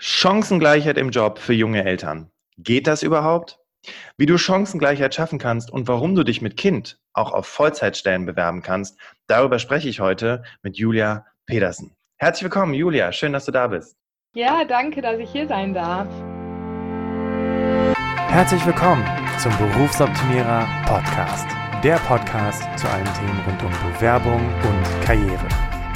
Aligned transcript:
Chancengleichheit 0.00 0.96
im 0.96 1.10
Job 1.10 1.40
für 1.40 1.52
junge 1.52 1.84
Eltern. 1.84 2.30
Geht 2.56 2.86
das 2.86 3.02
überhaupt? 3.02 3.58
Wie 4.16 4.26
du 4.26 4.38
Chancengleichheit 4.38 5.14
schaffen 5.14 5.40
kannst 5.40 5.72
und 5.72 5.88
warum 5.88 6.14
du 6.14 6.22
dich 6.22 6.40
mit 6.40 6.56
Kind 6.56 7.00
auch 7.12 7.32
auf 7.32 7.46
Vollzeitstellen 7.46 8.24
bewerben 8.24 8.62
kannst, 8.62 8.96
darüber 9.26 9.58
spreche 9.58 9.88
ich 9.88 9.98
heute 9.98 10.44
mit 10.62 10.76
Julia 10.76 11.26
Pedersen. 11.46 11.96
Herzlich 12.16 12.44
willkommen, 12.44 12.74
Julia. 12.74 13.10
Schön, 13.10 13.32
dass 13.32 13.44
du 13.44 13.52
da 13.52 13.66
bist. 13.66 13.96
Ja, 14.34 14.64
danke, 14.64 15.02
dass 15.02 15.18
ich 15.18 15.30
hier 15.30 15.48
sein 15.48 15.74
darf. 15.74 16.08
Herzlich 18.28 18.64
willkommen 18.66 19.04
zum 19.40 19.56
Berufsoptimierer 19.58 20.68
Podcast. 20.86 21.48
Der 21.82 21.96
Podcast 21.96 22.62
zu 22.78 22.88
allen 22.88 23.12
Themen 23.14 23.40
rund 23.46 23.62
um 23.64 23.92
Bewerbung 23.92 24.46
und 24.62 25.04
Karriere. 25.04 25.67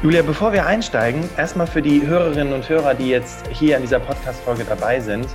Julia, 0.00 0.22
bevor 0.22 0.52
wir 0.52 0.64
einsteigen, 0.64 1.28
erstmal 1.36 1.66
für 1.66 1.82
die 1.82 2.06
Hörerinnen 2.06 2.52
und 2.52 2.68
Hörer, 2.68 2.94
die 2.94 3.08
jetzt 3.08 3.48
hier 3.48 3.74
in 3.74 3.82
dieser 3.82 3.98
Podcast-Folge 3.98 4.64
dabei 4.64 5.00
sind, 5.00 5.26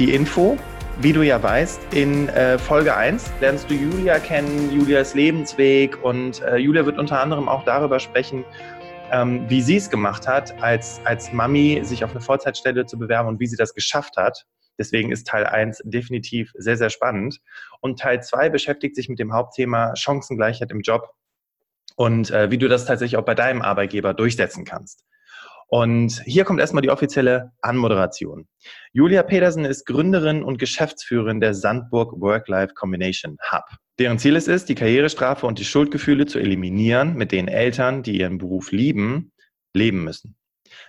die 0.00 0.14
Info. 0.14 0.58
Wie 1.00 1.12
du 1.12 1.22
ja 1.22 1.40
weißt, 1.40 1.94
in 1.94 2.28
äh, 2.30 2.58
Folge 2.58 2.96
1 2.96 3.30
lernst 3.40 3.70
du 3.70 3.74
Julia 3.74 4.18
kennen, 4.18 4.72
Julias 4.76 5.14
Lebensweg 5.14 5.96
und 6.02 6.42
äh, 6.42 6.56
Julia 6.56 6.86
wird 6.86 6.98
unter 6.98 7.20
anderem 7.20 7.48
auch 7.48 7.62
darüber 7.62 8.00
sprechen, 8.00 8.44
ähm, 9.12 9.48
wie 9.48 9.62
sie 9.62 9.76
es 9.76 9.88
gemacht 9.88 10.26
hat, 10.26 10.60
als, 10.60 11.00
als 11.04 11.32
Mami 11.32 11.78
sich 11.84 12.02
auf 12.02 12.10
eine 12.10 12.20
Vollzeitstelle 12.20 12.84
zu 12.84 12.98
bewerben 12.98 13.28
und 13.28 13.38
wie 13.38 13.46
sie 13.46 13.56
das 13.56 13.74
geschafft 13.74 14.16
hat. 14.16 14.44
Deswegen 14.76 15.12
ist 15.12 15.28
Teil 15.28 15.46
1 15.46 15.82
definitiv 15.84 16.50
sehr, 16.56 16.76
sehr 16.76 16.90
spannend. 16.90 17.38
Und 17.80 18.00
Teil 18.00 18.24
2 18.24 18.48
beschäftigt 18.48 18.96
sich 18.96 19.08
mit 19.08 19.20
dem 19.20 19.32
Hauptthema 19.32 19.94
Chancengleichheit 19.94 20.72
im 20.72 20.80
Job 20.80 21.14
und 21.98 22.30
äh, 22.30 22.50
wie 22.52 22.58
du 22.58 22.68
das 22.68 22.84
tatsächlich 22.84 23.18
auch 23.18 23.24
bei 23.24 23.34
deinem 23.34 23.60
Arbeitgeber 23.60 24.14
durchsetzen 24.14 24.64
kannst. 24.64 25.04
Und 25.66 26.22
hier 26.24 26.44
kommt 26.44 26.60
erstmal 26.60 26.82
die 26.82 26.90
offizielle 26.90 27.50
Anmoderation. 27.60 28.46
Julia 28.92 29.24
Pedersen 29.24 29.64
ist 29.64 29.84
Gründerin 29.84 30.44
und 30.44 30.58
Geschäftsführerin 30.58 31.40
der 31.40 31.54
Sandburg 31.54 32.20
Work-Life 32.20 32.74
Combination 32.74 33.36
Hub. 33.50 33.64
Deren 33.98 34.20
Ziel 34.20 34.36
es 34.36 34.46
ist, 34.46 34.68
die 34.68 34.76
Karrierestrafe 34.76 35.44
und 35.44 35.58
die 35.58 35.64
Schuldgefühle 35.64 36.26
zu 36.26 36.38
eliminieren, 36.38 37.16
mit 37.16 37.32
denen 37.32 37.48
Eltern, 37.48 38.04
die 38.04 38.20
ihren 38.20 38.38
Beruf 38.38 38.70
lieben, 38.70 39.32
leben 39.74 40.04
müssen. 40.04 40.36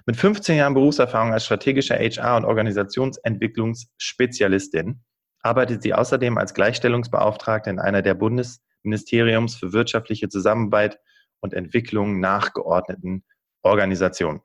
Mit 0.06 0.16
15 0.16 0.58
Jahren 0.58 0.76
Berufserfahrung 0.76 1.34
als 1.34 1.44
strategische 1.44 1.96
HR- 1.96 2.38
und 2.38 2.46
Organisationsentwicklungsspezialistin 2.46 5.02
arbeitet 5.42 5.82
sie 5.82 5.96
außerdem 5.96 6.38
als 6.38 6.54
Gleichstellungsbeauftragte 6.54 7.72
in 7.72 7.80
einer 7.80 8.04
der 8.04 8.14
Bundes 8.14 8.62
Ministeriums 8.84 9.56
für 9.56 9.74
wirtschaftliche 9.74 10.30
Zusammenarbeit 10.30 11.00
und 11.40 11.54
Entwicklung 11.54 12.20
nachgeordneten 12.20 13.24
Organisationen. 13.62 14.42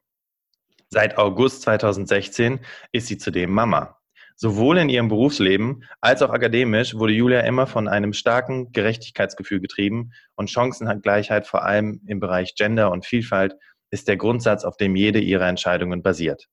Seit 0.90 1.18
August 1.18 1.62
2016 1.62 2.60
ist 2.92 3.08
sie 3.08 3.18
zudem 3.18 3.50
Mama. 3.50 3.98
Sowohl 4.36 4.78
in 4.78 4.88
ihrem 4.88 5.08
Berufsleben 5.08 5.84
als 6.00 6.20
auch 6.22 6.30
akademisch 6.30 6.94
wurde 6.94 7.12
Julia 7.12 7.40
immer 7.40 7.66
von 7.66 7.86
einem 7.86 8.12
starken 8.12 8.72
Gerechtigkeitsgefühl 8.72 9.60
getrieben 9.60 10.12
und 10.34 10.50
Chancengleichheit 10.50 11.46
vor 11.46 11.64
allem 11.64 12.00
im 12.06 12.18
Bereich 12.18 12.54
Gender 12.56 12.90
und 12.90 13.06
Vielfalt 13.06 13.54
ist 13.90 14.08
der 14.08 14.16
Grundsatz, 14.16 14.64
auf 14.64 14.76
dem 14.76 14.96
jede 14.96 15.20
ihrer 15.20 15.46
Entscheidungen 15.46 16.02
basiert. 16.02 16.48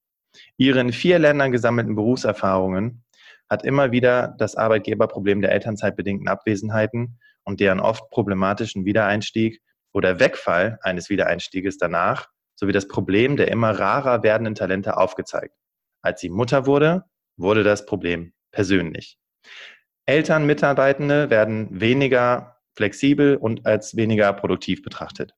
Ihre 0.57 0.79
in 0.79 0.93
vier 0.93 1.17
Ländern 1.17 1.51
gesammelten 1.51 1.95
Berufserfahrungen 1.95 3.03
hat 3.49 3.65
immer 3.65 3.91
wieder 3.91 4.35
das 4.37 4.55
Arbeitgeberproblem 4.55 5.41
der 5.41 5.51
elternzeitbedingten 5.51 6.27
Abwesenheiten 6.27 7.19
und 7.43 7.59
deren 7.59 7.79
oft 7.79 8.09
problematischen 8.09 8.85
Wiedereinstieg 8.85 9.61
oder 9.93 10.19
Wegfall 10.19 10.79
eines 10.81 11.09
Wiedereinstieges 11.09 11.77
danach 11.77 12.27
sowie 12.55 12.71
das 12.71 12.87
Problem 12.87 13.37
der 13.37 13.49
immer 13.49 13.71
rarer 13.71 14.23
werdenden 14.23 14.55
Talente 14.55 14.97
aufgezeigt. 14.97 15.55
Als 16.01 16.21
sie 16.21 16.29
Mutter 16.29 16.65
wurde, 16.65 17.05
wurde 17.37 17.63
das 17.63 17.85
Problem 17.85 18.33
persönlich. 18.51 19.17
Eltern, 20.05 20.45
Mitarbeitende 20.45 21.29
werden 21.29 21.67
weniger 21.79 22.57
flexibel 22.75 23.35
und 23.35 23.65
als 23.65 23.95
weniger 23.95 24.33
produktiv 24.33 24.81
betrachtet. 24.81 25.33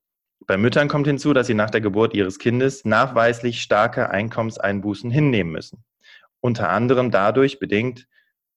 Bei 0.46 0.56
Müttern 0.56 0.88
kommt 0.88 1.06
hinzu, 1.06 1.32
dass 1.32 1.46
sie 1.46 1.54
nach 1.54 1.70
der 1.70 1.80
Geburt 1.80 2.14
ihres 2.14 2.38
Kindes 2.38 2.84
nachweislich 2.84 3.62
starke 3.62 4.10
Einkommenseinbußen 4.10 5.10
hinnehmen 5.10 5.52
müssen. 5.52 5.84
Unter 6.40 6.68
anderem 6.68 7.10
dadurch 7.10 7.58
bedingt, 7.58 8.06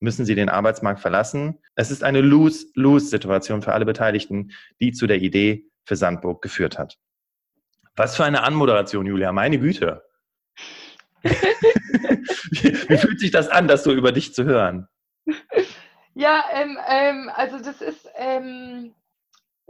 müssen 0.00 0.24
sie 0.24 0.34
den 0.34 0.48
Arbeitsmarkt 0.48 1.00
verlassen. 1.00 1.58
Es 1.74 1.90
ist 1.90 2.04
eine 2.04 2.20
Lose-Lose-Situation 2.20 3.62
für 3.62 3.72
alle 3.72 3.84
Beteiligten, 3.84 4.52
die 4.80 4.92
zu 4.92 5.06
der 5.06 5.18
Idee 5.18 5.64
für 5.84 5.96
Sandburg 5.96 6.42
geführt 6.42 6.78
hat. 6.78 6.98
Was 7.96 8.16
für 8.16 8.24
eine 8.24 8.42
Anmoderation, 8.44 9.06
Julia, 9.06 9.32
meine 9.32 9.58
Güte. 9.58 10.04
wie, 11.22 11.30
wie, 12.88 12.98
fühlt 12.98 13.18
sich 13.18 13.30
das 13.30 13.48
an, 13.48 13.66
das 13.66 13.82
so 13.82 13.92
über 13.92 14.12
dich 14.12 14.34
zu 14.34 14.44
hören? 14.44 14.88
Ja, 16.14 16.44
ähm, 16.52 16.78
ähm, 16.88 17.30
also 17.34 17.58
das 17.58 17.80
ist 17.80 18.08
ähm, 18.16 18.94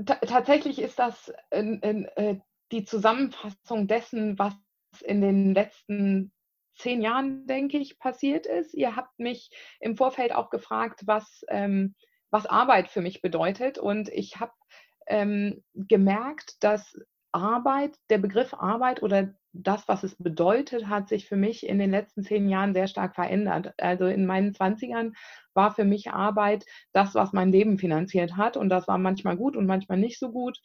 tatsächlich 0.05 0.79
ist 0.81 0.99
das 0.99 1.33
äh, 1.51 2.37
die 2.71 2.85
Zusammenfassung 2.85 3.87
dessen, 3.87 4.39
was 4.39 4.55
in 5.03 5.21
den 5.21 5.55
letzten 5.55 6.33
zehn 6.79 7.03
Jahren, 7.03 7.47
denke 7.47 7.79
ich, 7.79 7.99
passiert 7.99 8.47
ist. 8.47 8.75
Ihr 8.75 8.97
habt 8.97 9.19
mich 9.19 9.51
im 9.81 9.97
Vorfeld 9.97 10.33
auch 10.35 10.51
gefragt, 10.51 11.03
was, 11.07 11.45
ähm, 11.49 11.95
was 12.31 12.47
Arbeit 12.47 12.89
für 12.89 13.01
mich 13.01 13.21
bedeutet. 13.21 13.79
Und 13.79 14.09
ich 14.09 14.41
habe 14.41 14.53
ähm, 15.07 15.63
gemerkt, 15.75 16.57
dass 16.61 16.97
Arbeit, 17.33 17.97
der 18.11 18.19
Begriff 18.19 18.55
Arbeit 18.55 19.03
oder 19.03 19.35
das, 19.53 19.89
was 19.89 20.03
es 20.03 20.15
bedeutet, 20.17 20.87
hat 20.89 21.09
sich 21.09 21.27
für 21.27 21.37
mich 21.37 21.67
in 21.67 21.79
den 21.79 21.91
letzten 21.91 22.23
zehn 22.23 22.49
Jahren 22.49 22.75
sehr 22.75 22.87
stark 22.87 23.15
verändert. 23.15 23.75
Also 23.79 24.07
in 24.07 24.27
meinen 24.27 24.53
20ern 24.53 25.13
war 25.55 25.75
für 25.75 25.85
mich 25.85 26.11
Arbeit 26.11 26.65
das, 26.93 27.15
was 27.15 27.33
mein 27.33 27.51
Leben 27.51 27.79
finanziert 27.79 28.37
hat. 28.37 28.57
Und 28.57 28.69
das 28.69 28.89
war 28.89 28.99
manchmal 28.99 29.37
gut 29.37 29.57
und 29.57 29.67
manchmal 29.67 29.99
nicht 29.99 30.19
so 30.19 30.31
gut. 30.31 30.59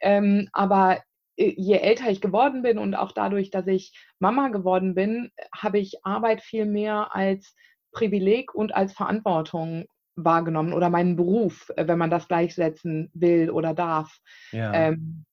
Ähm, 0.00 0.48
aber 0.52 1.02
je 1.40 1.78
älter 1.78 2.10
ich 2.10 2.20
geworden 2.20 2.62
bin 2.62 2.78
und 2.78 2.94
auch 2.94 3.12
dadurch, 3.12 3.50
dass 3.50 3.66
ich 3.66 3.92
Mama 4.18 4.48
geworden 4.48 4.94
bin, 4.94 5.30
habe 5.56 5.78
ich 5.78 6.04
Arbeit 6.04 6.42
viel 6.42 6.66
mehr 6.66 7.14
als 7.14 7.54
Privileg 7.92 8.54
und 8.54 8.74
als 8.74 8.92
Verantwortung 8.92 9.86
wahrgenommen 10.16 10.72
oder 10.72 10.90
meinen 10.90 11.16
Beruf, 11.16 11.70
äh, 11.76 11.86
wenn 11.86 11.98
man 11.98 12.10
das 12.10 12.28
gleichsetzen 12.28 13.10
will 13.14 13.50
oder 13.50 13.74
darf. 13.74 14.18
Ja. 14.52 14.72
Ähm, 14.72 15.24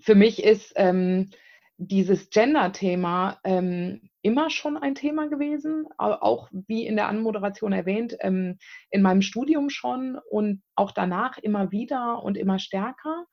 für 0.00 0.14
mich 0.14 0.42
ist 0.42 0.72
ähm, 0.76 1.30
dieses 1.76 2.30
Gender-Thema 2.30 3.38
ähm, 3.44 4.10
immer 4.22 4.50
schon 4.50 4.76
ein 4.76 4.94
Thema 4.94 5.28
gewesen, 5.28 5.86
auch 5.96 6.48
wie 6.52 6.86
in 6.86 6.96
der 6.96 7.08
Anmoderation 7.08 7.72
erwähnt, 7.72 8.16
ähm, 8.20 8.58
in 8.90 9.02
meinem 9.02 9.22
Studium 9.22 9.70
schon 9.70 10.18
und 10.30 10.62
auch 10.74 10.92
danach 10.92 11.38
immer 11.38 11.70
wieder 11.70 12.22
und 12.22 12.36
immer 12.36 12.58
stärker. 12.58 13.26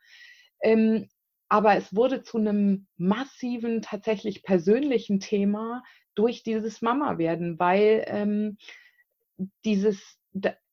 Aber 1.47 1.75
es 1.75 1.95
wurde 1.95 2.23
zu 2.23 2.38
einem 2.38 2.88
massiven, 2.97 3.81
tatsächlich 3.81 4.44
persönlichen 4.44 5.19
Thema 5.19 5.83
durch 6.16 6.44
dieses 6.44 6.81
Mama-Werden, 6.81 7.59
weil 7.59 8.03
ähm, 8.07 8.57
dieses 9.63 10.18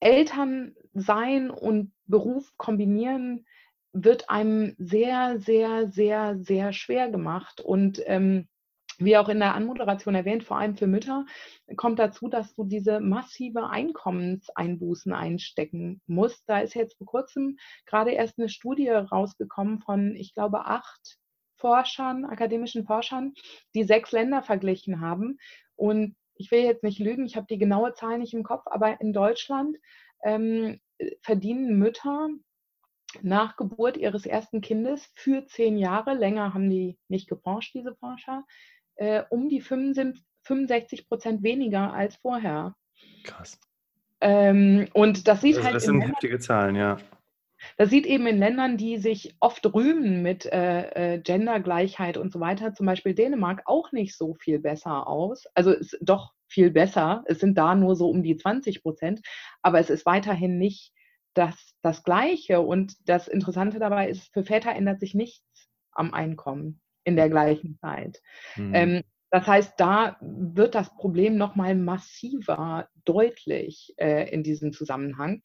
Elternsein 0.00 1.50
und 1.50 1.92
Beruf 2.06 2.52
kombinieren 2.56 3.46
wird 3.92 4.30
einem 4.30 4.74
sehr, 4.78 5.38
sehr, 5.38 5.90
sehr, 5.90 6.38
sehr 6.38 6.72
schwer 6.72 7.10
gemacht. 7.10 7.60
Und 7.60 8.02
ähm, 8.06 8.48
wie 8.98 9.16
auch 9.16 9.28
in 9.28 9.38
der 9.38 9.54
Anmoderation 9.54 10.14
erwähnt, 10.14 10.44
vor 10.44 10.58
allem 10.58 10.76
für 10.76 10.86
Mütter, 10.86 11.26
kommt 11.76 11.98
dazu, 11.98 12.28
dass 12.28 12.54
du 12.54 12.64
diese 12.64 13.00
massive 13.00 13.68
Einkommenseinbußen 13.68 15.12
einstecken 15.12 16.00
musst. 16.06 16.48
Da 16.48 16.60
ist 16.60 16.74
jetzt 16.74 16.98
vor 16.98 17.06
kurzem 17.06 17.56
gerade 17.86 18.12
erst 18.12 18.38
eine 18.38 18.48
Studie 18.48 18.88
rausgekommen 18.88 19.80
von, 19.80 20.14
ich 20.16 20.34
glaube, 20.34 20.66
acht 20.66 21.18
Forschern, 21.56 22.24
akademischen 22.24 22.84
Forschern, 22.84 23.34
die 23.74 23.84
sechs 23.84 24.12
Länder 24.12 24.42
verglichen 24.42 25.00
haben. 25.00 25.38
Und 25.76 26.16
ich 26.34 26.50
will 26.50 26.60
jetzt 26.60 26.82
nicht 26.82 26.98
lügen, 26.98 27.24
ich 27.24 27.36
habe 27.36 27.46
die 27.48 27.58
genaue 27.58 27.94
Zahl 27.94 28.18
nicht 28.18 28.34
im 28.34 28.42
Kopf, 28.42 28.64
aber 28.66 29.00
in 29.00 29.12
Deutschland 29.12 29.76
ähm, 30.24 30.80
verdienen 31.22 31.78
Mütter 31.78 32.28
nach 33.20 33.56
Geburt 33.56 33.96
ihres 33.96 34.26
ersten 34.26 34.60
Kindes 34.60 35.10
für 35.14 35.46
zehn 35.46 35.76
Jahre, 35.76 36.14
länger 36.14 36.54
haben 36.54 36.70
die 36.70 36.98
nicht 37.08 37.28
geforscht, 37.28 37.74
diese 37.74 37.94
Forscher, 37.96 38.44
äh, 39.02 39.24
um 39.30 39.48
die 39.48 39.60
65 39.60 41.08
Prozent 41.08 41.42
weniger 41.42 41.92
als 41.92 42.14
vorher. 42.16 42.76
Krass. 43.24 43.58
Ähm, 44.20 44.86
und 44.92 45.26
das 45.26 45.40
sieht 45.40 45.56
also 45.56 45.64
halt. 45.64 45.74
Das 45.74 45.84
sind 45.84 46.02
heftige 46.02 46.38
Zahlen, 46.38 46.76
ja. 46.76 46.98
Das 47.76 47.90
sieht 47.90 48.06
eben 48.06 48.26
in 48.26 48.38
Ländern, 48.38 48.76
die 48.76 48.98
sich 48.98 49.34
oft 49.40 49.64
rühmen 49.72 50.22
mit 50.22 50.46
äh, 50.46 51.14
äh, 51.14 51.18
Gendergleichheit 51.18 52.16
und 52.16 52.32
so 52.32 52.38
weiter, 52.38 52.74
zum 52.74 52.86
Beispiel 52.86 53.14
Dänemark, 53.14 53.62
auch 53.66 53.90
nicht 53.92 54.16
so 54.16 54.34
viel 54.34 54.60
besser 54.60 55.06
aus. 55.08 55.46
Also 55.54 55.72
ist 55.72 55.98
doch 56.00 56.32
viel 56.48 56.70
besser. 56.70 57.24
Es 57.26 57.40
sind 57.40 57.58
da 57.58 57.74
nur 57.74 57.96
so 57.96 58.08
um 58.08 58.22
die 58.22 58.36
20 58.36 58.82
Prozent, 58.82 59.20
aber 59.62 59.80
es 59.80 59.90
ist 59.90 60.06
weiterhin 60.06 60.58
nicht 60.58 60.92
das, 61.34 61.74
das 61.82 62.04
Gleiche. 62.04 62.60
Und 62.60 62.94
das 63.08 63.26
Interessante 63.26 63.80
dabei 63.80 64.08
ist, 64.08 64.32
für 64.32 64.44
Väter 64.44 64.72
ändert 64.72 65.00
sich 65.00 65.14
nichts 65.14 65.68
am 65.92 66.14
Einkommen 66.14 66.80
in 67.04 67.16
der 67.16 67.28
gleichen 67.28 67.78
Zeit. 67.80 68.20
Mhm. 68.56 68.74
Ähm, 68.74 69.02
das 69.30 69.46
heißt, 69.46 69.74
da 69.78 70.16
wird 70.20 70.74
das 70.74 70.94
Problem 70.94 71.36
nochmal 71.36 71.74
massiver 71.74 72.88
deutlich 73.04 73.94
äh, 73.96 74.30
in 74.30 74.42
diesem 74.42 74.72
Zusammenhang 74.72 75.42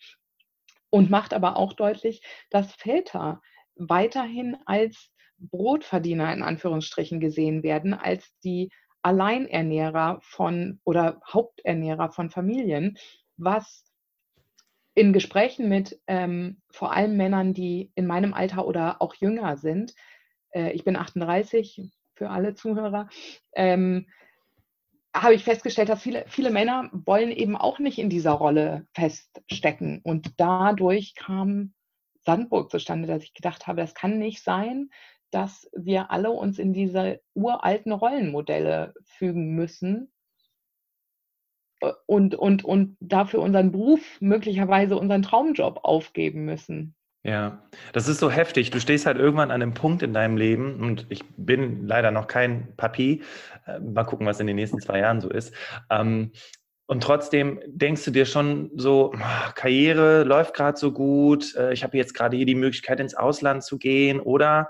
und 0.90 1.10
macht 1.10 1.34
aber 1.34 1.56
auch 1.56 1.74
deutlich, 1.74 2.22
dass 2.50 2.74
Väter 2.74 3.42
weiterhin 3.76 4.58
als 4.66 5.12
Brotverdiener 5.38 6.34
in 6.34 6.44
Anführungsstrichen 6.44 7.20
gesehen 7.20 7.64
werden, 7.64 7.94
als 7.94 8.38
die 8.44 8.72
Alleinernährer 9.04 10.20
von 10.22 10.82
oder 10.84 11.22
Haupternährer 11.26 12.10
von 12.10 12.30
Familien, 12.30 12.98
was 13.38 13.86
in 14.96 15.14
Gesprächen 15.14 15.70
mit 15.70 16.02
ähm, 16.08 16.62
vor 16.72 16.92
allem 16.92 17.16
Männern, 17.16 17.54
die 17.54 17.92
in 17.96 18.08
meinem 18.08 18.34
Alter 18.34 18.66
oder 18.68 19.02
auch 19.02 19.14
jünger 19.16 19.56
sind, 19.56 19.94
äh, 20.52 20.72
ich 20.72 20.84
bin 20.84 20.96
38 20.96 21.92
für 22.16 22.30
alle 22.30 22.56
Zuhörer, 22.56 23.10
ähm, 23.54 24.08
habe 25.16 25.34
ich 25.34 25.44
festgestellt, 25.44 25.90
dass 25.90 26.02
viele, 26.02 26.26
viele 26.28 26.52
Männer 26.52 26.90
wollen 26.92 27.32
eben 27.32 27.56
auch 27.56 27.80
nicht 27.80 27.98
in 27.98 28.10
dieser 28.10 28.32
Rolle 28.32 28.88
feststecken. 28.94 30.02
Und 30.04 30.34
dadurch 30.38 31.16
kam 31.16 31.74
Sandburg 32.22 32.70
zustande, 32.70 33.08
dass 33.08 33.24
ich 33.24 33.34
gedacht 33.34 33.68
habe, 33.68 33.82
das 33.82 33.96
kann 33.96 34.20
nicht 34.20 34.44
sein, 34.44 34.90
dass 35.32 35.70
wir 35.74 36.12
alle 36.12 36.32
uns 36.32 36.60
in 36.60 36.74
diese 36.74 37.22
uralten 37.34 37.92
Rollenmodelle 37.92 38.94
fügen 39.06 39.56
müssen 39.56 40.12
äh, 41.82 41.92
und, 42.06 42.36
und, 42.36 42.64
und 42.64 42.98
dafür 43.00 43.42
unseren 43.42 43.72
Beruf, 43.72 44.20
möglicherweise 44.20 44.98
unseren 44.98 45.22
Traumjob 45.22 45.80
aufgeben 45.84 46.46
müssen. 46.46 46.97
Ja, 47.28 47.62
das 47.92 48.08
ist 48.08 48.20
so 48.20 48.32
heftig. 48.32 48.72
Du 48.72 48.80
stehst 48.80 49.06
halt 49.06 49.18
irgendwann 49.18 49.52
an 49.52 49.62
einem 49.62 49.74
Punkt 49.74 50.02
in 50.02 50.14
deinem 50.14 50.38
Leben 50.38 50.82
und 50.82 51.06
ich 51.10 51.26
bin 51.36 51.86
leider 51.86 52.10
noch 52.10 52.28
kein 52.28 52.74
Papi. 52.78 53.22
Äh, 53.66 53.80
mal 53.80 54.06
gucken, 54.06 54.26
was 54.26 54.40
in 54.40 54.48
den 54.48 54.56
nächsten 54.56 54.80
zwei 54.80 55.00
Jahren 55.00 55.20
so 55.20 55.30
ist. 55.30 55.54
Ähm, 55.90 56.32
und 56.86 57.04
trotzdem 57.04 57.60
denkst 57.68 58.06
du 58.06 58.12
dir 58.12 58.26
schon 58.26 58.72
so, 58.78 59.12
ah, 59.20 59.52
Karriere 59.56 60.24
läuft 60.24 60.54
gerade 60.54 60.78
so 60.78 60.94
gut, 60.94 61.54
äh, 61.56 61.74
ich 61.74 61.84
habe 61.84 61.98
jetzt 61.98 62.14
gerade 62.14 62.38
hier 62.38 62.46
die 62.46 62.56
Möglichkeit, 62.56 63.02
ins 63.02 63.14
Ausland 63.14 63.62
zu 63.62 63.78
gehen 63.78 64.22
oder 64.22 64.70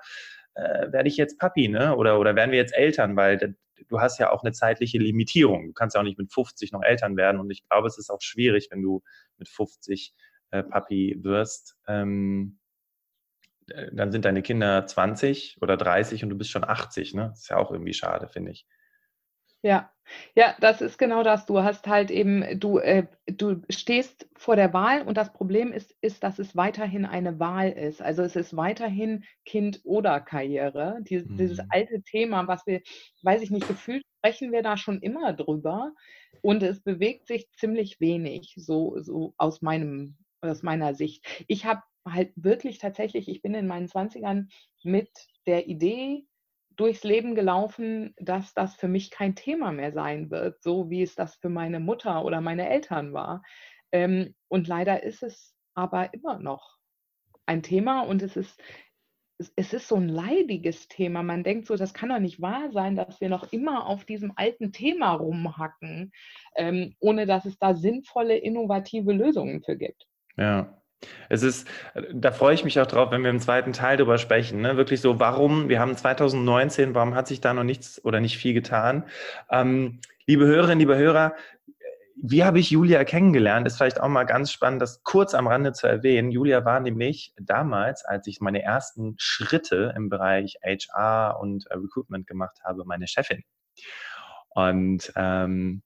äh, 0.56 0.92
werde 0.92 1.10
ich 1.10 1.18
jetzt 1.18 1.38
Papi, 1.38 1.68
ne? 1.68 1.96
Oder, 1.96 2.20
oder 2.20 2.36
werden 2.36 2.50
wir 2.50 2.58
jetzt 2.58 2.76
Eltern, 2.76 3.16
weil 3.16 3.56
du 3.88 4.00
hast 4.02 4.18
ja 4.18 4.32
auch 4.32 4.44
eine 4.44 4.52
zeitliche 4.52 4.98
Limitierung. 4.98 5.68
Du 5.68 5.74
kannst 5.74 5.96
ja 5.96 6.02
auch 6.02 6.06
nicht 6.06 6.18
mit 6.18 6.34
50 6.34 6.72
noch 6.72 6.82
Eltern 6.82 7.18
werden 7.18 7.40
und 7.40 7.52
ich 7.52 7.70
glaube, 7.70 7.88
es 7.88 8.00
ist 8.00 8.10
auch 8.10 8.22
schwierig, 8.22 8.70
wenn 8.72 8.82
du 8.82 9.04
mit 9.38 9.48
50 9.48 10.16
äh, 10.52 10.64
Papi 10.64 11.18
wirst, 11.22 11.78
ähm, 11.88 12.60
äh, 13.70 13.90
dann 13.94 14.12
sind 14.12 14.26
deine 14.26 14.42
Kinder 14.42 14.86
20 14.86 15.58
oder 15.62 15.78
30 15.78 16.24
und 16.24 16.30
du 16.30 16.38
bist 16.38 16.52
schon 16.52 16.64
80. 16.64 17.14
Ne? 17.14 17.30
Das 17.30 17.42
ist 17.42 17.50
ja 17.50 17.58
auch 17.58 17.72
irgendwie 17.72 17.94
schade, 17.94 18.28
finde 18.28 18.52
ich. 18.52 18.66
Ja, 19.64 19.92
ja, 20.36 20.56
das 20.62 20.82
ist 20.82 20.98
genau 20.98 21.24
das. 21.24 21.46
Du 21.46 21.62
hast 21.62 21.88
halt 21.88 22.12
eben, 22.12 22.60
du, 22.60 22.78
äh, 22.78 23.08
du 23.26 23.62
stehst 23.70 24.30
vor 24.38 24.56
der 24.56 24.72
Wahl 24.72 25.02
und 25.02 25.18
das 25.18 25.34
Problem 25.34 25.74
ist, 25.74 25.96
ist, 26.00 26.24
dass 26.24 26.40
es 26.40 26.56
weiterhin 26.56 27.06
eine 27.06 27.40
Wahl 27.40 27.72
ist. 27.72 28.02
Also 28.02 28.22
es 28.22 28.36
ist 28.36 28.56
weiterhin 28.56 29.26
Kind 29.46 29.82
oder 29.84 30.22
Karriere. 30.22 31.00
Die, 31.02 31.18
mhm. 31.18 31.38
Dieses 31.38 31.60
alte 31.70 32.02
Thema, 32.04 32.48
was 32.48 32.66
wir, 32.66 32.82
weiß 33.24 33.42
ich 33.42 33.52
nicht, 33.52 33.68
gefühlt 33.68 34.04
sprechen 34.20 34.52
wir 34.52 34.62
da 34.62 34.78
schon 34.78 35.02
immer 35.02 35.34
drüber 35.34 35.94
und 36.42 36.64
es 36.64 36.82
bewegt 36.82 37.28
sich 37.28 37.50
ziemlich 37.52 38.00
wenig, 38.00 38.54
so, 38.58 39.00
so 39.02 39.34
aus 39.38 39.62
meinem 39.62 40.18
aus 40.48 40.64
meiner 40.64 40.94
Sicht. 40.94 41.26
Ich 41.48 41.66
habe 41.66 41.82
halt 42.08 42.32
wirklich 42.36 42.80
tatsächlich, 42.80 43.28
ich 43.28 43.42
bin 43.42 43.54
in 43.54 43.68
meinen 43.68 43.88
20ern 43.88 44.48
mit 44.84 45.10
der 45.46 45.68
Idee 45.68 46.26
durchs 46.78 47.04
Leben 47.04 47.36
gelaufen, 47.36 48.14
dass 48.18 48.54
das 48.54 48.76
für 48.76 48.88
mich 48.88 49.10
kein 49.10 49.36
Thema 49.36 49.72
mehr 49.72 49.92
sein 49.92 50.30
wird, 50.30 50.62
so 50.62 50.90
wie 50.90 51.02
es 51.02 51.16
das 51.16 51.36
für 51.36 51.50
meine 51.50 51.80
Mutter 51.80 52.24
oder 52.24 52.40
meine 52.40 52.70
Eltern 52.70 53.14
war. 53.14 53.42
Ähm, 53.92 54.36
und 54.48 54.68
leider 54.68 55.04
ist 55.04 55.24
es 55.24 55.56
aber 55.74 56.14
immer 56.14 56.40
noch 56.40 56.78
ein 57.46 57.64
Thema 57.64 58.02
und 58.02 58.22
es 58.22 58.36
ist, 58.36 58.62
es 59.56 59.74
ist 59.74 59.88
so 59.88 59.96
ein 59.96 60.10
leidiges 60.10 60.88
Thema. 60.88 61.24
Man 61.24 61.44
denkt 61.44 61.68
so, 61.68 61.76
das 61.76 61.94
kann 61.94 62.10
doch 62.10 62.20
nicht 62.20 62.42
wahr 62.42 62.72
sein, 62.72 62.96
dass 62.96 63.22
wir 63.22 63.30
noch 63.30 63.52
immer 63.52 63.88
auf 63.88 64.06
diesem 64.06 64.34
alten 64.36 64.72
Thema 64.72 65.14
rumhacken, 65.14 66.12
ähm, 66.56 66.96
ohne 67.00 67.26
dass 67.26 67.46
es 67.46 67.58
da 67.58 67.76
sinnvolle, 67.76 68.38
innovative 68.38 69.14
Lösungen 69.14 69.64
für 69.64 69.78
gibt. 69.78 70.08
Ja. 70.38 70.74
Es 71.30 71.44
ist, 71.44 71.68
da 72.12 72.32
freue 72.32 72.56
ich 72.56 72.64
mich 72.64 72.80
auch 72.80 72.88
drauf, 72.88 73.12
wenn 73.12 73.24
wir 73.24 73.30
im 73.30 73.40
zweiten 73.40 73.72
Teil 73.72 73.98
darüber 73.98 74.18
sprechen. 74.18 74.62
Ne? 74.62 74.78
Wirklich 74.78 75.02
so, 75.02 75.20
warum, 75.20 75.70
wir 75.70 75.80
haben 75.80 75.96
2019, 75.96 76.96
warum 76.96 77.14
hat 77.14 77.28
sich 77.28 77.40
da 77.40 77.54
noch 77.54 77.64
nichts 77.64 78.04
oder 78.04 78.20
nicht 78.20 78.38
viel 78.38 78.54
getan? 78.54 79.04
Ähm, 79.52 80.00
liebe 80.26 80.46
Hörerinnen, 80.46 80.80
liebe 80.80 80.98
Hörer, 80.98 81.36
wie 82.20 82.44
habe 82.44 82.60
ich 82.60 82.72
Julia 82.72 83.04
kennengelernt? 83.04 83.68
Ist 83.68 83.78
vielleicht 83.78 84.00
auch 84.00 84.08
mal 84.08 84.24
ganz 84.24 84.52
spannend, 84.52 84.82
das 84.82 85.04
kurz 85.04 85.36
am 85.36 85.48
Rande 85.48 85.72
zu 85.74 85.86
erwähnen. 85.86 86.32
Julia 86.32 86.66
war 86.66 86.80
nämlich 86.80 87.34
damals, 87.40 88.04
als 88.04 88.26
ich 88.26 88.42
meine 88.42 88.64
ersten 88.64 89.14
Schritte 89.18 89.94
im 89.96 90.10
Bereich 90.10 90.58
HR 90.64 91.40
und 91.40 91.68
Recruitment 91.70 92.26
gemacht 92.26 92.58
habe, 92.64 92.86
meine 92.86 93.08
Chefin. 93.08 93.44
Und 94.50 95.14
ähm, 95.16 95.84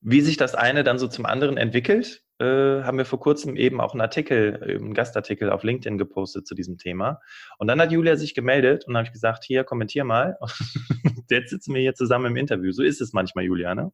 wie 0.00 0.20
sich 0.20 0.36
das 0.36 0.54
eine 0.54 0.84
dann 0.84 0.98
so 0.98 1.08
zum 1.08 1.26
anderen 1.26 1.56
entwickelt, 1.56 2.23
äh, 2.38 2.82
haben 2.82 2.98
wir 2.98 3.04
vor 3.04 3.20
kurzem 3.20 3.56
eben 3.56 3.80
auch 3.80 3.92
einen 3.92 4.00
Artikel, 4.00 4.60
äh, 4.62 4.76
einen 4.76 4.94
Gastartikel 4.94 5.50
auf 5.50 5.62
LinkedIn 5.62 5.98
gepostet 5.98 6.46
zu 6.46 6.54
diesem 6.54 6.78
Thema. 6.78 7.20
Und 7.58 7.68
dann 7.68 7.80
hat 7.80 7.92
Julia 7.92 8.16
sich 8.16 8.34
gemeldet 8.34 8.86
und 8.86 8.96
habe 8.96 9.06
ich 9.06 9.12
gesagt, 9.12 9.44
hier, 9.44 9.64
kommentier 9.64 10.04
mal. 10.04 10.36
Jetzt 11.30 11.50
sitzen 11.50 11.74
wir 11.74 11.80
hier 11.80 11.94
zusammen 11.94 12.26
im 12.26 12.36
Interview. 12.36 12.72
So 12.72 12.82
ist 12.82 13.00
es 13.00 13.12
manchmal, 13.12 13.44
Julia, 13.44 13.74
ne? 13.74 13.92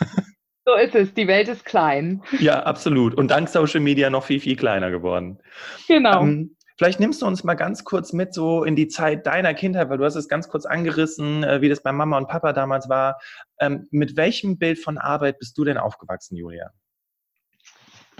So 0.64 0.76
ist 0.76 0.94
es, 0.94 1.12
die 1.12 1.26
Welt 1.26 1.48
ist 1.48 1.64
klein. 1.64 2.22
Ja, 2.38 2.62
absolut. 2.62 3.14
Und 3.14 3.32
dank 3.32 3.48
Social 3.48 3.80
Media 3.80 4.10
noch 4.10 4.22
viel, 4.22 4.38
viel 4.38 4.54
kleiner 4.54 4.92
geworden. 4.92 5.40
Genau. 5.88 6.22
Ähm, 6.22 6.56
Vielleicht 6.78 7.00
nimmst 7.00 7.22
du 7.22 7.26
uns 7.26 7.44
mal 7.44 7.54
ganz 7.54 7.84
kurz 7.84 8.12
mit 8.12 8.32
so 8.32 8.64
in 8.64 8.74
die 8.76 8.88
Zeit 8.88 9.26
deiner 9.26 9.54
Kindheit, 9.54 9.90
weil 9.90 9.98
du 9.98 10.04
hast 10.04 10.16
es 10.16 10.28
ganz 10.28 10.48
kurz 10.48 10.64
angerissen, 10.64 11.44
äh, 11.44 11.60
wie 11.60 11.68
das 11.68 11.82
bei 11.82 11.92
Mama 11.92 12.16
und 12.16 12.28
Papa 12.28 12.52
damals 12.52 12.88
war. 12.88 13.20
Ähm, 13.60 13.86
mit 13.90 14.16
welchem 14.16 14.58
Bild 14.58 14.78
von 14.78 14.98
Arbeit 14.98 15.38
bist 15.38 15.56
du 15.58 15.64
denn 15.64 15.78
aufgewachsen, 15.78 16.36
Julia? 16.36 16.70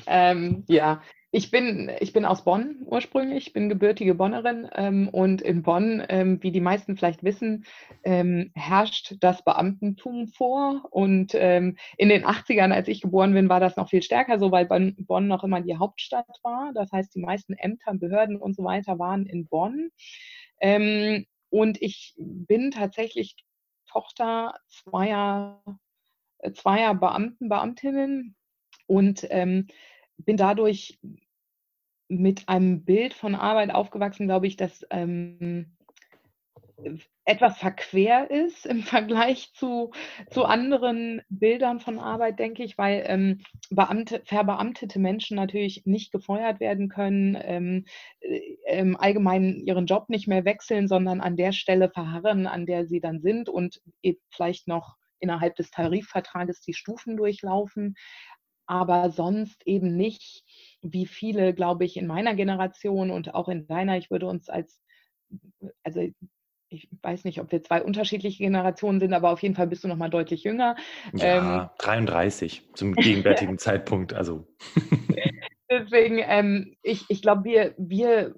Ähm, 0.07 0.65
ja, 0.69 1.03
ich 1.35 1.51
bin, 1.51 1.91
ich 2.01 2.13
bin 2.13 2.27
aus 2.27 2.45
Bonn 2.45 2.83
ursprünglich, 2.85 3.55
bin 3.55 3.71
gebürtige 3.71 4.15
Bonnerin 4.15 4.69
ähm, 4.75 5.09
und 5.09 5.41
in 5.41 5.63
Bonn, 5.63 6.05
ähm, 6.11 6.43
wie 6.43 6.53
die 6.53 6.61
meisten 6.61 6.95
vielleicht 6.95 7.25
wissen, 7.25 7.65
ähm, 8.05 8.53
herrscht 8.55 9.17
das 9.21 9.43
Beamtentum 9.43 10.29
vor. 10.29 10.83
Und 10.91 11.33
ähm, 11.35 11.79
in 11.97 12.11
den 12.11 12.27
80ern, 12.27 12.71
als 12.71 12.87
ich 12.89 13.01
geboren 13.01 13.33
bin, 13.33 13.49
war 13.49 13.61
das 13.61 13.77
noch 13.77 13.89
viel 13.89 14.03
stärker 14.03 14.39
so, 14.39 14.53
weil 14.53 14.67
Bonn 14.67 15.27
noch 15.27 15.43
immer 15.43 15.63
die 15.63 15.79
Hauptstadt 15.79 16.27
war. 16.43 16.73
Das 16.75 16.93
heißt, 16.93 17.15
die 17.15 17.21
meisten 17.21 17.55
Ämter, 17.55 17.95
Behörden 17.95 18.37
und 18.37 18.55
so 18.55 18.63
weiter 18.63 18.99
waren 18.99 19.25
in 19.25 19.47
Bonn. 19.47 19.89
Ähm, 20.61 21.25
und 21.49 21.81
ich 21.81 22.15
bin 22.19 22.73
tatsächlich 22.73 23.37
Tochter 23.91 24.55
zweier, 24.69 25.63
zweier 26.53 26.95
Beamten, 26.95 27.49
Beamtinnen 27.49 28.37
und 28.87 29.27
ähm, 29.31 29.67
bin 30.17 30.37
dadurch 30.37 30.99
mit 32.09 32.49
einem 32.49 32.85
Bild 32.85 33.15
von 33.15 33.35
Arbeit 33.35 33.75
aufgewachsen, 33.75 34.27
glaube 34.27 34.47
ich, 34.47 34.57
das 34.57 34.87
ähm, 34.91 35.77
etwas 37.25 37.59
verquer 37.59 38.31
ist 38.31 38.67
im 38.67 38.83
Vergleich 38.83 39.53
zu, 39.55 39.93
zu 40.31 40.45
anderen 40.45 41.23
Bildern 41.29 41.81
von 41.81 41.99
Arbeit, 41.99 42.39
denke 42.39 42.65
ich, 42.65 42.77
weil 42.79 43.05
ähm, 43.07 43.41
Beamte, 43.71 44.23
verbeamtete 44.25 44.99
Menschen 44.99 45.37
natürlich 45.37 45.83
nicht 45.85 46.13
gefeuert 46.13 46.61
werden 46.61 46.89
können, 46.89 47.39
ähm, 47.41 47.85
äh, 48.21 48.95
allgemein 48.97 49.61
ihren 49.65 49.87
Job 49.87 50.09
nicht 50.09 50.29
mehr 50.29 50.45
wechseln, 50.45 50.89
sondern 50.89 51.21
an 51.21 51.37
der 51.37 51.53
Stelle 51.53 51.91
verharren, 51.91 52.47
an 52.47 52.67
der 52.67 52.87
sie 52.87 53.01
dann 53.01 53.21
sind 53.21 53.49
und 53.49 53.81
eben 54.03 54.21
vielleicht 54.31 54.69
noch 54.69 54.97
innerhalb 55.21 55.55
des 55.55 55.71
Tarifvertrages 55.71 56.61
die 56.63 56.75
Stufen 56.75 57.17
durchlaufen 57.17 57.95
aber 58.67 59.11
sonst 59.11 59.67
eben 59.67 59.97
nicht, 59.97 60.45
wie 60.83 61.07
viele, 61.07 61.55
glaube 61.55 61.85
ich, 61.85 61.97
in 61.97 62.07
meiner 62.07 62.35
Generation 62.35 63.11
und 63.11 63.35
auch 63.35 63.49
in 63.49 63.67
deiner, 63.67 63.97
ich 63.99 64.11
würde 64.11 64.27
uns 64.27 64.49
als, 64.49 64.81
also 65.83 66.01
ich 66.73 66.89
weiß 67.03 67.25
nicht, 67.25 67.41
ob 67.41 67.53
wir 67.53 67.63
zwei 67.63 67.83
unterschiedliche 67.83 68.43
Generationen 68.43 68.99
sind, 68.99 69.13
aber 69.13 69.31
auf 69.31 69.43
jeden 69.43 69.55
Fall 69.55 69.67
bist 69.67 69.85
du 69.85 69.89
noch 69.89 69.97
mal 69.97 70.09
deutlich 70.09 70.43
jünger. 70.43 70.77
Ja, 71.13 71.65
ähm, 71.65 71.71
33 71.79 72.71
zum 72.75 72.95
gegenwärtigen 72.95 73.59
Zeitpunkt. 73.59 74.15
Also. 74.15 74.47
Deswegen, 75.71 76.21
ähm, 76.25 76.77
ich, 76.83 77.05
ich 77.09 77.23
glaube, 77.23 77.45
wir, 77.45 77.75
wir 77.79 78.35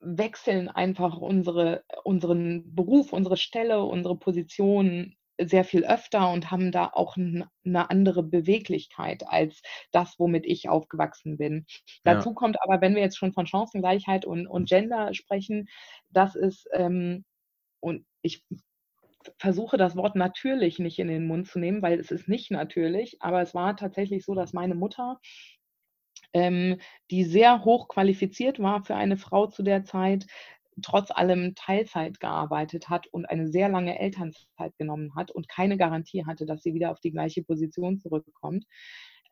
wechseln 0.00 0.68
einfach 0.68 1.16
unsere, 1.18 1.82
unseren 2.04 2.74
Beruf, 2.74 3.12
unsere 3.12 3.36
Stelle, 3.36 3.82
unsere 3.82 4.16
Position 4.16 5.14
sehr 5.40 5.64
viel 5.64 5.84
öfter 5.84 6.30
und 6.32 6.50
haben 6.50 6.72
da 6.72 6.90
auch 6.92 7.16
eine 7.16 7.90
andere 7.90 8.22
Beweglichkeit 8.22 9.24
als 9.26 9.62
das, 9.92 10.18
womit 10.18 10.46
ich 10.46 10.68
aufgewachsen 10.68 11.36
bin. 11.36 11.66
Ja. 12.04 12.14
Dazu 12.14 12.34
kommt 12.34 12.60
aber, 12.62 12.80
wenn 12.80 12.94
wir 12.94 13.02
jetzt 13.02 13.18
schon 13.18 13.32
von 13.32 13.46
Chancengleichheit 13.46 14.24
und, 14.24 14.46
und 14.46 14.68
Gender 14.68 15.14
sprechen, 15.14 15.68
das 16.10 16.34
ist, 16.34 16.68
ähm, 16.72 17.24
und 17.80 18.04
ich 18.22 18.44
versuche 19.38 19.76
das 19.76 19.96
Wort 19.96 20.16
natürlich 20.16 20.78
nicht 20.78 20.98
in 20.98 21.08
den 21.08 21.26
Mund 21.26 21.46
zu 21.46 21.58
nehmen, 21.58 21.82
weil 21.82 22.00
es 22.00 22.10
ist 22.10 22.28
nicht 22.28 22.50
natürlich, 22.50 23.20
aber 23.20 23.42
es 23.42 23.54
war 23.54 23.76
tatsächlich 23.76 24.24
so, 24.24 24.34
dass 24.34 24.52
meine 24.52 24.74
Mutter 24.74 25.20
ähm, 26.32 26.78
die 27.10 27.24
sehr 27.24 27.64
hoch 27.64 27.88
qualifiziert 27.88 28.60
war 28.60 28.84
für 28.84 28.94
eine 28.94 29.16
Frau 29.16 29.46
zu 29.46 29.62
der 29.62 29.84
Zeit, 29.84 30.26
trotz 30.82 31.10
allem 31.10 31.54
Teilzeit 31.54 32.20
gearbeitet 32.20 32.88
hat 32.88 33.06
und 33.08 33.26
eine 33.26 33.48
sehr 33.48 33.68
lange 33.68 33.98
Elternzeit 33.98 34.76
genommen 34.78 35.14
hat 35.14 35.30
und 35.30 35.48
keine 35.48 35.76
Garantie 35.76 36.24
hatte, 36.26 36.46
dass 36.46 36.62
sie 36.62 36.74
wieder 36.74 36.90
auf 36.90 37.00
die 37.00 37.12
gleiche 37.12 37.42
Position 37.42 37.98
zurückkommt. 37.98 38.64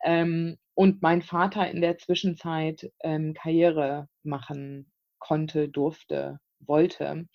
Ähm, 0.03 0.57
und 0.73 1.01
mein 1.01 1.21
Vater 1.21 1.69
in 1.69 1.81
der 1.81 1.97
Zwischenzeit 1.97 2.91
ähm, 3.01 3.33
Karriere 3.33 4.07
machen 4.23 4.91
konnte, 5.19 5.69
durfte, 5.69 6.39
wollte. 6.59 7.27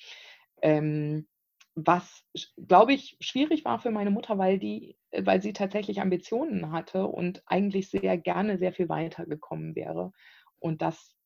Ähm, 0.62 1.26
was, 1.74 2.24
glaube 2.68 2.92
ich, 2.92 3.16
schwierig 3.20 3.64
war 3.64 3.78
für 3.78 3.90
meine 3.90 4.10
Mutter, 4.10 4.38
weil, 4.38 4.58
die, 4.58 4.96
weil 5.10 5.40
sie 5.40 5.52
tatsächlich 5.52 6.00
Ambitionen 6.00 6.70
hatte 6.70 7.06
und 7.06 7.42
eigentlich 7.46 7.90
sehr 7.90 8.18
gerne 8.18 8.58
sehr 8.58 8.72
viel 8.72 8.88
weiter 8.88 9.26
gekommen 9.26 9.74
wäre. 9.74 10.12
Und 10.58 10.82
das 10.82 11.16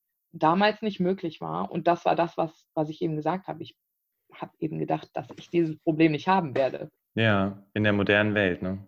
damals 0.42 0.82
nicht 0.82 1.00
möglich 1.00 1.40
war. 1.40 1.70
Und 1.70 1.86
das 1.86 2.04
war 2.04 2.16
das, 2.16 2.36
was, 2.36 2.66
was 2.74 2.88
ich 2.88 3.02
eben 3.02 3.16
gesagt 3.16 3.48
habe. 3.48 3.62
Ich 3.62 3.76
habe 4.32 4.52
eben 4.58 4.78
gedacht, 4.78 5.10
dass 5.14 5.26
ich 5.36 5.50
dieses 5.50 5.76
Problem 5.78 6.12
nicht 6.12 6.28
haben 6.28 6.54
werde. 6.54 6.90
Ja, 7.14 7.62
in 7.74 7.84
der 7.84 7.92
modernen 7.92 8.34
Welt, 8.34 8.62
ne? 8.62 8.86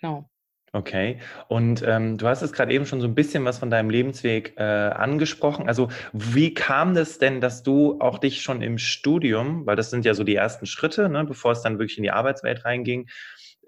Genau. 0.00 0.28
Okay. 0.72 1.20
Und 1.46 1.84
ähm, 1.86 2.18
du 2.18 2.26
hast 2.26 2.42
es 2.42 2.52
gerade 2.52 2.72
eben 2.72 2.84
schon 2.84 3.00
so 3.00 3.06
ein 3.06 3.14
bisschen 3.14 3.44
was 3.44 3.58
von 3.58 3.70
deinem 3.70 3.90
Lebensweg 3.90 4.54
äh, 4.56 4.62
angesprochen. 4.62 5.68
Also 5.68 5.88
wie 6.12 6.52
kam 6.52 6.94
das 6.94 7.18
denn, 7.18 7.40
dass 7.40 7.62
du 7.62 8.00
auch 8.00 8.18
dich 8.18 8.42
schon 8.42 8.60
im 8.60 8.78
Studium, 8.78 9.66
weil 9.66 9.76
das 9.76 9.90
sind 9.90 10.04
ja 10.04 10.14
so 10.14 10.24
die 10.24 10.34
ersten 10.34 10.66
Schritte, 10.66 11.08
ne, 11.08 11.24
bevor 11.24 11.52
es 11.52 11.62
dann 11.62 11.78
wirklich 11.78 11.98
in 11.98 12.02
die 12.02 12.10
Arbeitswelt 12.10 12.64
reinging, 12.64 13.08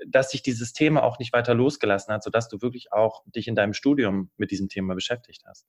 dass 0.04 0.30
sich 0.32 0.42
dieses 0.42 0.72
Thema 0.72 1.04
auch 1.04 1.20
nicht 1.20 1.32
weiter 1.32 1.54
losgelassen 1.54 2.12
hat, 2.12 2.24
sodass 2.24 2.48
du 2.48 2.60
wirklich 2.60 2.92
auch 2.92 3.22
dich 3.26 3.46
in 3.46 3.54
deinem 3.54 3.72
Studium 3.72 4.30
mit 4.36 4.50
diesem 4.50 4.68
Thema 4.68 4.94
beschäftigt 4.94 5.44
hast? 5.46 5.64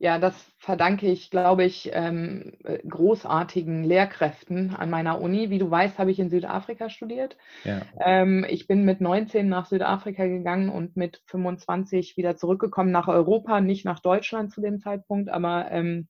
Ja, 0.00 0.20
das 0.20 0.34
verdanke 0.58 1.10
ich, 1.10 1.28
glaube 1.30 1.64
ich, 1.64 1.90
ähm, 1.92 2.52
äh, 2.64 2.78
großartigen 2.86 3.82
Lehrkräften 3.82 4.74
an 4.76 4.90
meiner 4.90 5.20
Uni. 5.20 5.50
Wie 5.50 5.58
du 5.58 5.68
weißt, 5.68 5.98
habe 5.98 6.12
ich 6.12 6.20
in 6.20 6.30
Südafrika 6.30 6.88
studiert. 6.88 7.36
Ja. 7.64 7.82
Ähm, 8.00 8.46
ich 8.48 8.68
bin 8.68 8.84
mit 8.84 9.00
19 9.00 9.48
nach 9.48 9.66
Südafrika 9.66 10.24
gegangen 10.26 10.68
und 10.68 10.96
mit 10.96 11.22
25 11.26 12.16
wieder 12.16 12.36
zurückgekommen 12.36 12.92
nach 12.92 13.08
Europa, 13.08 13.60
nicht 13.60 13.84
nach 13.84 13.98
Deutschland 13.98 14.52
zu 14.52 14.60
dem 14.60 14.78
Zeitpunkt, 14.78 15.30
aber 15.30 15.68
ähm, 15.72 16.06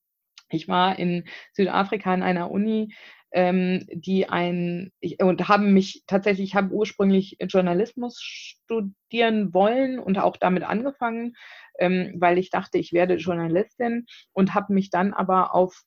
ich 0.51 0.69
war 0.69 0.99
in 0.99 1.25
Südafrika 1.53 2.13
an 2.13 2.23
einer 2.23 2.51
Uni, 2.51 2.95
ähm, 3.33 3.87
die 3.93 4.29
ein 4.29 4.91
ich, 5.01 5.23
und 5.23 5.49
haben 5.49 5.73
mich 5.73 6.05
tatsächlich, 6.07 6.51
ich 6.51 6.55
habe 6.55 6.73
ursprünglich 6.75 7.37
Journalismus 7.41 8.19
studieren 8.21 9.53
wollen 9.53 9.99
und 9.99 10.19
auch 10.19 10.37
damit 10.37 10.63
angefangen, 10.63 11.35
ähm, 11.79 12.15
weil 12.19 12.39
ich 12.39 12.51
dachte, 12.51 12.79
ich 12.79 12.93
werde 12.93 13.17
Journalistin 13.17 14.07
und 14.33 14.55
habe 14.55 14.73
mich 14.73 14.91
dann 14.91 15.13
aber 15.13 15.55
auf 15.55 15.83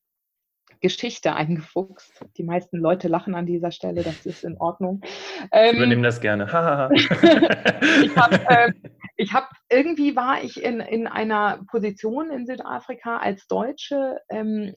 Geschichte 0.82 1.36
eingefuchst. 1.36 2.26
Die 2.38 2.44
meisten 2.44 2.78
Leute 2.78 3.08
lachen 3.08 3.36
an 3.36 3.46
dieser 3.46 3.72
Stelle, 3.72 4.04
das 4.04 4.26
ist 4.26 4.44
in 4.44 4.58
Ordnung. 4.58 5.02
Ähm, 5.52 5.72
ich 5.72 5.78
übernehme 5.78 6.04
das 6.04 6.20
gerne. 6.20 6.44
ich 6.94 8.18
habe 8.18 8.36
äh, 8.50 8.74
hab, 9.32 9.50
irgendwie 9.70 10.16
war 10.16 10.44
ich 10.44 10.62
in, 10.62 10.80
in 10.80 11.08
einer 11.08 11.64
Position 11.70 12.32
in 12.32 12.46
Südafrika 12.46 13.18
als 13.18 13.48
Deutsche, 13.48 14.20
ähm, 14.30 14.74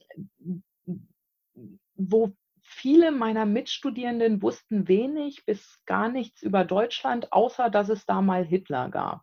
wo 1.95 2.31
viele 2.61 3.11
meiner 3.11 3.45
Mitstudierenden 3.45 4.41
wussten 4.41 4.87
wenig 4.87 5.45
bis 5.45 5.79
gar 5.85 6.09
nichts 6.09 6.41
über 6.41 6.65
Deutschland, 6.65 7.31
außer 7.31 7.69
dass 7.69 7.89
es 7.89 8.05
da 8.05 8.21
mal 8.21 8.43
Hitler 8.43 8.89
gab. 8.89 9.21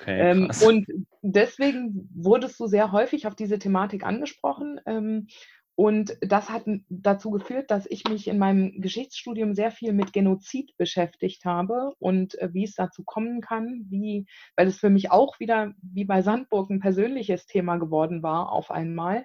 Okay, 0.00 0.30
ähm, 0.30 0.50
und 0.64 0.86
deswegen 1.20 2.08
wurdest 2.14 2.58
du 2.58 2.66
sehr 2.66 2.90
häufig 2.90 3.26
auf 3.26 3.34
diese 3.34 3.58
Thematik 3.58 4.04
angesprochen. 4.04 4.80
Ähm, 4.86 5.28
und 5.78 6.18
das 6.20 6.50
hat 6.50 6.64
dazu 6.88 7.30
geführt, 7.30 7.70
dass 7.70 7.86
ich 7.86 8.02
mich 8.08 8.26
in 8.26 8.36
meinem 8.36 8.80
Geschichtsstudium 8.80 9.54
sehr 9.54 9.70
viel 9.70 9.92
mit 9.92 10.12
Genozid 10.12 10.76
beschäftigt 10.76 11.44
habe 11.44 11.92
und 12.00 12.36
äh, 12.40 12.52
wie 12.52 12.64
es 12.64 12.74
dazu 12.74 13.04
kommen 13.04 13.40
kann, 13.40 13.86
wie, 13.88 14.26
weil 14.56 14.66
es 14.66 14.80
für 14.80 14.90
mich 14.90 15.12
auch 15.12 15.38
wieder 15.38 15.74
wie 15.80 16.04
bei 16.04 16.20
Sandburg 16.20 16.68
ein 16.68 16.80
persönliches 16.80 17.46
Thema 17.46 17.76
geworden 17.76 18.24
war 18.24 18.50
auf 18.50 18.72
einmal. 18.72 19.24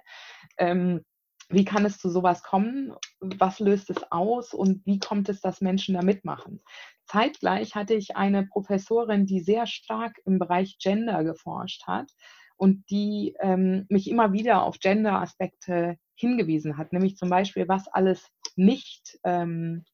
Ähm, 0.56 1.04
wie 1.48 1.64
kann 1.64 1.84
es 1.84 1.98
zu 1.98 2.08
sowas 2.08 2.44
kommen? 2.44 2.94
Was 3.18 3.58
löst 3.58 3.90
es 3.90 4.12
aus 4.12 4.54
und 4.54 4.86
wie 4.86 5.00
kommt 5.00 5.28
es, 5.28 5.40
dass 5.40 5.60
Menschen 5.60 5.96
da 5.96 6.02
mitmachen? 6.02 6.62
Zeitgleich 7.06 7.74
hatte 7.74 7.94
ich 7.94 8.14
eine 8.14 8.46
Professorin, 8.46 9.26
die 9.26 9.40
sehr 9.40 9.66
stark 9.66 10.20
im 10.24 10.38
Bereich 10.38 10.78
Gender 10.78 11.24
geforscht 11.24 11.84
hat 11.88 12.12
und 12.56 12.88
die 12.90 13.34
ähm, 13.40 13.86
mich 13.88 14.08
immer 14.08 14.32
wieder 14.32 14.62
auf 14.62 14.78
Gender-Aspekte 14.78 15.96
hingewiesen 16.16 16.76
hat, 16.76 16.92
nämlich 16.92 17.16
zum 17.16 17.30
Beispiel, 17.30 17.68
was 17.68 17.88
alles 17.88 18.30
nicht 18.56 19.18
ähm, 19.24 19.84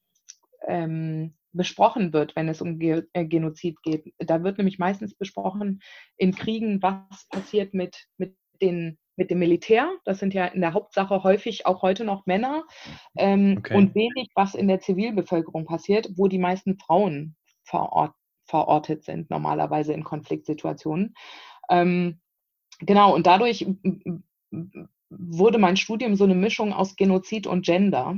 ähm, 0.66 1.34
besprochen 1.52 2.12
wird, 2.12 2.36
wenn 2.36 2.48
es 2.48 2.60
um 2.60 2.78
Ge 2.78 3.04
äh, 3.12 3.24
Genozid 3.24 3.82
geht. 3.82 4.14
Da 4.18 4.42
wird 4.44 4.58
nämlich 4.58 4.78
meistens 4.78 5.14
besprochen 5.14 5.80
in 6.16 6.34
Kriegen, 6.34 6.82
was 6.82 7.26
passiert 7.28 7.74
mit, 7.74 8.06
mit 8.18 8.36
den 8.60 8.98
mit 9.20 9.30
dem 9.30 9.38
Militär. 9.38 9.92
Das 10.04 10.18
sind 10.18 10.32
ja 10.32 10.46
in 10.46 10.62
der 10.62 10.72
Hauptsache 10.72 11.22
häufig 11.22 11.66
auch 11.66 11.82
heute 11.82 12.04
noch 12.04 12.24
Männer 12.24 12.64
ähm, 13.18 13.56
okay. 13.58 13.76
und 13.76 13.94
wenig, 13.94 14.30
was 14.34 14.54
in 14.54 14.66
der 14.66 14.80
Zivilbevölkerung 14.80 15.66
passiert, 15.66 16.08
wo 16.16 16.26
die 16.26 16.38
meisten 16.38 16.78
Frauen 16.78 17.36
verort, 17.64 18.14
verortet 18.46 19.04
sind, 19.04 19.28
normalerweise 19.28 19.92
in 19.92 20.04
Konfliktsituationen. 20.04 21.14
Ähm, 21.68 22.20
genau, 22.78 23.14
und 23.14 23.26
dadurch 23.26 23.66
wurde 25.10 25.58
mein 25.58 25.76
Studium 25.76 26.14
so 26.14 26.24
eine 26.24 26.34
Mischung 26.34 26.72
aus 26.72 26.96
Genozid 26.96 27.46
und 27.46 27.64
Gender. 27.64 28.16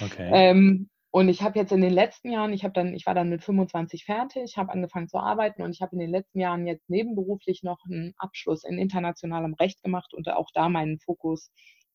Okay. 0.00 0.30
Ähm, 0.32 0.88
und 1.12 1.28
ich 1.28 1.42
habe 1.42 1.58
jetzt 1.58 1.72
in 1.72 1.80
den 1.80 1.92
letzten 1.92 2.30
Jahren, 2.30 2.52
ich 2.52 2.62
habe 2.62 2.72
dann, 2.72 2.94
ich 2.94 3.04
war 3.04 3.14
dann 3.14 3.30
mit 3.30 3.42
25 3.42 4.04
fertig, 4.04 4.56
habe 4.56 4.72
angefangen 4.72 5.08
zu 5.08 5.18
arbeiten 5.18 5.62
und 5.62 5.72
ich 5.72 5.82
habe 5.82 5.92
in 5.92 5.98
den 5.98 6.10
letzten 6.10 6.38
Jahren 6.38 6.66
jetzt 6.66 6.88
nebenberuflich 6.88 7.62
noch 7.62 7.78
einen 7.84 8.14
Abschluss 8.16 8.62
in 8.62 8.78
internationalem 8.78 9.54
Recht 9.54 9.82
gemacht 9.82 10.14
und 10.14 10.28
auch 10.28 10.50
da 10.54 10.68
meinen 10.68 11.00
Fokus 11.00 11.50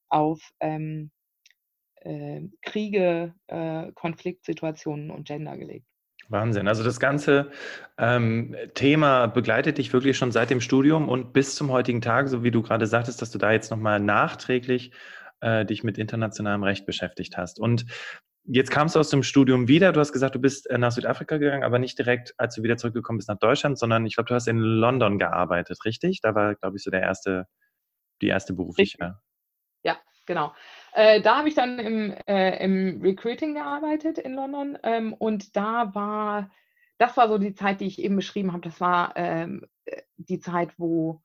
auf 0.09 0.41
ähm, 0.59 1.11
äh, 2.01 2.41
Kriege, 2.61 3.33
äh, 3.47 3.91
Konfliktsituationen 3.93 5.11
und 5.11 5.25
Gender 5.25 5.57
gelegt. 5.57 5.87
Wahnsinn. 6.29 6.67
Also 6.67 6.83
das 6.83 6.99
ganze 6.99 7.51
ähm, 7.97 8.55
Thema 8.73 9.27
begleitet 9.27 9.77
dich 9.77 9.93
wirklich 9.93 10.17
schon 10.17 10.31
seit 10.31 10.49
dem 10.49 10.61
Studium 10.61 11.09
und 11.09 11.33
bis 11.33 11.55
zum 11.55 11.71
heutigen 11.71 12.01
Tag, 12.01 12.27
so 12.29 12.43
wie 12.43 12.51
du 12.51 12.61
gerade 12.61 12.87
sagtest, 12.87 13.21
dass 13.21 13.31
du 13.31 13.37
da 13.37 13.51
jetzt 13.51 13.71
nochmal 13.71 13.99
nachträglich 13.99 14.91
äh, 15.41 15.65
dich 15.65 15.83
mit 15.83 15.97
internationalem 15.97 16.63
Recht 16.63 16.85
beschäftigt 16.85 17.37
hast. 17.37 17.59
Und 17.59 17.85
Jetzt 18.47 18.69
kamst 18.69 18.95
du 18.95 18.99
aus 18.99 19.09
dem 19.09 19.23
Studium 19.23 19.67
wieder. 19.67 19.91
Du 19.91 19.99
hast 19.99 20.13
gesagt, 20.13 20.35
du 20.35 20.39
bist 20.39 20.69
äh, 20.69 20.77
nach 20.77 20.91
Südafrika 20.91 21.37
gegangen, 21.37 21.63
aber 21.63 21.79
nicht 21.79 21.97
direkt, 21.97 22.35
als 22.37 22.53
du 22.53 22.61
wieder 22.61 22.77
zurückgekommen 22.77 23.17
bist 23.17 23.27
nach 23.27 23.39
Deutschland, 23.39 23.79
sondern 23.79 24.05
ich 24.05 24.13
glaube, 24.13 24.27
du 24.27 24.35
hast 24.35 24.47
in 24.47 24.59
London 24.59 25.17
gearbeitet, 25.17 25.83
richtig? 25.83 26.21
Da 26.21 26.35
war, 26.35 26.53
glaube 26.53 26.77
ich, 26.77 26.83
so 26.83 26.91
der 26.91 27.01
erste, 27.01 27.47
die 28.21 28.27
erste 28.27 28.53
berufliche. 28.53 29.19
Ja, 29.83 29.97
genau. 30.27 30.53
Äh, 30.95 31.19
da 31.19 31.39
habe 31.39 31.49
ich 31.49 31.55
dann 31.55 31.77
im, 31.77 32.15
äh, 32.25 32.63
im, 32.63 33.01
Recruiting 33.01 33.53
gearbeitet 33.55 34.17
in 34.17 34.33
London 34.33 34.77
ähm, 34.81 35.13
und 35.13 35.57
da 35.57 35.93
war, 35.93 36.49
das 36.97 37.17
war 37.17 37.27
so 37.27 37.37
die 37.37 37.53
Zeit, 37.53 37.81
die 37.81 37.85
ich 37.85 37.99
eben 37.99 38.15
beschrieben 38.15 38.53
habe. 38.53 38.61
Das 38.61 38.79
war 38.79 39.11
ähm, 39.17 39.65
äh, 39.83 40.03
die 40.15 40.39
Zeit, 40.39 40.71
wo 40.77 41.21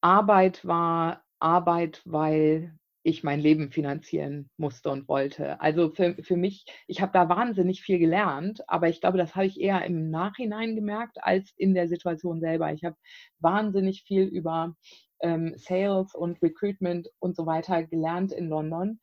Arbeit 0.00 0.66
war 0.66 1.22
Arbeit, 1.38 2.00
weil 2.06 2.78
ich 3.02 3.22
mein 3.22 3.40
Leben 3.40 3.70
finanzieren 3.70 4.48
musste 4.56 4.88
und 4.88 5.06
wollte. 5.06 5.60
Also 5.60 5.90
für, 5.90 6.14
für 6.22 6.38
mich, 6.38 6.64
ich 6.86 7.02
habe 7.02 7.12
da 7.12 7.28
wahnsinnig 7.28 7.82
viel 7.82 7.98
gelernt, 7.98 8.66
aber 8.70 8.88
ich 8.88 9.02
glaube, 9.02 9.18
das 9.18 9.36
habe 9.36 9.44
ich 9.44 9.60
eher 9.60 9.84
im 9.84 10.08
Nachhinein 10.10 10.74
gemerkt 10.74 11.22
als 11.22 11.52
in 11.58 11.74
der 11.74 11.88
Situation 11.88 12.40
selber. 12.40 12.72
Ich 12.72 12.84
habe 12.84 12.96
wahnsinnig 13.38 14.04
viel 14.04 14.22
über 14.24 14.74
ähm, 15.24 15.54
Sales 15.56 16.14
und 16.14 16.40
Recruitment 16.42 17.08
und 17.18 17.34
so 17.34 17.46
weiter 17.46 17.82
gelernt 17.82 18.32
in 18.32 18.48
London. 18.48 19.00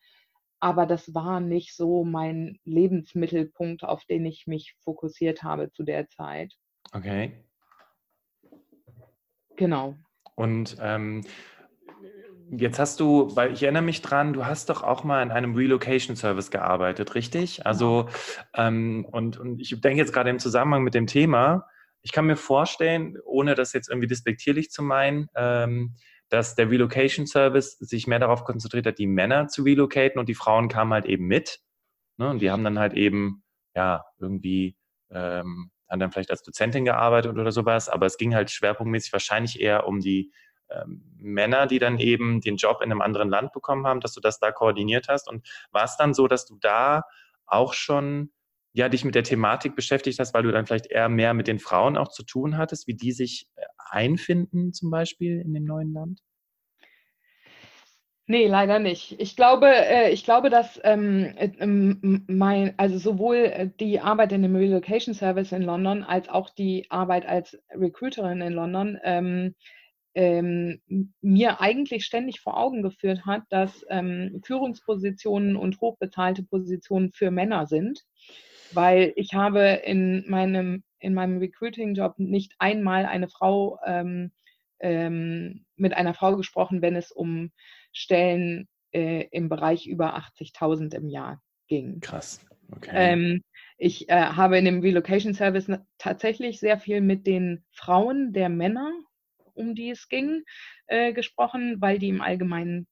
aber 0.64 0.86
das 0.86 1.14
war 1.16 1.40
nicht 1.40 1.76
so 1.76 2.04
mein 2.04 2.60
Lebensmittelpunkt, 2.66 3.84
auf 3.84 4.06
den 4.06 4.26
ich 4.28 4.46
mich 4.46 4.76
fokussiert 4.84 5.42
habe 5.42 5.72
zu 5.72 5.84
der 5.84 6.08
Zeit. 6.08 6.54
Okay. 6.94 7.44
Genau. 9.58 9.96
Und 10.36 10.78
ähm, 10.80 11.24
jetzt 12.52 12.78
hast 12.78 13.00
du, 13.00 13.36
weil 13.36 13.54
ich 13.54 13.64
erinnere 13.64 13.82
mich 13.82 14.04
dran, 14.04 14.34
du 14.34 14.46
hast 14.46 14.70
doch 14.70 14.84
auch 14.84 15.04
mal 15.04 15.24
in 15.24 15.32
einem 15.32 15.56
Relocation 15.56 16.16
Service 16.16 16.52
gearbeitet, 16.52 17.16
richtig? 17.16 17.66
Also, 17.66 18.08
ähm, 18.54 19.06
und, 19.12 19.40
und 19.40 19.60
ich 19.60 19.70
denke 19.82 19.98
jetzt 19.98 20.14
gerade 20.14 20.30
im 20.30 20.40
Zusammenhang 20.40 20.84
mit 20.84 20.94
dem 20.94 21.08
Thema, 21.08 21.66
ich 22.04 22.12
kann 22.12 22.26
mir 22.26 22.36
vorstellen, 22.36 23.18
ohne 23.26 23.56
das 23.56 23.74
jetzt 23.74 23.90
irgendwie 23.90 24.08
despektierlich 24.08 24.70
zu 24.72 24.84
meinen, 24.84 25.28
ähm, 25.36 25.96
dass 26.32 26.56
der 26.56 26.72
Relocation 26.72 27.28
Service 27.28 27.78
sich 27.78 28.08
mehr 28.08 28.20
darauf 28.20 28.46
konzentriert 28.46 28.86
hat, 28.88 28.98
die 28.98 29.06
Männer 29.06 29.50
zu 29.50 29.64
relocaten 29.64 30.18
und 30.18 30.30
die 30.30 30.34
Frauen 30.34 30.70
kamen 30.70 30.94
halt 30.94 31.06
eben 31.06 31.28
mit. 31.28 31.60
Ne? 32.18 32.30
Und 32.30 32.42
die 32.42 32.50
haben 32.50 32.64
dann 32.64 32.80
halt 32.80 32.94
eben, 32.94 33.44
ja, 33.76 34.06
irgendwie, 34.18 34.78
ähm, 35.10 35.72
haben 35.90 36.00
dann 36.00 36.12
vielleicht 36.12 36.32
als 36.32 36.42
Dozentin 36.42 36.86
gearbeitet 36.86 37.38
oder 37.38 37.52
sowas, 37.52 37.90
aber 37.90 38.06
es 38.06 38.16
ging 38.16 38.34
halt 38.34 38.50
schwerpunktmäßig 38.50 39.12
wahrscheinlich 39.12 39.60
eher 39.60 39.86
um 39.86 40.00
die 40.00 40.32
ähm, 40.70 41.04
Männer, 41.18 41.68
die 41.68 41.80
dann 41.80 42.00
eben 42.00 42.40
den 42.40 42.56
Job 42.56 42.82
in 42.82 42.92
einem 42.92 43.02
anderen 43.02 43.28
Land 43.28 43.52
bekommen 43.52 43.86
haben, 43.86 44.00
dass 44.00 44.14
du 44.14 44.22
das 44.22 44.40
da 44.40 44.54
koordiniert 44.54 45.10
hast. 45.10 45.28
Und 45.28 45.46
war 45.72 45.84
es 45.84 45.98
dann 45.98 46.14
so, 46.14 46.30
dass 46.30 46.46
du 46.46 46.58
da 46.62 47.04
auch 47.46 47.74
schon 47.74 48.32
ja, 48.74 48.90
dich 48.90 49.04
mit 49.04 49.16
der 49.16 49.24
Thematik 49.24 49.76
beschäftigt 49.76 50.20
hast, 50.20 50.34
weil 50.34 50.44
du 50.44 50.52
dann 50.52 50.66
vielleicht 50.66 50.88
eher 50.88 51.10
mehr 51.10 51.34
mit 51.34 51.48
den 51.48 51.60
Frauen 51.60 51.98
auch 51.98 52.08
zu 52.08 52.24
tun 52.24 52.58
hattest, 52.58 52.88
wie 52.88 52.96
die 52.96 53.12
sich 53.12 53.48
äh, 53.56 53.64
einfinden 53.90 54.74
zum 54.74 54.90
Beispiel 54.92 55.42
in 55.42 55.54
dem 55.54 55.66
neuen 55.66 55.94
Land? 55.94 56.22
Nee, 58.28 58.48
leider 58.48 58.80
nicht. 58.80 59.20
Ich 59.20 59.36
glaube, 59.36 59.68
äh, 59.68 60.12
ich 60.12 60.24
glaube, 60.24 60.50
dass 60.50 60.80
ähm, 60.86 61.36
ähm 61.38 62.24
mein, 62.28 62.74
also 62.78 62.98
sowohl 62.98 63.36
äh, 63.36 63.70
die 63.78 64.00
Arbeit 64.00 64.32
in 64.32 64.42
dem 64.42 64.56
Relocation 64.56 65.14
Service 65.14 65.52
in 65.52 65.64
London 65.64 66.04
als 66.04 66.30
auch 66.30 66.50
die 66.50 66.86
Arbeit 66.90 67.26
als 67.26 67.60
Recruiterin 67.72 68.40
in 68.40 68.54
London 68.54 68.98
ähm, 69.04 69.56
ähm, 70.14 70.82
mir 71.20 71.60
eigentlich 71.60 72.06
ständig 72.06 72.40
vor 72.40 72.58
Augen 72.58 72.84
geführt 72.84 73.26
hat, 73.26 73.44
dass 73.50 73.86
ähm, 73.90 74.42
Führungspositionen 74.46 75.58
und 75.58 75.82
hochbezahlte 75.82 76.44
Positionen 76.44 77.12
für 77.12 77.32
Männer 77.32 77.68
sind 77.68 78.06
weil 78.74 79.14
ich 79.16 79.34
habe 79.34 79.82
in 79.86 80.30
meinem, 80.30 80.84
in 81.00 81.14
meinem 81.14 81.40
Recruiting-Job 81.40 82.16
nicht 82.18 82.54
einmal 82.60 83.06
eine 83.06 83.28
Frau 83.28 83.80
ähm, 83.86 84.32
ähm, 84.80 85.66
mit 85.76 85.94
einer 85.94 86.14
Frau 86.14 86.36
gesprochen, 86.36 86.82
wenn 86.82 86.96
es 86.96 87.12
um 87.12 87.52
Stellen 87.92 88.68
äh, 88.92 89.28
im 89.32 89.50
Bereich 89.50 89.88
über 89.88 90.18
80.000 90.18 90.96
im 90.96 91.08
Jahr 91.08 91.42
ging. 91.68 92.00
Krass. 92.02 92.46
Okay. 92.76 92.92
Ähm, 92.94 93.42
ich 93.78 94.10
äh, 94.10 94.14
habe 94.14 94.58
in 94.58 94.66
dem 94.66 94.82
Relocation 94.82 95.34
Service 95.34 95.68
tatsächlich 95.98 96.60
sehr 96.60 96.80
viel 96.80 97.02
mit 97.02 97.28
den 97.28 97.64
Frauen 97.72 98.34
der 98.34 98.50
Männer, 98.50 98.92
um 99.54 99.76
die 99.76 99.90
es 99.90 100.08
ging, 100.08 100.44
äh, 100.88 101.14
gesprochen, 101.14 101.82
weil 101.82 102.00
die 102.00 102.10
im 102.10 102.22
Allgemeinen 102.22 102.88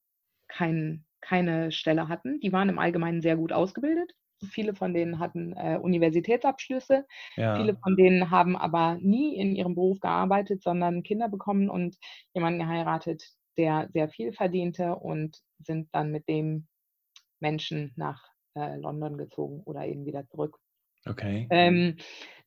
kein, 0.47 1.05
keine 1.21 1.71
Stelle 1.71 2.07
hatten. 2.07 2.39
Die 2.39 2.51
waren 2.51 2.69
im 2.69 2.79
Allgemeinen 2.79 3.21
sehr 3.21 3.37
gut 3.37 3.53
ausgebildet. 3.53 4.11
Viele 4.51 4.73
von 4.73 4.93
denen 4.93 5.19
hatten 5.19 5.53
äh, 5.53 5.77
Universitätsabschlüsse. 5.81 7.05
Ja. 7.35 7.57
Viele 7.57 7.75
von 7.75 7.95
denen 7.95 8.31
haben 8.31 8.55
aber 8.55 8.97
nie 9.01 9.35
in 9.35 9.55
ihrem 9.55 9.75
Beruf 9.75 9.99
gearbeitet, 9.99 10.61
sondern 10.63 11.03
Kinder 11.03 11.29
bekommen 11.29 11.69
und 11.69 11.97
jemanden 12.33 12.59
geheiratet, 12.59 13.23
der 13.57 13.89
sehr 13.91 14.09
viel 14.09 14.31
verdiente 14.31 14.95
und 14.95 15.41
sind 15.59 15.89
dann 15.91 16.11
mit 16.11 16.27
dem 16.27 16.67
Menschen 17.39 17.93
nach 17.95 18.29
äh, 18.55 18.77
London 18.77 19.17
gezogen 19.17 19.61
oder 19.63 19.85
eben 19.85 20.05
wieder 20.05 20.25
zurück. 20.27 20.57
Okay. 21.05 21.47
Ähm, 21.49 21.97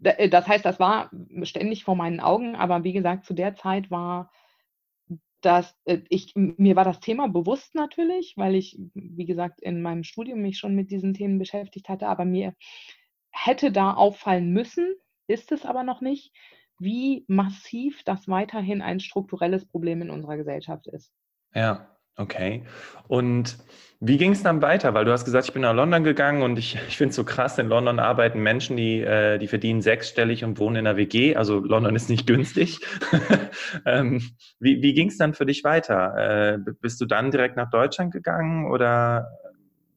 äh, 0.02 0.28
das 0.28 0.46
heißt, 0.46 0.64
das 0.64 0.78
war 0.78 1.11
ständig 1.42 1.84
vor 1.84 1.96
meinen 1.96 2.20
Augen, 2.20 2.54
aber 2.54 2.84
wie 2.84 2.92
gesagt, 2.92 3.25
zu 3.25 3.34
der 3.34 3.54
Zeit 3.54 3.90
war 3.90 4.30
dass 5.45 5.76
äh, 5.85 5.99
ich, 6.09 6.33
mir 6.35 6.76
war 6.76 6.85
das 6.85 7.00
Thema 7.00 7.28
bewusst 7.28 7.75
natürlich, 7.75 8.35
weil 8.37 8.55
ich, 8.55 8.78
wie 8.95 9.26
gesagt, 9.26 9.61
in 9.61 9.83
meinem 9.83 10.05
Studium 10.05 10.41
mich 10.41 10.59
schon 10.59 10.75
mit 10.75 10.91
diesen 10.91 11.15
Themen 11.15 11.39
beschäftigt 11.39 11.89
hatte, 11.89 12.09
aber 12.09 12.25
mir 12.25 12.55
hätte 13.31 13.73
da 13.73 13.95
auffallen 13.95 14.52
müssen, 14.52 14.95
ist 15.26 15.52
es 15.52 15.65
aber 15.65 15.83
noch 15.83 16.00
nicht, 16.00 16.33
wie 16.78 17.25
massiv 17.28 18.02
das 18.05 18.28
weiterhin 18.28 18.83
ein 18.83 19.00
strukturelles 19.00 19.67
Problem 19.67 20.02
in 20.02 20.11
unserer 20.11 20.37
Gesellschaft 20.37 20.87
ist. 20.89 21.13
Ja, 21.55 21.97
Okay. 22.16 22.64
Und 23.08 23.58
wie 24.00 24.18
ging 24.18 24.32
es 24.32 24.42
dann 24.42 24.62
weiter? 24.62 24.94
Weil 24.94 25.04
du 25.04 25.12
hast 25.12 25.25
gesagt, 25.25 25.46
ich 25.46 25.52
bin 25.52 25.62
nach 25.62 25.75
London 25.75 26.02
gegangen 26.02 26.42
und 26.42 26.58
ich, 26.58 26.76
ich 26.88 26.96
finde 26.96 27.10
es 27.10 27.16
so 27.16 27.25
krass, 27.25 27.56
in 27.58 27.68
London 27.68 28.00
arbeiten 28.00 28.40
Menschen, 28.42 28.76
die, 28.76 29.00
äh, 29.00 29.38
die 29.38 29.46
verdienen 29.46 29.80
sechsstellig 29.80 30.44
und 30.44 30.58
wohnen 30.58 30.76
in 30.76 30.86
einer 30.86 30.96
WG. 30.96 31.36
Also 31.36 31.60
London 31.60 31.94
ist 31.94 32.10
nicht 32.10 32.26
günstig. 32.26 32.80
ähm, 33.86 34.20
wie 34.58 34.82
wie 34.82 34.92
ging 34.92 35.08
es 35.08 35.18
dann 35.18 35.34
für 35.34 35.46
dich 35.46 35.62
weiter? 35.62 36.54
Äh, 36.54 36.58
bist 36.80 37.00
du 37.00 37.06
dann 37.06 37.30
direkt 37.30 37.56
nach 37.56 37.70
Deutschland 37.70 38.12
gegangen 38.12 38.70
oder 38.70 39.28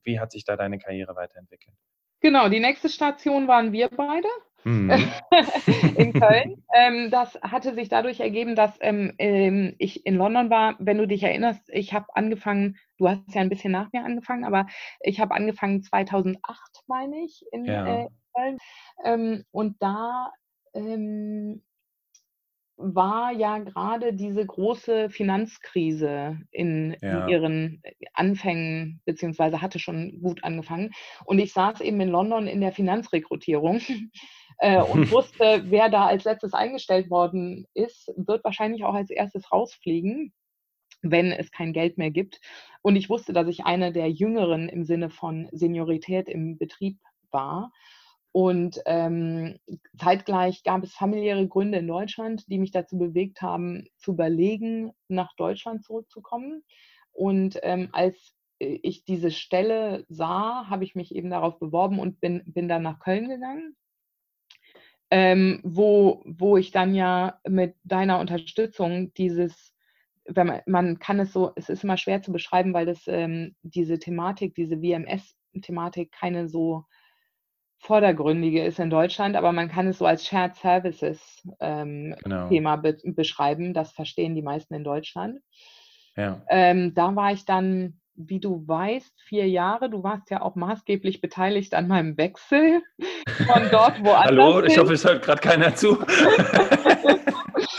wie 0.04 0.20
hat 0.20 0.32
sich 0.32 0.46
da 0.46 0.56
deine 0.56 0.78
Karriere 0.78 1.16
weiterentwickelt? 1.16 1.76
Genau, 2.22 2.48
die 2.48 2.60
nächste 2.60 2.90
Station 2.90 3.48
waren 3.48 3.72
wir 3.72 3.90
beide 3.90 4.28
mhm. 4.66 4.92
in 5.96 6.14
Köln. 6.14 6.64
Ähm, 6.74 7.10
das 7.12 7.40
hatte 7.42 7.74
sich 7.74 7.88
dadurch 7.88 8.20
ergeben, 8.20 8.56
dass 8.56 8.78
ähm, 8.82 9.14
ähm, 9.18 9.76
ich 9.78 10.06
in 10.06 10.16
London 10.16 10.50
war. 10.50 10.76
Wenn 10.80 10.98
du 10.98 11.08
dich 11.08 11.24
erinnerst, 11.24 11.70
ich 11.72 11.94
habe 11.94 12.08
angefangen, 12.14 12.78
du 12.98 13.08
hast 13.08 13.34
ja 13.34 13.42
ein 13.42 13.50
bisschen 13.50 13.72
nach 13.72 13.92
mir 13.94 14.04
angefangen, 14.04 14.44
aber 14.44 14.68
ich 15.00 15.20
habe 15.20 15.34
angefangen 15.34 15.84
2008, 15.84 16.84
meine 16.88 17.24
ich, 17.24 17.46
in 17.52 17.66
ja. 17.66 17.88
äh, 17.88 18.08
Köln. 18.36 18.58
Ähm, 19.06 19.44
und 19.52 19.78
da 19.82 20.32
ähm, 20.74 21.62
war 22.78 23.32
ja 23.32 23.58
gerade 23.60 24.14
diese 24.14 24.46
große 24.46 25.10
Finanzkrise 25.10 26.40
in, 26.52 26.96
ja. 27.02 27.24
in, 27.24 27.30
ihren 27.30 27.84
Anfängen, 28.14 29.02
beziehungsweise 29.06 29.62
hatte 29.62 29.80
schon 29.80 30.20
gut 30.22 30.44
angefangen. 30.44 30.92
Und 31.24 31.40
ich 31.40 31.54
saß 31.54 31.82
eben 31.82 32.02
in 32.02 32.10
London 32.10 32.48
in 32.48 32.62
der 32.62 32.74
Finanzrekrutierung 32.74 33.80
äh, 34.60 34.82
und 34.82 35.12
wusste, 35.12 35.64
wer 35.66 35.90
da 35.90 36.06
als 36.06 36.24
letztes 36.24 36.54
eingestellt 36.54 37.10
worden 37.10 37.68
ist, 37.74 38.12
wird 38.16 38.44
wahrscheinlich 38.44 38.84
auch 38.84 38.94
als 38.94 39.10
erstes 39.10 39.52
rausfliegen 39.52 40.34
wenn 41.12 41.32
es 41.32 41.52
kein 41.52 41.74
Geld 41.74 41.98
mehr 41.98 42.12
gibt. 42.12 42.42
Und 42.82 42.96
ich 42.96 43.10
wusste, 43.10 43.34
dass 43.34 43.48
ich 43.48 43.66
eine 43.66 43.92
der 43.92 44.10
Jüngeren 44.10 44.70
im 44.70 44.84
Sinne 44.84 45.10
von 45.10 45.48
Seniorität 45.52 46.28
im 46.28 46.58
Betrieb 46.58 47.00
war. 47.32 47.72
Und 48.32 48.82
ähm, 48.86 49.58
zeitgleich 49.98 50.64
gab 50.64 50.84
es 50.84 50.94
familiäre 50.94 51.48
Gründe 51.48 51.78
in 51.78 51.88
Deutschland, 51.88 52.44
die 52.50 52.60
mich 52.60 52.72
dazu 52.72 52.98
bewegt 52.98 53.42
haben, 53.42 53.88
zu 53.98 54.12
überlegen, 54.12 54.92
nach 55.08 55.34
Deutschland 55.38 55.86
zurückzukommen. 55.86 56.64
Und 57.14 57.58
ähm, 57.64 57.90
als 57.94 58.36
äh, 58.60 58.80
ich 58.84 59.06
diese 59.06 59.32
Stelle 59.32 60.06
sah, 60.10 60.68
habe 60.68 60.84
ich 60.84 60.96
mich 60.96 61.16
eben 61.16 61.30
darauf 61.30 61.60
beworben 61.60 61.98
und 61.98 62.20
bin, 62.20 62.44
bin 62.46 62.68
dann 62.68 62.84
nach 62.84 63.00
Köln 63.00 63.30
gegangen, 63.30 63.78
ähm, 65.12 65.60
wo, 65.64 66.24
wo 66.26 66.58
ich 66.58 66.72
dann 66.72 66.96
ja 66.96 67.40
mit 67.48 67.76
deiner 67.84 68.20
Unterstützung 68.20 69.14
dieses, 69.14 69.74
wenn 70.26 70.48
man, 70.48 70.62
man 70.66 71.00
kann 71.00 71.20
es 71.20 71.32
so, 71.32 71.52
es 71.56 71.70
ist 71.70 71.84
immer 71.84 71.98
schwer 71.98 72.22
zu 72.22 72.32
beschreiben, 72.32 72.74
weil 72.74 72.86
das 72.86 73.04
ähm, 73.08 73.56
diese 73.62 74.00
Thematik, 74.00 74.56
diese 74.56 74.82
WMS-Thematik 74.82 76.12
keine 76.12 76.48
so 76.48 76.86
vordergründige 77.80 78.64
ist 78.64 78.80
in 78.80 78.90
Deutschland, 78.90 79.36
aber 79.36 79.52
man 79.52 79.70
kann 79.70 79.88
es 79.88 80.00
so 80.00 80.06
als 80.06 80.26
Shared 80.26 80.56
Services 80.56 81.44
ähm, 81.60 82.16
genau. 82.24 82.48
Thema 82.50 82.78
be 82.78 82.98
beschreiben. 83.04 83.74
Das 83.74 83.92
verstehen 83.92 84.36
die 84.36 84.42
meisten 84.42 84.74
in 84.74 84.84
Deutschland. 84.84 85.40
Ja. 86.16 86.42
Ähm, 86.50 86.94
da 86.96 87.16
war 87.16 87.32
ich 87.32 87.46
dann, 87.46 88.00
wie 88.16 88.40
du 88.40 88.68
weißt, 88.68 89.22
vier 89.22 89.48
Jahre. 89.48 89.90
Du 89.90 90.04
warst 90.04 90.30
ja 90.30 90.42
auch 90.42 90.56
maßgeblich 90.56 91.22
beteiligt 91.22 91.74
an 91.74 91.88
meinem 91.88 92.18
Wechsel 92.18 92.82
von 93.46 93.64
dort, 93.72 94.04
wo 94.04 94.14
Hallo, 94.18 94.64
ich 94.64 94.78
hoffe, 94.78 94.94
es 94.94 95.06
hört 95.06 95.24
gerade 95.24 95.42
keiner 95.42 95.76
zu. 95.76 95.98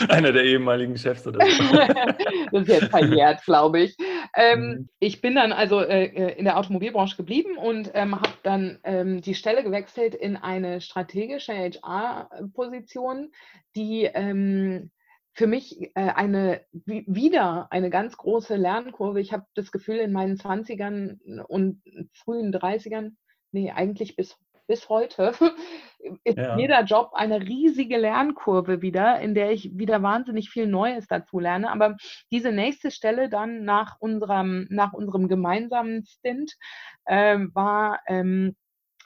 Einer 0.09 0.31
der 0.31 0.43
ehemaligen 0.43 0.97
Chefs 0.97 1.25
oder 1.27 1.45
so. 1.45 1.63
das 2.51 2.61
ist 2.61 2.67
jetzt 2.67 2.89
verjährt, 2.89 3.43
glaube 3.45 3.81
ich. 3.81 3.97
Ähm, 4.35 4.59
mhm. 4.59 4.89
Ich 4.99 5.21
bin 5.21 5.35
dann 5.35 5.51
also 5.51 5.81
äh, 5.81 6.05
äh 6.05 6.37
in 6.37 6.45
der 6.45 6.57
Automobilbranche 6.57 7.17
geblieben 7.17 7.57
und 7.57 7.91
ähm, 7.93 8.15
habe 8.15 8.33
dann 8.43 8.79
ähm, 8.83 9.21
die 9.21 9.35
Stelle 9.35 9.63
gewechselt 9.63 10.13
in 10.13 10.37
eine 10.37 10.81
strategische 10.81 11.53
HR-Position, 11.53 13.31
die 13.75 14.03
ähm, 14.13 14.91
für 15.37 15.45
mich 15.45 15.91
äh, 15.95 16.09
eine 16.15 16.65
wieder 16.73 17.67
eine 17.69 17.91
ganz 17.91 18.17
große 18.17 18.55
Lernkurve. 18.55 19.21
Ich 19.21 19.33
habe 19.33 19.45
das 19.53 19.71
Gefühl, 19.71 19.97
in 19.97 20.11
meinen 20.11 20.35
20ern 20.35 21.41
und 21.43 21.83
frühen 22.13 22.51
30ern, 22.51 23.11
nee, 23.51 23.71
eigentlich 23.71 24.15
bis 24.15 24.35
bis 24.65 24.89
heute 24.89 25.33
ist 26.23 26.37
ja. 26.37 26.57
jeder 26.57 26.83
Job 26.83 27.11
eine 27.13 27.39
riesige 27.39 27.97
Lernkurve 27.97 28.81
wieder, 28.81 29.19
in 29.19 29.35
der 29.35 29.51
ich 29.51 29.77
wieder 29.77 30.01
wahnsinnig 30.01 30.49
viel 30.49 30.67
Neues 30.67 31.07
dazu 31.07 31.39
lerne. 31.39 31.71
Aber 31.71 31.95
diese 32.31 32.51
nächste 32.51 32.89
Stelle 32.91 33.29
dann 33.29 33.63
nach 33.63 33.95
unserem, 33.99 34.67
nach 34.69 34.91
unserem 34.91 35.29
gemeinsamen 35.29 36.03
Stint 36.05 36.53
äh, 37.05 37.37
war 37.53 37.99
ähm, 38.07 38.55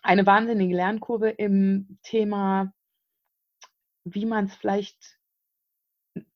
eine 0.01 0.25
wahnsinnige 0.25 0.75
Lernkurve 0.75 1.29
im 1.29 1.99
Thema, 2.01 2.71
wie 4.03 4.25
man 4.25 4.45
es 4.45 4.55
vielleicht 4.55 5.20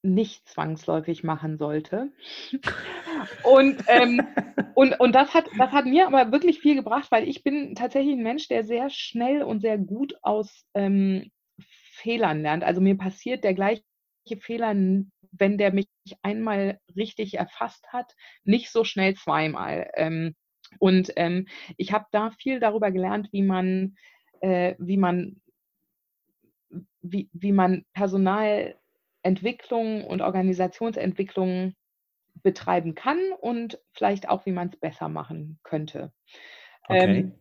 nicht 0.01 0.47
zwangsläufig 0.47 1.23
machen 1.23 1.57
sollte. 1.57 2.11
und, 3.43 3.83
ähm, 3.87 4.21
und, 4.73 4.99
und 4.99 5.13
das, 5.13 5.33
hat, 5.33 5.45
das 5.57 5.71
hat 5.71 5.85
mir 5.85 6.07
aber 6.07 6.31
wirklich 6.31 6.59
viel 6.59 6.75
gebracht, 6.75 7.11
weil 7.11 7.27
ich 7.27 7.43
bin 7.43 7.75
tatsächlich 7.75 8.13
ein 8.13 8.23
Mensch, 8.23 8.47
der 8.47 8.63
sehr 8.63 8.89
schnell 8.89 9.43
und 9.43 9.61
sehr 9.61 9.77
gut 9.77 10.15
aus 10.21 10.65
ähm, 10.73 11.31
Fehlern 11.59 12.41
lernt. 12.41 12.63
Also 12.63 12.81
mir 12.81 12.97
passiert 12.97 13.43
der 13.43 13.53
gleiche 13.53 13.83
Fehler, 14.39 14.75
wenn 15.31 15.57
der 15.57 15.73
mich 15.73 15.87
einmal 16.21 16.79
richtig 16.95 17.35
erfasst 17.35 17.87
hat, 17.91 18.15
nicht 18.43 18.71
so 18.71 18.83
schnell 18.83 19.15
zweimal. 19.15 19.89
Ähm, 19.95 20.35
und 20.79 21.11
ähm, 21.15 21.47
ich 21.77 21.91
habe 21.93 22.05
da 22.11 22.31
viel 22.31 22.59
darüber 22.59 22.91
gelernt, 22.91 23.29
wie 23.31 23.43
man, 23.43 23.95
äh, 24.41 24.75
wie 24.77 24.97
man, 24.97 25.41
wie, 27.01 27.29
wie 27.33 27.51
man 27.51 27.85
Personal 27.93 28.75
Entwicklung 29.25 30.05
und 30.05 30.21
Organisationsentwicklung 30.21 31.75
betreiben 32.43 32.95
kann 32.95 33.19
und 33.41 33.79
vielleicht 33.93 34.29
auch, 34.29 34.45
wie 34.45 34.51
man 34.51 34.69
es 34.69 34.79
besser 34.79 35.09
machen 35.09 35.59
könnte. 35.63 36.11
Okay. 36.87 37.19
Ähm, 37.19 37.39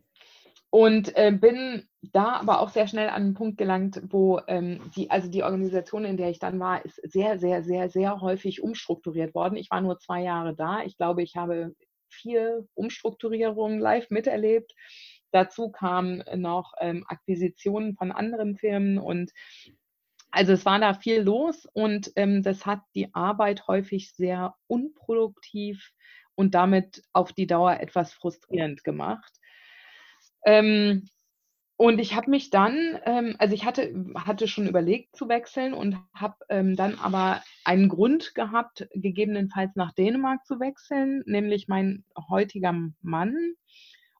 und 0.70 1.16
äh, 1.16 1.30
bin 1.30 1.88
da 2.02 2.32
aber 2.32 2.60
auch 2.60 2.70
sehr 2.70 2.88
schnell 2.88 3.08
an 3.08 3.22
einen 3.22 3.34
Punkt 3.34 3.58
gelangt, 3.58 4.02
wo 4.08 4.40
ähm, 4.48 4.80
die, 4.96 5.10
also 5.10 5.30
die 5.30 5.44
Organisation, 5.44 6.04
in 6.04 6.16
der 6.16 6.30
ich 6.30 6.40
dann 6.40 6.58
war, 6.58 6.84
ist 6.84 7.00
sehr, 7.04 7.38
sehr, 7.38 7.62
sehr, 7.62 7.90
sehr 7.90 8.20
häufig 8.20 8.62
umstrukturiert 8.62 9.34
worden. 9.34 9.56
Ich 9.56 9.70
war 9.70 9.80
nur 9.80 9.98
zwei 9.98 10.22
Jahre 10.22 10.56
da. 10.56 10.82
Ich 10.82 10.96
glaube, 10.96 11.22
ich 11.22 11.36
habe 11.36 11.74
vier 12.08 12.66
Umstrukturierungen 12.74 13.78
live 13.78 14.10
miterlebt. 14.10 14.74
Dazu 15.30 15.70
kamen 15.70 16.24
noch 16.34 16.72
ähm, 16.80 17.04
Akquisitionen 17.06 17.94
von 17.94 18.10
anderen 18.10 18.56
Firmen 18.56 18.98
und 18.98 19.30
also 20.34 20.52
es 20.52 20.64
war 20.64 20.78
da 20.80 20.94
viel 20.94 21.20
los 21.20 21.66
und 21.72 22.12
ähm, 22.16 22.42
das 22.42 22.66
hat 22.66 22.80
die 22.94 23.14
Arbeit 23.14 23.68
häufig 23.68 24.12
sehr 24.12 24.54
unproduktiv 24.66 25.92
und 26.34 26.54
damit 26.54 27.02
auf 27.12 27.32
die 27.32 27.46
Dauer 27.46 27.78
etwas 27.80 28.12
frustrierend 28.12 28.82
gemacht. 28.82 29.32
Ähm, 30.44 31.08
und 31.76 32.00
ich 32.00 32.14
habe 32.14 32.30
mich 32.30 32.50
dann, 32.50 32.98
ähm, 33.04 33.36
also 33.38 33.54
ich 33.54 33.64
hatte, 33.64 33.94
hatte 34.16 34.48
schon 34.48 34.68
überlegt 34.68 35.16
zu 35.16 35.28
wechseln 35.28 35.72
und 35.72 35.98
habe 36.14 36.36
ähm, 36.48 36.74
dann 36.74 36.98
aber 36.98 37.42
einen 37.64 37.88
Grund 37.88 38.34
gehabt, 38.34 38.88
gegebenenfalls 38.92 39.76
nach 39.76 39.92
Dänemark 39.92 40.44
zu 40.46 40.58
wechseln, 40.58 41.22
nämlich 41.26 41.68
mein 41.68 42.04
heutiger 42.28 42.74
Mann. 43.02 43.54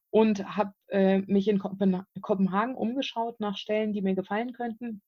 Und 0.09 0.55
habe 0.55 0.71
äh, 0.87 1.19
mich 1.27 1.49
in 1.49 1.59
Kopenhagen 1.59 2.75
umgeschaut 2.75 3.41
nach 3.41 3.57
Stellen, 3.57 3.91
die 3.91 4.01
mir 4.01 4.15
gefallen 4.15 4.53
könnten 4.53 5.01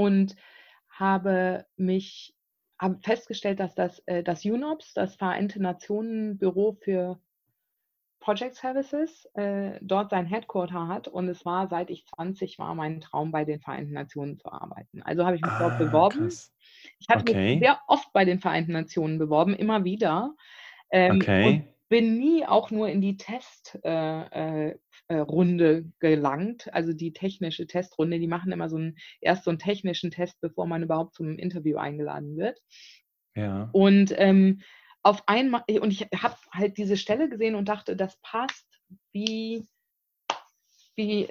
und 0.00 0.36
habe 0.88 1.66
mich 1.76 2.34
habe 2.78 2.98
festgestellt, 3.02 3.60
dass 3.60 3.74
das, 3.74 4.00
äh, 4.06 4.22
das 4.22 4.44
UNOPS, 4.44 4.94
das 4.94 5.14
Vereinte 5.16 5.60
Nationen 5.60 6.38
Büro 6.38 6.78
für 6.80 7.20
Project 8.20 8.54
Services, 8.54 9.26
äh, 9.34 9.78
dort 9.82 10.10
sein 10.10 10.24
Headquarter 10.24 10.88
hat 10.88 11.06
und 11.06 11.28
es 11.28 11.44
war, 11.44 11.68
seit 11.68 11.90
ich 11.90 12.06
20 12.06 12.58
war, 12.58 12.74
mein 12.74 13.00
Traum, 13.02 13.32
bei 13.32 13.44
den 13.44 13.60
Vereinten 13.60 13.92
Nationen 13.92 14.38
zu 14.38 14.50
arbeiten. 14.50 15.02
Also 15.02 15.26
habe 15.26 15.36
ich 15.36 15.42
mich 15.42 15.50
ah, 15.50 15.58
dort 15.58 15.78
beworben. 15.78 16.20
Krass. 16.20 16.54
Ich 16.98 17.08
hatte 17.08 17.30
okay. 17.30 17.54
mich 17.54 17.60
sehr 17.60 17.78
oft 17.86 18.10
bei 18.14 18.24
den 18.24 18.40
Vereinten 18.40 18.72
Nationen 18.72 19.18
beworben, 19.18 19.54
immer 19.54 19.84
wieder. 19.84 20.34
Ähm, 20.90 21.16
okay 21.16 21.74
bin 21.90 22.18
nie 22.18 22.46
auch 22.46 22.70
nur 22.70 22.88
in 22.88 23.00
die 23.02 23.16
Testrunde 23.16 24.78
äh, 25.08 25.78
äh, 25.78 25.84
gelangt, 25.98 26.72
also 26.72 26.92
die 26.92 27.12
technische 27.12 27.66
Testrunde. 27.66 28.20
Die 28.20 28.28
machen 28.28 28.52
immer 28.52 28.68
so 28.70 28.76
einen, 28.76 28.96
erst 29.20 29.44
so 29.44 29.50
einen 29.50 29.58
technischen 29.58 30.12
Test, 30.12 30.40
bevor 30.40 30.66
man 30.66 30.84
überhaupt 30.84 31.14
zum 31.14 31.36
Interview 31.36 31.76
eingeladen 31.76 32.36
wird. 32.36 32.58
Ja. 33.34 33.68
Und 33.72 34.14
ähm, 34.16 34.62
auf 35.02 35.26
einmal, 35.26 35.64
und 35.80 35.90
ich 35.90 36.02
habe 36.14 36.36
halt 36.52 36.78
diese 36.78 36.96
Stelle 36.96 37.28
gesehen 37.28 37.56
und 37.56 37.68
dachte, 37.68 37.96
das 37.96 38.16
passt 38.22 38.66
wie, 39.12 39.66
wie 40.94 41.28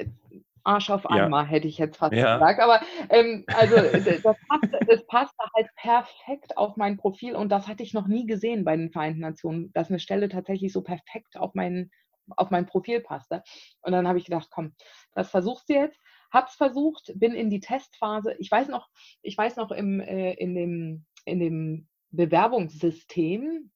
Arsch 0.69 0.89
auf 0.89 1.05
einmal, 1.07 1.45
ja. 1.45 1.49
hätte 1.49 1.67
ich 1.67 1.77
jetzt 1.77 1.97
fast 1.97 2.13
ja. 2.13 2.35
gesagt. 2.35 2.59
Aber 2.59 2.81
ähm, 3.09 3.43
also 3.47 3.75
das 3.75 4.37
passte, 4.47 4.79
das 4.87 5.07
passte 5.07 5.43
halt 5.55 5.67
perfekt 5.75 6.57
auf 6.57 6.77
mein 6.77 6.97
Profil 6.97 7.35
und 7.35 7.49
das 7.49 7.67
hatte 7.67 7.83
ich 7.83 7.93
noch 7.93 8.07
nie 8.07 8.27
gesehen 8.27 8.63
bei 8.63 8.77
den 8.77 8.91
Vereinten 8.91 9.21
Nationen, 9.21 9.73
dass 9.73 9.89
eine 9.89 9.99
Stelle 9.99 10.29
tatsächlich 10.29 10.71
so 10.71 10.81
perfekt 10.81 11.37
auf 11.37 11.55
mein, 11.55 11.89
auf 12.37 12.51
mein 12.51 12.67
Profil 12.67 13.01
passte. 13.01 13.43
Und 13.81 13.93
dann 13.93 14.07
habe 14.07 14.19
ich 14.19 14.25
gedacht, 14.25 14.49
komm, 14.51 14.75
das 15.13 15.31
versuchst 15.31 15.69
du 15.69 15.73
jetzt. 15.73 15.99
Hab's 16.31 16.55
versucht, 16.55 17.11
bin 17.15 17.33
in 17.33 17.49
die 17.49 17.59
Testphase. 17.59 18.35
Ich 18.37 18.51
weiß 18.51 18.67
noch, 18.67 18.87
ich 19.23 19.35
weiß 19.35 19.55
noch 19.55 19.71
im, 19.71 19.99
äh, 19.99 20.33
in, 20.33 20.53
dem, 20.53 21.05
in 21.25 21.39
dem 21.39 21.87
Bewerbungssystem 22.11 23.71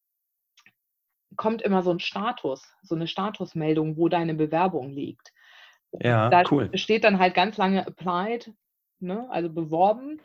kommt 1.36 1.64
immer 1.64 1.82
so 1.82 1.90
ein 1.90 2.00
Status, 2.00 2.72
so 2.84 2.94
eine 2.94 3.08
Statusmeldung, 3.08 3.98
wo 3.98 4.08
deine 4.08 4.36
Bewerbung 4.36 4.92
liegt. 4.92 5.34
Ja, 6.02 6.30
da 6.30 6.44
cool. 6.52 6.70
steht 6.76 7.04
dann 7.04 7.20
halt 7.20 7.34
ganz 7.34 7.58
lange 7.58 7.86
applied, 7.86 8.52
ne, 9.00 9.28
also 9.30 9.50
beworben. 9.50 10.22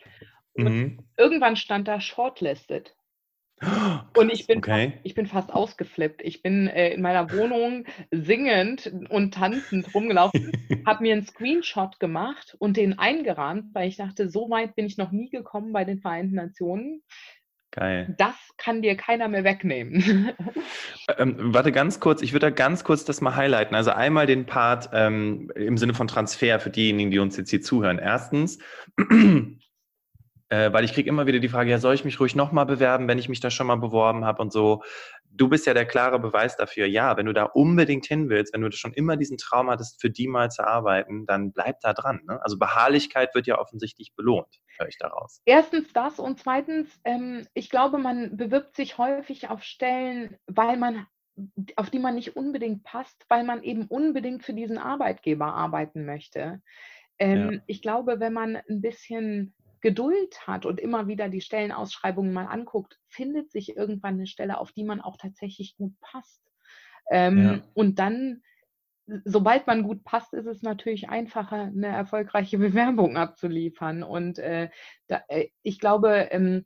Und 0.54 0.64
mhm. 0.64 0.98
irgendwann 1.16 1.57
stand 1.57 1.88
da 1.88 2.00
shortlisted. 2.00 2.94
Und 4.16 4.33
ich 4.33 4.46
bin, 4.46 4.59
okay. 4.59 4.90
fast, 4.90 5.00
ich 5.04 5.14
bin 5.14 5.26
fast 5.26 5.52
ausgeflippt. 5.52 6.22
Ich 6.22 6.42
bin 6.42 6.68
äh, 6.68 6.90
in 6.90 7.02
meiner 7.02 7.33
Wohnung 7.33 7.87
singend 8.11 8.92
und 9.11 9.35
tanzend 9.35 9.92
rumgelaufen, 9.94 10.52
habe 10.87 11.02
mir 11.02 11.14
einen 11.14 11.26
Screenshot 11.26 11.98
gemacht 11.98 12.57
und 12.59 12.76
den 12.76 12.98
eingerahmt, 12.98 13.74
weil 13.74 13.88
ich 13.88 13.96
dachte, 13.96 14.28
so 14.28 14.48
weit 14.50 14.76
bin 14.76 14.87
ich 14.87 14.96
noch 14.96 15.12
nie 15.12 15.28
gekommen 15.28 15.72
bei 15.72 15.85
den 15.85 16.00
Vereinten 16.00 16.37
Nationen. 16.37 17.02
Geil. 17.70 18.14
Das 18.18 18.35
kann 18.57 18.83
dir 18.83 18.96
keiner 18.96 19.28
mehr 19.28 19.44
wegnehmen. 19.44 20.31
Ähm, 21.16 21.37
warte 21.54 21.72
ganz 21.72 22.00
kurz, 22.00 22.20
ich 22.20 22.35
würde 22.35 22.46
da 22.46 22.50
ganz 22.50 22.85
kurz 22.85 23.02
das 23.02 23.22
mal 23.22 23.35
highlighten. 23.35 23.74
Also 23.74 23.92
einmal 23.92 24.26
den 24.26 24.44
Part 24.44 24.90
ähm, 24.92 25.50
im 25.54 25.78
Sinne 25.78 25.94
von 25.94 26.07
Transfer 26.07 26.61
für 26.61 26.68
diejenigen, 26.68 27.11
die 27.11 27.18
uns 27.18 27.35
jetzt 27.38 27.48
hier 27.48 27.62
zuhören. 27.62 27.98
Erstens, 27.98 28.59
äh, 30.50 30.72
weil 30.72 30.84
ich 30.84 30.94
kriege 30.94 31.08
immer 31.08 31.26
wieder 31.26 31.40
die 31.40 31.48
Frage, 31.48 31.70
ja, 31.70 31.78
soll 31.78 31.94
ich 31.94 32.04
mich 32.04 32.20
ruhig 32.20 32.34
nochmal 32.34 32.66
bewerben, 32.66 33.08
wenn 33.08 33.18
ich 33.18 33.28
mich 33.28 33.40
da 33.40 33.50
schon 33.50 33.66
mal 33.66 33.76
beworben 33.76 34.24
habe 34.24 34.40
und 34.40 34.52
so. 34.52 34.82
Du 35.30 35.48
bist 35.48 35.66
ja 35.66 35.74
der 35.74 35.84
klare 35.84 36.18
Beweis 36.18 36.56
dafür, 36.56 36.87
ja, 36.87 37.16
wenn 37.16 37.26
du 37.26 37.34
da 37.34 37.44
unbedingt 37.44 38.06
hin 38.06 38.30
willst, 38.30 38.54
wenn 38.54 38.62
du 38.62 38.72
schon 38.72 38.94
immer 38.94 39.16
diesen 39.16 39.37
Traum 39.37 39.68
hattest, 39.70 40.00
für 40.00 40.11
die 40.11 40.26
mal 40.26 40.50
zu 40.50 40.66
arbeiten, 40.66 41.26
dann 41.26 41.52
bleib 41.52 41.80
da 41.80 41.92
dran. 41.92 42.20
Ne? 42.26 42.40
Also 42.42 42.58
Beharrlichkeit 42.58 43.34
wird 43.34 43.46
ja 43.46 43.58
offensichtlich 43.58 44.14
belohnt, 44.16 44.62
höre 44.78 44.88
ich 44.88 44.98
daraus. 44.98 45.42
Erstens 45.44 45.92
das 45.92 46.18
und 46.18 46.40
zweitens, 46.40 46.88
ähm, 47.04 47.46
ich 47.54 47.68
glaube, 47.68 47.98
man 47.98 48.37
bewirbt 48.37 48.74
sich 48.74 48.96
häufig 48.96 49.50
auf 49.50 49.62
Stellen, 49.62 50.37
weil 50.46 50.76
man 50.76 51.06
auf 51.76 51.90
die 51.90 52.00
man 52.00 52.16
nicht 52.16 52.37
unbedingt 52.37 52.82
passt, 52.82 53.24
weil 53.28 53.44
man 53.44 53.62
eben 53.62 53.87
unbedingt 53.87 54.44
für 54.44 54.54
diesen 54.54 54.76
Arbeitgeber 54.76 55.54
arbeiten 55.54 56.04
möchte. 56.04 56.61
Ähm, 57.18 57.52
ja. 57.52 57.61
Ich 57.66 57.82
glaube, 57.82 58.20
wenn 58.20 58.32
man 58.32 58.56
ein 58.56 58.80
bisschen 58.80 59.54
Geduld 59.80 60.46
hat 60.46 60.66
und 60.66 60.80
immer 60.80 61.06
wieder 61.06 61.28
die 61.28 61.40
Stellenausschreibungen 61.40 62.32
mal 62.32 62.46
anguckt, 62.46 62.98
findet 63.06 63.50
sich 63.50 63.76
irgendwann 63.76 64.14
eine 64.14 64.26
Stelle, 64.26 64.58
auf 64.58 64.72
die 64.72 64.84
man 64.84 65.00
auch 65.00 65.16
tatsächlich 65.16 65.76
gut 65.76 65.98
passt. 66.00 66.42
Ähm, 67.10 67.44
ja. 67.44 67.62
Und 67.74 67.98
dann, 67.98 68.42
sobald 69.24 69.66
man 69.66 69.82
gut 69.82 70.04
passt, 70.04 70.34
ist 70.34 70.46
es 70.46 70.62
natürlich 70.62 71.08
einfacher, 71.08 71.62
eine 71.62 71.88
erfolgreiche 71.88 72.58
Bewerbung 72.58 73.16
abzuliefern. 73.16 74.02
Und 74.02 74.38
äh, 74.38 74.70
da, 75.06 75.22
äh, 75.28 75.48
ich 75.62 75.78
glaube, 75.78 76.28
ähm, 76.30 76.64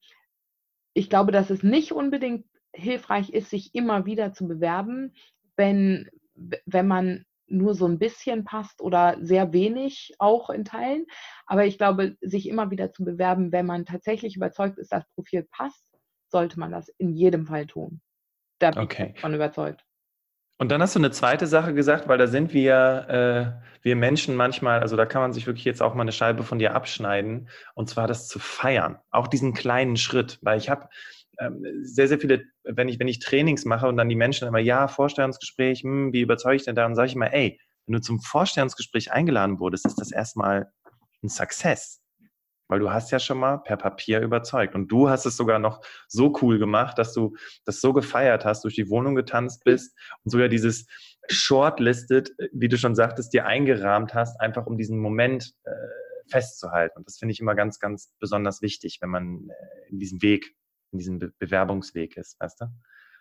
ich 0.94 1.08
glaube, 1.08 1.32
dass 1.32 1.50
es 1.50 1.62
nicht 1.62 1.92
unbedingt 1.92 2.46
hilfreich 2.74 3.30
ist, 3.30 3.50
sich 3.50 3.74
immer 3.74 4.06
wieder 4.06 4.32
zu 4.32 4.48
bewerben, 4.48 5.14
wenn, 5.56 6.08
wenn 6.34 6.86
man 6.86 7.24
nur 7.52 7.74
so 7.74 7.86
ein 7.86 7.98
bisschen 7.98 8.44
passt 8.44 8.80
oder 8.80 9.16
sehr 9.20 9.52
wenig 9.52 10.14
auch 10.18 10.50
in 10.50 10.64
Teilen. 10.64 11.06
Aber 11.46 11.64
ich 11.66 11.78
glaube, 11.78 12.16
sich 12.20 12.48
immer 12.48 12.70
wieder 12.70 12.92
zu 12.92 13.04
bewerben, 13.04 13.52
wenn 13.52 13.66
man 13.66 13.84
tatsächlich 13.84 14.36
überzeugt 14.36 14.78
ist, 14.78 14.92
das 14.92 15.04
Profil 15.14 15.46
passt, 15.50 15.92
sollte 16.28 16.58
man 16.58 16.72
das 16.72 16.88
in 16.98 17.12
jedem 17.12 17.46
Fall 17.46 17.66
tun. 17.66 18.00
Da 18.58 18.70
bin 18.70 18.82
okay. 18.82 19.06
ich 19.08 19.14
davon 19.14 19.34
überzeugt. 19.34 19.84
Und 20.58 20.70
dann 20.70 20.80
hast 20.80 20.94
du 20.94 21.00
eine 21.00 21.10
zweite 21.10 21.48
Sache 21.48 21.74
gesagt, 21.74 22.06
weil 22.06 22.18
da 22.18 22.28
sind 22.28 22.52
wir, 22.52 23.58
äh, 23.58 23.66
wir 23.82 23.96
Menschen 23.96 24.36
manchmal, 24.36 24.78
also 24.78 24.96
da 24.96 25.06
kann 25.06 25.20
man 25.20 25.32
sich 25.32 25.46
wirklich 25.46 25.64
jetzt 25.64 25.82
auch 25.82 25.94
mal 25.94 26.02
eine 26.02 26.12
Scheibe 26.12 26.44
von 26.44 26.60
dir 26.60 26.74
abschneiden, 26.74 27.48
und 27.74 27.88
zwar 27.88 28.06
das 28.06 28.28
zu 28.28 28.38
feiern, 28.38 28.98
auch 29.10 29.26
diesen 29.26 29.54
kleinen 29.54 29.96
Schritt, 29.96 30.38
weil 30.42 30.58
ich 30.58 30.70
habe 30.70 30.88
sehr, 31.82 32.08
sehr 32.08 32.18
viele, 32.18 32.44
wenn 32.64 32.88
ich, 32.88 32.98
wenn 32.98 33.08
ich 33.08 33.18
Trainings 33.18 33.64
mache 33.64 33.88
und 33.88 33.96
dann 33.96 34.08
die 34.08 34.16
Menschen 34.16 34.48
immer, 34.48 34.58
ja, 34.58 34.88
Vorstellungsgespräch, 34.88 35.82
hm, 35.82 36.12
wie 36.12 36.20
überzeuge 36.20 36.56
ich 36.56 36.64
denn 36.64 36.74
da? 36.74 36.86
Und 36.86 36.94
sage 36.94 37.08
ich 37.08 37.14
immer, 37.14 37.32
ey, 37.32 37.60
wenn 37.86 37.94
du 37.94 38.00
zum 38.00 38.20
Vorstellungsgespräch 38.20 39.12
eingeladen 39.12 39.58
wurdest, 39.58 39.86
ist 39.86 40.00
das 40.00 40.12
erstmal 40.12 40.70
ein 41.22 41.28
Success. 41.28 42.00
Weil 42.68 42.78
du 42.78 42.90
hast 42.90 43.10
ja 43.10 43.18
schon 43.18 43.38
mal 43.38 43.58
per 43.58 43.76
Papier 43.76 44.20
überzeugt. 44.20 44.74
Und 44.74 44.88
du 44.88 45.10
hast 45.10 45.26
es 45.26 45.36
sogar 45.36 45.58
noch 45.58 45.84
so 46.08 46.32
cool 46.40 46.58
gemacht, 46.58 46.96
dass 46.96 47.12
du 47.12 47.36
das 47.64 47.80
so 47.80 47.92
gefeiert 47.92 48.44
hast, 48.44 48.64
durch 48.64 48.74
die 48.74 48.88
Wohnung 48.88 49.14
getanzt 49.14 49.64
bist 49.64 49.94
und 50.24 50.30
sogar 50.30 50.48
dieses 50.48 50.86
Shortlisted, 51.28 52.34
wie 52.52 52.68
du 52.68 52.78
schon 52.78 52.94
sagtest, 52.94 53.32
dir 53.32 53.46
eingerahmt 53.46 54.14
hast, 54.14 54.40
einfach 54.40 54.66
um 54.66 54.78
diesen 54.78 54.98
Moment 54.98 55.52
äh, 55.64 55.70
festzuhalten. 56.28 56.98
Und 56.98 57.06
das 57.06 57.18
finde 57.18 57.32
ich 57.32 57.40
immer 57.40 57.54
ganz, 57.54 57.78
ganz 57.78 58.12
besonders 58.18 58.62
wichtig, 58.62 58.98
wenn 59.00 59.10
man 59.10 59.50
äh, 59.50 59.90
in 59.90 59.98
diesem 59.98 60.22
Weg, 60.22 60.54
in 60.92 60.98
diesem 60.98 61.18
Be 61.18 61.32
Bewerbungsweg 61.38 62.16
ist, 62.16 62.38
weißt 62.40 62.60
du? 62.60 62.66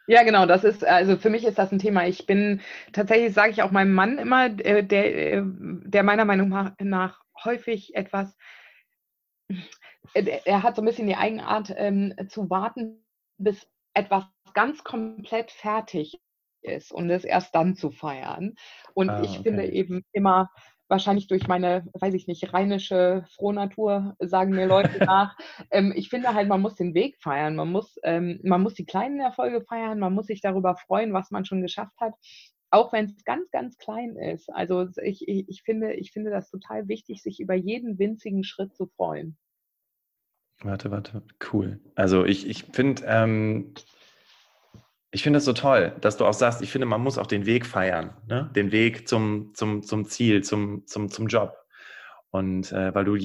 Ja, 0.07 0.23
genau, 0.23 0.45
das 0.45 0.63
ist, 0.63 0.83
also 0.83 1.15
für 1.17 1.29
mich 1.29 1.45
ist 1.45 1.57
das 1.57 1.71
ein 1.71 1.79
Thema. 1.79 2.07
Ich 2.07 2.25
bin 2.25 2.61
tatsächlich, 2.91 3.33
sage 3.33 3.51
ich 3.51 3.61
auch 3.61 3.71
meinem 3.71 3.93
Mann 3.93 4.17
immer, 4.17 4.45
äh, 4.45 4.83
der, 4.83 5.33
äh, 5.33 5.41
der 5.43 6.03
meiner 6.03 6.25
Meinung 6.25 6.49
nach 6.79 7.21
häufig 7.43 7.95
etwas, 7.95 8.35
er 10.13 10.63
hat 10.63 10.75
so 10.75 10.81
ein 10.81 10.85
bisschen 10.85 11.07
die 11.07 11.15
Eigenart 11.15 11.73
ähm, 11.75 12.13
zu 12.27 12.49
warten, 12.49 13.05
bis 13.37 13.67
etwas 13.93 14.25
ganz 14.53 14.83
komplett 14.83 15.51
fertig 15.51 16.19
ist 16.61 16.91
und 16.91 17.09
es 17.09 17.23
erst 17.23 17.55
dann 17.55 17.75
zu 17.75 17.91
feiern. 17.91 18.55
Und 18.93 19.09
ah, 19.09 19.21
ich 19.23 19.39
okay. 19.39 19.43
finde 19.43 19.65
eben 19.71 20.03
immer, 20.11 20.49
wahrscheinlich 20.91 21.27
durch 21.27 21.47
meine, 21.47 21.87
weiß 21.93 22.13
ich 22.13 22.27
nicht, 22.27 22.53
rheinische 22.53 23.25
Frohnatur 23.35 24.15
sagen 24.19 24.51
mir 24.51 24.67
Leute 24.67 24.99
nach. 25.05 25.35
ähm, 25.71 25.93
ich 25.95 26.09
finde 26.09 26.35
halt, 26.35 26.47
man 26.47 26.61
muss 26.61 26.75
den 26.75 26.93
Weg 26.93 27.17
feiern, 27.19 27.55
man 27.55 27.71
muss, 27.71 27.95
ähm, 28.03 28.39
man 28.43 28.61
muss 28.61 28.75
die 28.75 28.85
kleinen 28.85 29.19
Erfolge 29.19 29.61
feiern, 29.61 29.99
man 29.99 30.13
muss 30.13 30.27
sich 30.27 30.41
darüber 30.41 30.75
freuen, 30.75 31.13
was 31.13 31.31
man 31.31 31.45
schon 31.45 31.61
geschafft 31.61 31.95
hat, 31.99 32.13
auch 32.69 32.91
wenn 32.93 33.05
es 33.05 33.23
ganz, 33.23 33.49
ganz 33.51 33.77
klein 33.77 34.17
ist. 34.17 34.53
Also 34.53 34.87
ich, 35.01 35.27
ich, 35.27 35.47
ich, 35.47 35.63
finde, 35.63 35.93
ich 35.93 36.11
finde 36.11 36.29
das 36.29 36.49
total 36.49 36.87
wichtig, 36.89 37.23
sich 37.23 37.39
über 37.39 37.55
jeden 37.55 37.97
winzigen 37.97 38.43
Schritt 38.43 38.75
zu 38.75 38.85
freuen. 38.85 39.37
Warte, 40.61 40.91
warte, 40.91 41.23
cool. 41.51 41.79
Also 41.95 42.25
ich, 42.25 42.47
ich 42.47 42.65
finde, 42.65 43.03
ähm, 43.07 43.73
ich 45.11 45.23
finde 45.23 45.37
es 45.37 45.45
so 45.45 45.53
toll, 45.53 45.95
dass 45.99 46.17
du 46.17 46.25
auch 46.25 46.33
sagst, 46.33 46.61
ich 46.61 46.71
finde, 46.71 46.87
man 46.87 47.01
muss 47.01 47.17
auch 47.17 47.27
den 47.27 47.45
Weg 47.45 47.65
feiern, 47.65 48.15
ne? 48.27 48.49
den 48.55 48.71
Weg 48.71 49.07
zum, 49.09 49.53
zum, 49.53 49.83
zum 49.83 50.05
Ziel, 50.05 50.43
zum, 50.43 50.87
zum, 50.87 51.09
zum 51.09 51.27
Job. 51.27 51.57
Und 52.29 52.71
äh, 52.71 52.95
weil 52.95 53.03
du, 53.03 53.17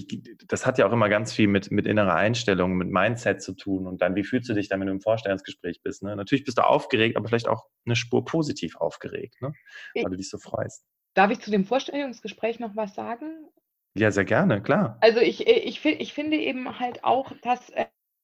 das 0.48 0.66
hat 0.66 0.78
ja 0.78 0.88
auch 0.88 0.92
immer 0.92 1.08
ganz 1.08 1.32
viel 1.32 1.46
mit, 1.46 1.70
mit 1.70 1.86
innerer 1.86 2.16
Einstellung, 2.16 2.72
mit 2.72 2.88
Mindset 2.88 3.40
zu 3.40 3.52
tun. 3.52 3.86
Und 3.86 4.02
dann, 4.02 4.16
wie 4.16 4.24
fühlst 4.24 4.48
du 4.48 4.54
dich 4.54 4.68
dann, 4.68 4.80
wenn 4.80 4.88
du 4.88 4.94
im 4.94 5.00
Vorstellungsgespräch 5.00 5.80
bist? 5.80 6.02
Ne? 6.02 6.16
Natürlich 6.16 6.44
bist 6.44 6.58
du 6.58 6.66
aufgeregt, 6.66 7.16
aber 7.16 7.28
vielleicht 7.28 7.46
auch 7.46 7.66
eine 7.84 7.94
Spur 7.94 8.24
positiv 8.24 8.76
aufgeregt, 8.76 9.40
ne? 9.40 9.52
weil 9.94 10.10
du 10.10 10.16
dich 10.16 10.28
so 10.28 10.38
freust. 10.38 10.84
Darf 11.14 11.30
ich 11.30 11.38
zu 11.38 11.52
dem 11.52 11.64
Vorstellungsgespräch 11.64 12.58
noch 12.58 12.74
was 12.74 12.96
sagen? 12.96 13.48
Ja, 13.96 14.10
sehr 14.10 14.24
gerne, 14.24 14.60
klar. 14.60 14.98
Also 15.00 15.20
ich, 15.20 15.46
ich, 15.46 15.84
ich 15.84 16.12
finde 16.12 16.36
eben 16.36 16.80
halt 16.80 17.04
auch, 17.04 17.32
dass 17.42 17.72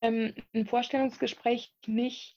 ähm, 0.02 0.34
ein 0.52 0.66
Vorstellungsgespräch 0.66 1.72
nicht 1.86 2.36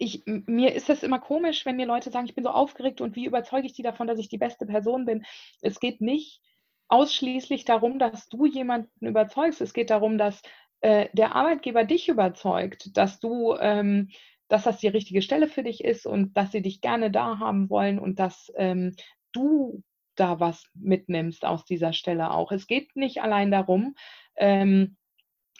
ich, 0.00 0.22
mir 0.24 0.74
ist 0.74 0.88
das 0.88 1.02
immer 1.02 1.18
komisch, 1.18 1.66
wenn 1.66 1.76
mir 1.76 1.86
Leute 1.86 2.10
sagen, 2.10 2.24
ich 2.24 2.34
bin 2.34 2.42
so 2.42 2.50
aufgeregt 2.50 3.02
und 3.02 3.16
wie 3.16 3.26
überzeuge 3.26 3.66
ich 3.66 3.74
die 3.74 3.82
davon, 3.82 4.06
dass 4.06 4.18
ich 4.18 4.30
die 4.30 4.38
beste 4.38 4.64
Person 4.64 5.04
bin. 5.04 5.24
Es 5.60 5.78
geht 5.78 6.00
nicht 6.00 6.40
ausschließlich 6.88 7.66
darum, 7.66 7.98
dass 7.98 8.28
du 8.30 8.46
jemanden 8.46 9.06
überzeugst. 9.06 9.60
Es 9.60 9.74
geht 9.74 9.90
darum, 9.90 10.16
dass 10.16 10.40
äh, 10.80 11.10
der 11.12 11.36
Arbeitgeber 11.36 11.84
dich 11.84 12.08
überzeugt, 12.08 12.96
dass 12.96 13.20
du, 13.20 13.54
ähm, 13.60 14.08
dass 14.48 14.64
das 14.64 14.78
die 14.78 14.88
richtige 14.88 15.20
Stelle 15.20 15.48
für 15.48 15.62
dich 15.62 15.84
ist 15.84 16.06
und 16.06 16.34
dass 16.34 16.50
sie 16.50 16.62
dich 16.62 16.80
gerne 16.80 17.10
da 17.10 17.38
haben 17.38 17.68
wollen 17.68 17.98
und 17.98 18.18
dass 18.18 18.50
ähm, 18.56 18.96
du 19.32 19.82
da 20.16 20.40
was 20.40 20.64
mitnimmst 20.74 21.44
aus 21.44 21.66
dieser 21.66 21.92
Stelle 21.92 22.30
auch. 22.30 22.52
Es 22.52 22.66
geht 22.66 22.96
nicht 22.96 23.20
allein 23.20 23.50
darum, 23.50 23.94
ähm, 24.36 24.96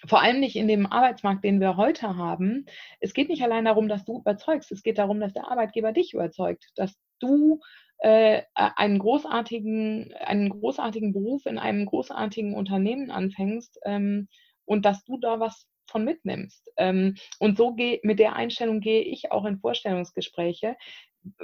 vor 0.07 0.23
allem 0.23 0.41
nicht 0.41 0.57
in 0.57 0.69
dem 0.69 0.87
Arbeitsmarkt, 0.87 1.45
den 1.45 1.61
wir 1.61 1.77
heute 1.77 2.17
haben. 2.17 2.67
Es 3.01 3.15
geht 3.15 3.29
nicht 3.29 3.43
allein 3.43 3.65
darum, 3.65 3.89
dass 3.89 4.05
du 4.05 4.19
überzeugst. 4.19 4.73
Es 4.73 4.83
geht 4.83 4.99
darum, 4.99 5.21
dass 5.21 5.33
der 5.33 5.51
Arbeitgeber 5.51 5.93
dich 5.93 6.15
überzeugt, 6.15 6.71
dass 6.77 6.99
du 7.19 7.61
äh, 7.99 8.43
einen, 8.55 8.99
großartigen, 8.99 10.15
einen 10.15 10.49
großartigen 10.49 11.13
Beruf 11.13 11.47
in 11.47 11.59
einem 11.59 11.87
großartigen 11.87 12.55
Unternehmen 12.55 13.11
anfängst 13.11 13.79
ähm, 13.85 14.29
und 14.65 14.87
dass 14.87 15.05
du 15.05 15.19
da 15.19 15.39
was 15.39 15.67
von 15.87 16.05
mitnimmst. 16.05 16.71
Ähm, 16.77 17.17
und 17.39 17.59
so 17.59 17.75
geh, 17.75 18.01
mit 18.03 18.19
der 18.19 18.37
Einstellung 18.37 18.81
gehe 18.81 19.03
ich 19.03 19.33
auch 19.33 19.45
in 19.45 19.59
Vorstellungsgespräche. 19.59 20.77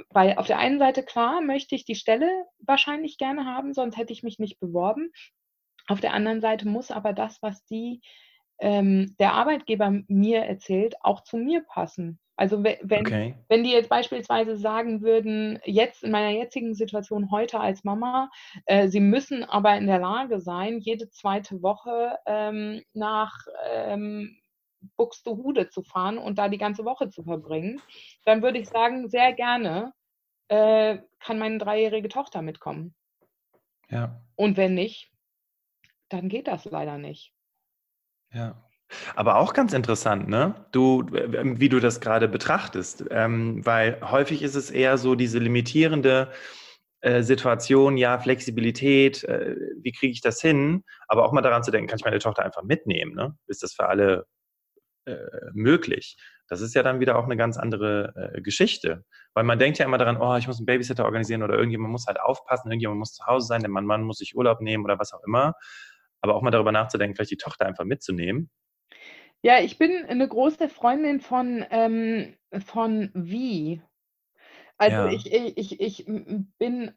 Weil 0.09 0.37
auf 0.37 0.47
der 0.47 0.57
einen 0.57 0.79
Seite, 0.79 1.03
klar, 1.03 1.41
möchte 1.41 1.75
ich 1.75 1.85
die 1.85 1.95
Stelle 1.95 2.45
wahrscheinlich 2.57 3.19
gerne 3.19 3.45
haben, 3.45 3.73
sonst 3.73 3.97
hätte 3.97 4.13
ich 4.13 4.23
mich 4.23 4.39
nicht 4.39 4.59
beworben. 4.59 5.11
Auf 5.85 6.01
der 6.01 6.13
anderen 6.13 6.41
Seite 6.41 6.67
muss 6.67 6.89
aber 6.89 7.13
das, 7.13 7.41
was 7.43 7.63
die 7.65 8.01
ähm, 8.59 9.15
der 9.19 9.33
Arbeitgeber 9.33 10.01
mir 10.07 10.43
erzählt, 10.43 10.95
auch 11.01 11.23
zu 11.23 11.37
mir 11.37 11.61
passen. 11.61 12.19
Also 12.35 12.63
wenn, 12.63 13.01
okay. 13.01 13.35
wenn 13.49 13.63
die 13.63 13.71
jetzt 13.71 13.89
beispielsweise 13.89 14.57
sagen 14.57 15.01
würden, 15.01 15.59
jetzt 15.65 16.03
in 16.03 16.11
meiner 16.11 16.29
jetzigen 16.29 16.75
Situation 16.75 17.31
heute 17.31 17.59
als 17.59 17.83
Mama, 17.83 18.29
äh, 18.67 18.87
sie 18.89 18.99
müssen 18.99 19.43
aber 19.43 19.75
in 19.75 19.87
der 19.87 19.97
Lage 19.97 20.39
sein, 20.39 20.79
jede 20.79 21.09
zweite 21.09 21.63
Woche 21.63 22.19
ähm, 22.27 22.83
nach 22.93 23.33
ähm, 23.71 24.37
Buxtehude 24.97 25.69
zu 25.69 25.81
fahren 25.81 26.19
und 26.19 26.37
da 26.37 26.47
die 26.47 26.59
ganze 26.59 26.85
Woche 26.85 27.09
zu 27.09 27.23
verbringen, 27.23 27.81
dann 28.25 28.43
würde 28.43 28.59
ich 28.59 28.69
sagen, 28.69 29.09
sehr 29.09 29.33
gerne 29.33 29.93
äh, 30.49 30.99
kann 31.19 31.39
meine 31.39 31.57
dreijährige 31.57 32.07
Tochter 32.07 32.43
mitkommen. 32.43 32.95
Ja. 33.89 34.21
Und 34.35 34.57
wenn 34.57 34.75
nicht, 34.75 35.11
dann 36.09 36.29
geht 36.29 36.47
das 36.47 36.65
leider 36.65 36.99
nicht. 36.99 37.33
Ja. 38.37 38.55
Aber 39.15 39.37
auch 39.37 39.53
ganz 39.53 39.73
interessant, 39.73 40.29
ne? 40.29 40.55
Du, 40.71 41.05
wie 41.11 41.69
du 41.69 41.79
das 41.79 41.99
gerade 41.99 42.27
betrachtest, 42.29 43.03
ähm, 43.09 43.65
weil 43.65 43.99
häufig 44.01 44.41
ist 44.41 44.55
es 44.55 44.71
eher 44.71 44.97
so 44.97 45.15
diese 45.15 45.39
limitierende 45.39 46.31
äh, 47.01 47.21
Situation, 47.21 47.97
ja, 47.97 48.17
Flexibilität, 48.19 49.23
äh, 49.25 49.55
wie 49.81 49.91
kriege 49.91 50.13
ich 50.13 50.21
das 50.21 50.39
hin? 50.39 50.83
Aber 51.07 51.25
auch 51.25 51.33
mal 51.33 51.41
daran 51.41 51.63
zu 51.63 51.71
denken, 51.71 51.87
kann 51.89 51.99
ich 51.99 52.05
meine 52.05 52.19
Tochter 52.19 52.45
einfach 52.45 52.63
mitnehmen? 52.63 53.13
Ne? 53.13 53.35
Ist 53.47 53.61
das 53.61 53.73
für 53.73 53.89
alle 53.89 54.25
äh, 55.05 55.17
möglich? 55.53 56.17
Das 56.47 56.61
ist 56.61 56.73
ja 56.73 56.81
dann 56.81 57.01
wieder 57.01 57.17
auch 57.17 57.25
eine 57.25 57.35
ganz 57.35 57.57
andere 57.57 58.31
äh, 58.35 58.41
Geschichte. 58.41 59.03
Weil 59.33 59.43
man 59.43 59.59
denkt 59.59 59.79
ja 59.79 59.85
immer 59.85 59.97
daran, 59.97 60.17
oh, 60.17 60.37
ich 60.37 60.47
muss 60.47 60.59
einen 60.59 60.65
Babysitter 60.65 61.03
organisieren 61.03 61.43
oder 61.43 61.55
irgendjemand 61.55 61.91
muss 61.91 62.07
halt 62.07 62.21
aufpassen, 62.21 62.69
irgendjemand 62.69 62.99
muss 62.99 63.13
zu 63.13 63.25
Hause 63.25 63.47
sein, 63.47 63.61
der 63.61 63.69
Mann, 63.69 63.85
Mann 63.85 64.03
muss 64.03 64.19
sich 64.19 64.35
Urlaub 64.35 64.61
nehmen 64.61 64.85
oder 64.85 64.97
was 64.97 65.11
auch 65.13 65.23
immer 65.25 65.55
aber 66.21 66.35
auch 66.35 66.41
mal 66.41 66.51
darüber 66.51 66.71
nachzudenken, 66.71 67.15
vielleicht 67.15 67.31
die 67.31 67.37
Tochter 67.37 67.65
einfach 67.65 67.85
mitzunehmen. 67.85 68.49
Ja, 69.41 69.59
ich 69.59 69.77
bin 69.77 70.05
eine 70.05 70.27
große 70.27 70.67
Freundin 70.67 71.19
von, 71.19 71.65
ähm, 71.69 72.35
von 72.65 73.11
wie. 73.13 73.81
Also 74.77 74.95
ja. 74.95 75.11
ich, 75.11 75.31
ich, 75.31 75.79
ich 75.79 76.05
bin, 76.05 76.91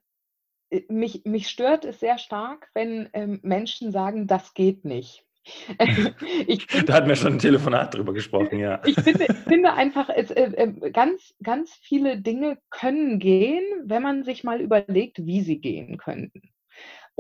äh, 0.71 0.83
mich, 0.89 1.25
mich 1.25 1.49
stört 1.49 1.85
es 1.85 2.01
sehr 2.01 2.19
stark, 2.19 2.71
wenn 2.75 3.09
ähm, 3.13 3.41
Menschen 3.43 3.93
sagen, 3.93 4.27
das 4.27 4.55
geht 4.55 4.85
nicht. 4.85 5.25
Find, 6.69 6.89
da 6.89 6.95
hatten 6.95 7.09
wir 7.09 7.17
schon 7.17 7.35
ein 7.35 7.39
Telefonat 7.39 7.95
drüber 7.95 8.13
gesprochen, 8.13 8.59
ja. 8.59 8.83
Ich 8.85 8.97
finde, 8.97 9.27
ich 9.29 9.37
finde 9.37 9.73
einfach, 9.73 10.09
es, 10.09 10.31
äh, 10.31 10.51
äh, 10.53 10.91
ganz, 10.91 11.35
ganz 11.43 11.73
viele 11.83 12.21
Dinge 12.21 12.59
können 12.71 13.19
gehen, 13.19 13.65
wenn 13.85 14.03
man 14.03 14.25
sich 14.25 14.45
mal 14.45 14.61
überlegt, 14.61 15.25
wie 15.25 15.43
sie 15.43 15.59
gehen 15.61 15.99
könnten. 15.99 16.51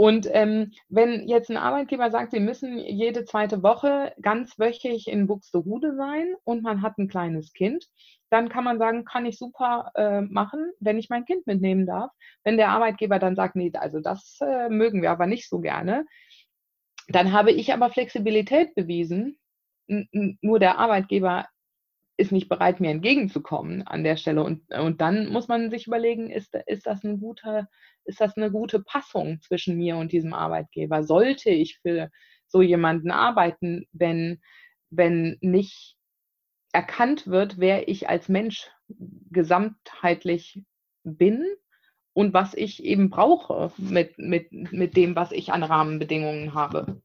Und 0.01 0.27
ähm, 0.33 0.73
wenn 0.89 1.29
jetzt 1.29 1.51
ein 1.51 1.59
Arbeitgeber 1.59 2.11
sagt, 2.11 2.31
Sie 2.31 2.41
müssen 2.41 2.79
jede 2.79 3.27
zweite 3.27 3.63
Woche 3.63 4.15
ganzwöchig 4.23 5.09
in 5.09 5.27
Buxtehude 5.27 5.95
sein 5.95 6.37
und 6.43 6.63
man 6.63 6.81
hat 6.81 6.97
ein 6.97 7.07
kleines 7.07 7.53
Kind, 7.53 7.85
dann 8.31 8.49
kann 8.49 8.65
man 8.65 8.79
sagen, 8.79 9.05
kann 9.05 9.27
ich 9.27 9.37
super 9.37 9.93
äh, 9.97 10.23
machen, 10.23 10.73
wenn 10.81 10.97
ich 10.97 11.11
mein 11.11 11.27
Kind 11.27 11.47
mitnehmen 11.47 11.85
darf. 11.85 12.11
Wenn 12.45 12.57
der 12.57 12.71
Arbeitgeber 12.71 13.19
dann 13.19 13.37
sagt, 13.37 13.57
nee, 13.57 13.71
also 13.75 14.01
das 14.01 14.39
äh, 14.41 14.71
mögen 14.71 15.03
wir 15.03 15.11
aber 15.11 15.27
nicht 15.27 15.51
so 15.51 15.61
gerne, 15.61 16.07
dann 17.09 17.33
habe 17.33 17.53
ich 17.53 17.71
aber 17.75 17.91
Flexibilität 17.91 18.75
bewiesen. 18.75 19.39
N 19.87 20.39
nur 20.41 20.59
der 20.61 20.79
Arbeitgeber 20.79 21.47
ist 22.21 22.33
nicht 22.33 22.49
bereit, 22.49 22.81
mir 22.81 22.91
entgegenzukommen 22.91 23.87
an 23.87 24.05
der 24.05 24.17
Stelle. 24.17 24.45
Und, 24.45 24.71
und 24.73 25.01
dann 25.01 25.29
muss 25.29 25.49
man 25.49 25.71
sich 25.71 25.87
überlegen, 25.87 26.31
ist, 26.31 26.55
ist, 26.67 26.87
das 26.87 27.05
eine 27.05 27.19
gute, 27.19 27.67
ist 28.05 28.21
das 28.21 28.37
eine 28.37 28.51
gute 28.51 28.81
Passung 28.81 29.41
zwischen 29.41 29.77
mir 29.77 29.97
und 29.97 30.13
diesem 30.13 30.35
Arbeitgeber? 30.35 31.03
Sollte 31.03 31.51
ich 31.51 31.79
für 31.79 32.11
so 32.47 32.63
jemanden 32.63 33.11
arbeiten, 33.11 33.87
wenn, 33.93 34.41
wenn 34.91 35.39
nicht 35.41 35.97
erkannt 36.73 37.27
wird, 37.27 37.59
wer 37.59 37.89
ich 37.89 38.09
als 38.09 38.29
Mensch 38.29 38.71
gesamtheitlich 39.31 40.63
bin 41.03 41.45
und 42.13 42.35
was 42.35 42.55
ich 42.55 42.85
eben 42.85 43.09
brauche 43.09 43.73
mit, 43.79 44.19
mit, 44.19 44.53
mit 44.53 44.97
dem, 44.97 45.17
was 45.17 45.33
ich 45.33 45.53
an 45.53 45.63
Rahmenbedingungen 45.63 46.55
habe. 46.55 47.01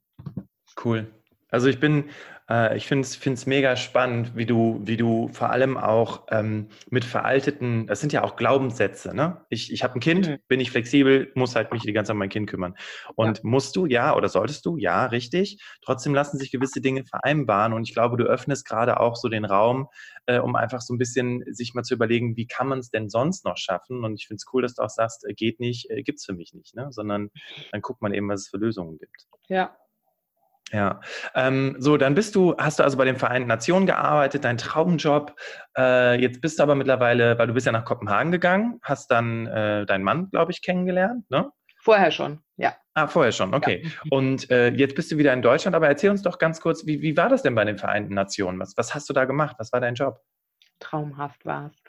Cool. 0.83 1.07
Also 1.49 1.67
ich 1.67 1.79
bin, 1.79 2.09
äh, 2.49 2.77
ich 2.77 2.87
finde 2.87 3.07
es 3.07 3.45
mega 3.45 3.75
spannend, 3.75 4.35
wie 4.35 4.45
du, 4.45 4.81
wie 4.83 4.97
du 4.97 5.29
vor 5.29 5.49
allem 5.49 5.77
auch 5.77 6.27
ähm, 6.29 6.67
mit 6.89 7.05
veralteten, 7.05 7.87
das 7.87 7.99
sind 7.99 8.13
ja 8.13 8.23
auch 8.23 8.35
Glaubenssätze, 8.35 9.15
ne? 9.15 9.41
Ich, 9.49 9.71
ich 9.71 9.83
habe 9.83 9.95
ein 9.95 9.99
Kind, 9.99 10.27
mhm. 10.27 10.37
bin 10.47 10.59
ich 10.59 10.71
flexibel, 10.71 11.31
muss 11.35 11.55
halt 11.55 11.71
mich 11.71 11.81
die 11.83 11.93
ganze 11.93 12.09
Zeit 12.09 12.15
um 12.15 12.19
mein 12.19 12.29
Kind 12.29 12.49
kümmern. 12.49 12.75
Und 13.15 13.37
ja. 13.37 13.43
musst 13.43 13.75
du, 13.75 13.85
ja, 13.85 14.15
oder 14.15 14.29
solltest 14.29 14.65
du, 14.65 14.77
ja, 14.77 15.05
richtig. 15.05 15.61
Trotzdem 15.83 16.13
lassen 16.13 16.37
sich 16.37 16.51
gewisse 16.51 16.81
Dinge 16.81 17.03
vereinbaren 17.05 17.73
und 17.73 17.83
ich 17.87 17.93
glaube, 17.93 18.17
du 18.17 18.25
öffnest 18.25 18.67
gerade 18.67 18.99
auch 18.99 19.15
so 19.15 19.27
den 19.27 19.45
Raum, 19.45 19.87
äh, 20.27 20.39
um 20.39 20.55
einfach 20.55 20.81
so 20.81 20.93
ein 20.93 20.97
bisschen 20.97 21.43
sich 21.53 21.73
mal 21.73 21.83
zu 21.83 21.93
überlegen, 21.93 22.37
wie 22.37 22.47
kann 22.47 22.67
man 22.67 22.79
es 22.79 22.89
denn 22.89 23.09
sonst 23.09 23.45
noch 23.45 23.57
schaffen? 23.57 24.03
Und 24.03 24.15
ich 24.19 24.27
finde 24.27 24.37
es 24.37 24.53
cool, 24.53 24.61
dass 24.61 24.75
du 24.75 24.83
auch 24.83 24.89
sagst, 24.89 25.25
äh, 25.27 25.33
geht 25.33 25.59
nicht, 25.59 25.89
äh, 25.89 26.03
gibt 26.03 26.19
es 26.19 26.25
für 26.25 26.33
mich 26.33 26.53
nicht, 26.53 26.75
ne? 26.75 26.87
Sondern 26.91 27.31
dann 27.71 27.81
guckt 27.81 28.01
man 28.01 28.13
eben, 28.13 28.29
was 28.29 28.41
es 28.41 28.47
für 28.49 28.57
Lösungen 28.57 28.97
gibt. 28.97 29.27
Ja, 29.47 29.75
ja, 30.71 30.99
ähm, 31.35 31.75
so, 31.79 31.95
dann 31.95 32.15
bist 32.15 32.35
du, 32.35 32.55
hast 32.57 32.79
du 32.79 32.83
also 32.83 32.97
bei 32.97 33.05
den 33.05 33.17
Vereinten 33.17 33.47
Nationen 33.47 33.85
gearbeitet, 33.85 34.43
dein 34.43 34.57
Traumjob. 34.57 35.35
Äh, 35.77 36.19
jetzt 36.19 36.41
bist 36.41 36.59
du 36.59 36.63
aber 36.63 36.75
mittlerweile, 36.75 37.37
weil 37.37 37.47
du 37.47 37.53
bist 37.53 37.65
ja 37.65 37.71
nach 37.71 37.85
Kopenhagen 37.85 38.31
gegangen, 38.31 38.79
hast 38.81 39.11
dann 39.11 39.45
äh, 39.47 39.85
deinen 39.85 40.03
Mann, 40.03 40.29
glaube 40.31 40.51
ich, 40.51 40.61
kennengelernt, 40.61 41.29
ne? 41.29 41.51
Vorher 41.81 42.09
schon, 42.09 42.39
ja. 42.57 42.75
Ah, 42.95 43.07
vorher 43.07 43.31
schon, 43.31 43.53
okay. 43.53 43.83
Ja. 43.83 43.89
Und 44.09 44.49
äh, 44.49 44.69
jetzt 44.69 44.95
bist 44.95 45.11
du 45.11 45.17
wieder 45.17 45.33
in 45.33 45.43
Deutschland, 45.43 45.75
aber 45.75 45.87
erzähl 45.87 46.09
uns 46.09 46.23
doch 46.23 46.39
ganz 46.39 46.59
kurz, 46.59 46.87
wie, 46.87 47.01
wie 47.01 47.15
war 47.15 47.29
das 47.29 47.43
denn 47.43 47.53
bei 47.53 47.63
den 47.63 47.77
Vereinten 47.77 48.15
Nationen? 48.15 48.59
Was, 48.59 48.75
was 48.75 48.95
hast 48.95 49.07
du 49.07 49.13
da 49.13 49.25
gemacht? 49.25 49.57
Was 49.59 49.71
war 49.71 49.81
dein 49.81 49.93
Job? 49.93 50.19
Traumhaft 50.79 51.45
war 51.45 51.67
es. 51.67 51.83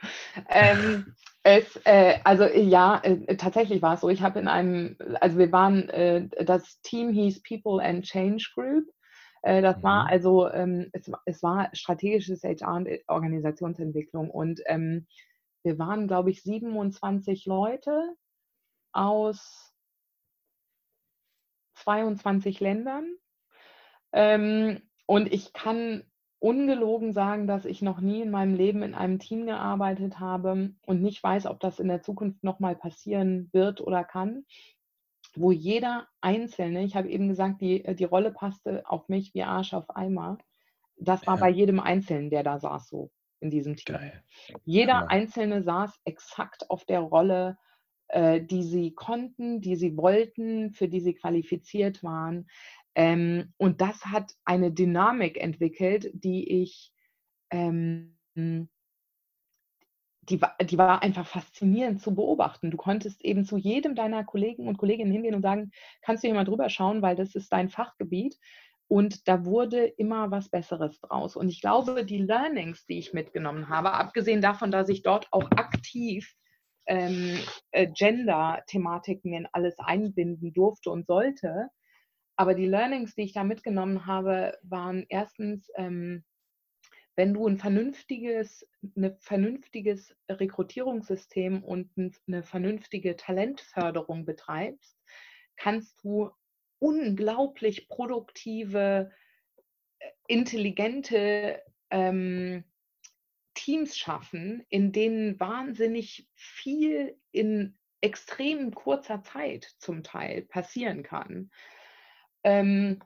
Ähm, 0.49 1.15
es, 1.47 1.81
äh, 1.85 2.19
also 2.25 2.45
ja, 2.45 3.01
äh, 3.05 3.37
tatsächlich 3.37 3.81
war 3.81 3.95
es 3.95 4.01
so. 4.01 4.09
Ich 4.09 4.21
habe 4.21 4.41
in 4.41 4.49
einem, 4.49 4.97
also 5.21 5.39
wir 5.39 5.53
waren, 5.53 5.89
äh, 5.91 6.27
das 6.45 6.81
Team 6.81 7.13
hieß 7.13 7.45
People 7.45 7.81
and 7.81 8.05
Change 8.05 8.51
Group. 8.53 8.85
Äh, 9.43 9.63
das 9.63 9.79
mhm. 9.79 9.83
war 9.85 10.09
also, 10.09 10.51
ähm, 10.51 10.91
es, 10.93 11.09
es, 11.25 11.45
war 11.45 11.71
strategisches 11.73 12.43
HR 12.43 12.75
und 12.75 12.89
Organisationsentwicklung 13.07 14.29
und 14.29 14.61
ähm, 14.67 15.07
wir 15.63 15.79
waren, 15.79 16.09
glaube 16.09 16.33
ich, 16.33 16.43
27 16.43 17.47
Leute 17.47 18.17
aus 18.93 19.73
22 21.77 22.59
Ländern. 22.59 23.07
Ähm, 24.13 24.83
und 25.07 25.33
ich 25.33 25.53
kann 25.53 26.03
ungelogen 26.39 27.13
sagen, 27.13 27.47
dass 27.47 27.65
ich 27.65 27.83
noch 27.83 28.01
nie 28.01 28.23
in 28.23 28.31
meinem 28.31 28.55
Leben 28.55 28.83
in 28.83 28.95
einem 28.95 29.19
Team 29.19 29.47
gearbeitet 29.47 30.21
habe 30.21 30.75
und 30.87 31.03
nicht 31.03 31.23
weiß, 31.23 31.47
ob 31.47 31.61
das 31.61 31.81
in 31.81 31.89
der 31.89 32.03
Zukunft 32.03 32.45
nochmal 32.45 32.77
passieren 32.77 33.49
wird 33.53 33.81
oder 33.81 34.05
kann, 34.05 34.45
wo 35.35 35.53
jeder 35.53 36.07
Einzelne, 36.21 36.85
ich 36.85 36.97
habe 36.97 37.09
eben 37.09 37.29
gesagt, 37.29 37.61
die, 37.61 37.83
die 37.95 38.05
Rolle 38.05 38.33
passte 38.33 38.89
auf 38.89 39.09
mich 39.09 39.35
wie 39.35 39.43
Arsch 39.43 39.75
auf 39.75 39.95
Eimer. 39.97 40.39
Das 40.99 41.27
war 41.27 41.37
ja. 41.37 41.41
bei 41.41 41.51
jedem 41.51 41.81
Einzelnen, 41.81 42.31
der 42.31 42.43
da 42.43 42.59
saß, 42.59 42.89
so 42.89 43.11
in 43.41 43.51
diesem 43.51 43.77
Team. 43.77 43.97
Geil. 43.97 44.23
Jeder 44.65 44.93
ja. 44.93 45.07
Einzelne 45.09 45.63
saß 45.63 46.01
exakt 46.05 46.71
auf 46.71 46.85
der 46.85 47.01
Rolle, 47.01 47.59
äh, 48.09 48.41
die 48.41 48.63
sie 48.63 48.95
konnten, 48.95 49.61
die 49.61 49.77
sie 49.77 49.97
wollten, 49.97 50.71
für 50.71 50.89
die 50.89 51.01
sie 51.01 51.15
qualifiziert 51.15 52.03
waren. 52.03 52.49
Ähm, 52.97 53.53
und 53.59 53.83
das 53.83 54.07
hat 54.07 54.33
eine 54.47 54.73
Dynamik 54.73 55.37
entwickelt, 55.37 56.11
die 56.15 56.63
ich, 56.63 56.93
ähm, 57.51 58.17
die, 58.35 60.41
die 60.63 60.79
war 60.79 61.03
einfach 61.03 61.27
faszinierend 61.27 62.01
zu 62.01 62.15
beobachten. 62.15 62.71
Du 62.71 62.79
konntest 62.79 63.23
eben 63.23 63.45
zu 63.45 63.59
jedem 63.59 63.95
deiner 63.95 64.25
Kollegen 64.25 64.67
und 64.67 64.79
Kolleginnen 64.79 65.13
hingehen 65.13 65.35
und 65.35 65.43
sagen, 65.43 65.73
kannst 66.01 66.25
du 66.25 66.29
hier 66.29 66.35
mal 66.35 66.45
drüber 66.45 66.71
schauen, 66.71 67.03
weil 67.03 67.17
das 67.17 67.35
ist 67.35 67.53
dein 67.53 67.69
Fachgebiet. 67.69 68.39
Und 68.89 69.29
da 69.29 69.45
wurde 69.45 69.85
immer 69.85 70.31
was 70.31 70.49
Besseres 70.49 70.99
draus. 71.01 71.37
Und 71.37 71.51
ich 71.51 71.61
glaube, 71.61 72.05
die 72.05 72.23
Learnings, 72.23 72.87
die 72.87 72.99
ich 72.99 73.13
mitgenommen 73.13 73.69
habe, 73.69 73.93
abgesehen 73.93 74.41
davon, 74.41 74.71
dass 74.71 74.89
ich 74.89 75.03
dort 75.03 75.29
auch 75.33 75.51
aktiv 75.51 76.35
ähm, 76.87 77.39
äh, 77.73 77.89
Gender-Thematiken 77.89 79.35
in 79.35 79.47
alles 79.53 79.79
einbinden 79.81 80.55
durfte 80.55 80.91
und 80.91 81.07
sollte, 81.07 81.69
aber 82.37 82.55
die 82.55 82.67
Learnings, 82.67 83.15
die 83.15 83.23
ich 83.23 83.33
da 83.33 83.45
mitgenommen 83.45 84.07
habe, 84.07 84.59
waren 84.63 85.07
erstens, 85.09 85.71
ähm, 85.77 86.25
wenn 87.17 87.33
du 87.33 87.47
ein 87.49 87.57
vernünftiges, 87.57 88.69
ein 88.95 89.17
vernünftiges 89.21 90.15
Rekrutierungssystem 90.29 91.65
und 91.65 91.91
eine 92.29 92.43
vernünftige 92.43 93.17
Talentförderung 93.17 94.27
betreibst, 94.27 94.99
kannst 95.57 96.05
du 96.05 96.31
unglaublich 96.79 97.89
produktive, 97.89 99.11
äh, 99.99 100.11
intelligente 100.29 101.63
ähm, 101.91 102.65
Teams 103.55 103.97
schaffen, 103.97 104.67
in 104.69 104.93
denen 104.93 105.41
wahnsinnig 105.41 106.29
viel 106.35 107.19
in 107.31 107.79
extrem 108.03 108.75
kurzer 108.75 109.23
Zeit 109.23 109.75
zum 109.79 110.03
Teil 110.03 110.43
passieren 110.43 111.03
kann. 111.03 111.51
Ähm, 112.47 113.01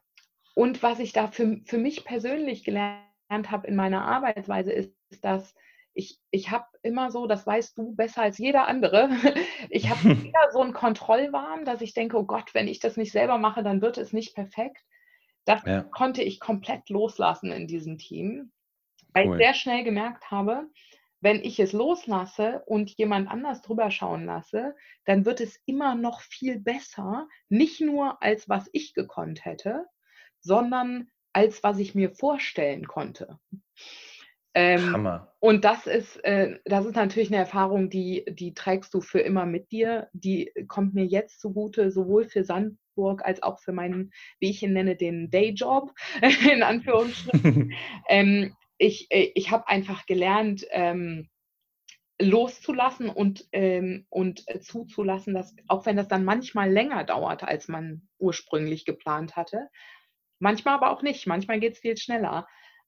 und 0.55 0.83
was 0.83 0.99
ich 0.99 1.13
da 1.15 1.29
für, 1.29 1.61
für 1.65 1.79
mich 1.79 2.05
persönlich 2.05 2.63
gelernt 2.63 3.01
habe 3.31 3.67
in 3.67 3.75
meiner 3.75 4.05
Arbeitsweise 4.05 4.71
ist, 4.71 4.93
dass 5.23 5.55
ich, 5.95 6.19
ich 6.31 6.51
habe 6.51 6.67
immer 6.83 7.11
so, 7.11 7.27
das 7.27 7.47
weißt 7.47 7.79
du 7.79 7.95
besser 7.95 8.21
als 8.21 8.37
jeder 8.37 8.69
andere, 8.69 9.09
ich 9.71 9.89
habe 9.89 10.05
wieder 10.23 10.53
so 10.53 10.61
einen 10.61 10.75
Kontrollwahn, 10.75 11.65
dass 11.65 11.81
ich 11.81 11.95
denke, 11.95 12.19
oh 12.19 12.25
Gott, 12.25 12.53
wenn 12.53 12.69
ich 12.69 12.81
das 12.81 12.99
nicht 12.99 13.13
selber 13.13 13.39
mache, 13.39 13.63
dann 13.63 13.81
wird 13.81 13.97
es 13.97 14.13
nicht 14.13 14.35
perfekt. 14.35 14.85
Das 15.47 15.65
ja. 15.65 15.85
konnte 15.85 16.23
ich 16.23 16.39
komplett 16.39 16.91
loslassen 16.91 17.51
in 17.51 17.67
diesem 17.67 17.97
Team, 17.97 18.53
weil 19.15 19.27
cool. 19.27 19.37
ich 19.37 19.43
sehr 19.43 19.55
schnell 19.55 19.85
gemerkt 19.85 20.31
habe, 20.31 20.69
wenn 21.21 21.43
ich 21.43 21.61
es 21.61 21.73
loslasse 21.73 22.63
und 22.67 22.91
jemand 22.91 23.31
anders 23.31 23.63
drüber 23.63 23.91
schauen 23.91 24.25
lasse, 24.25 24.75
dann 25.05 25.25
wird 25.25 25.41
es 25.41 25.61
immer 25.67 25.95
noch 25.95 26.21
viel 26.21 26.59
besser, 26.59 27.29
nicht 27.49 27.81
nur 27.81 28.23
als 28.23 28.49
was 28.49 28.69
ich 28.73 28.95
gekonnt 28.95 29.45
hätte, 29.45 29.87
sondern 30.41 31.11
als 31.33 31.63
was 31.63 31.79
ich 31.79 31.95
mir 31.95 32.11
vorstellen 32.11 32.87
konnte. 32.87 33.39
Ähm, 34.53 34.93
Hammer. 34.93 35.33
Und 35.39 35.65
das 35.65 35.87
ist, 35.87 36.17
äh, 36.25 36.59
das 36.65 36.85
ist 36.85 36.97
natürlich 36.97 37.29
eine 37.29 37.39
Erfahrung, 37.39 37.89
die, 37.89 38.25
die 38.29 38.53
trägst 38.53 38.93
du 38.93 39.01
für 39.01 39.21
immer 39.21 39.47
mit 39.47 39.71
dir. 39.71 40.09
Die 40.13 40.53
kommt 40.67 40.93
mir 40.93 41.05
jetzt 41.05 41.41
zugute, 41.41 41.93
sowohl 41.93 42.25
für 42.25 42.43
Sandburg 42.43 43.25
als 43.25 43.43
auch 43.43 43.61
für 43.61 43.73
meinen, 43.73 44.11
wie 44.41 44.51
ich 44.51 44.63
ihn 44.63 44.73
nenne, 44.73 44.97
den 44.97 45.31
Dayjob, 45.31 45.93
in 46.53 46.65
Anführungsstrichen. 46.65 47.73
ähm, 48.09 48.57
ich, 48.81 49.11
äh, 49.11 49.31
ich 49.35 49.51
habe 49.51 49.69
einfach 49.69 50.07
gelernt, 50.07 50.67
ähm, 50.71 51.29
loszulassen 52.19 53.09
und, 53.09 53.47
ähm, 53.53 54.07
und 54.09 54.43
äh, 54.47 54.61
zuzulassen, 54.61 55.35
dass 55.35 55.55
auch 55.69 55.87
wenn 55.87 55.97
das 55.97 56.09
dann 56.09 56.25
manchmal 56.25 56.71
länger 56.71 57.05
dauert, 57.05 57.43
als 57.43 57.69
man 57.69 58.09
ursprünglich 58.19 58.85
geplant 58.85 59.37
hatte, 59.37 59.69
manchmal 60.39 60.75
aber 60.75 60.91
auch 60.91 61.03
nicht, 61.03 61.27
manchmal 61.27 61.61
geht 61.61 61.75
es 61.75 61.81
viel 61.81 61.97
schneller, 61.97 62.47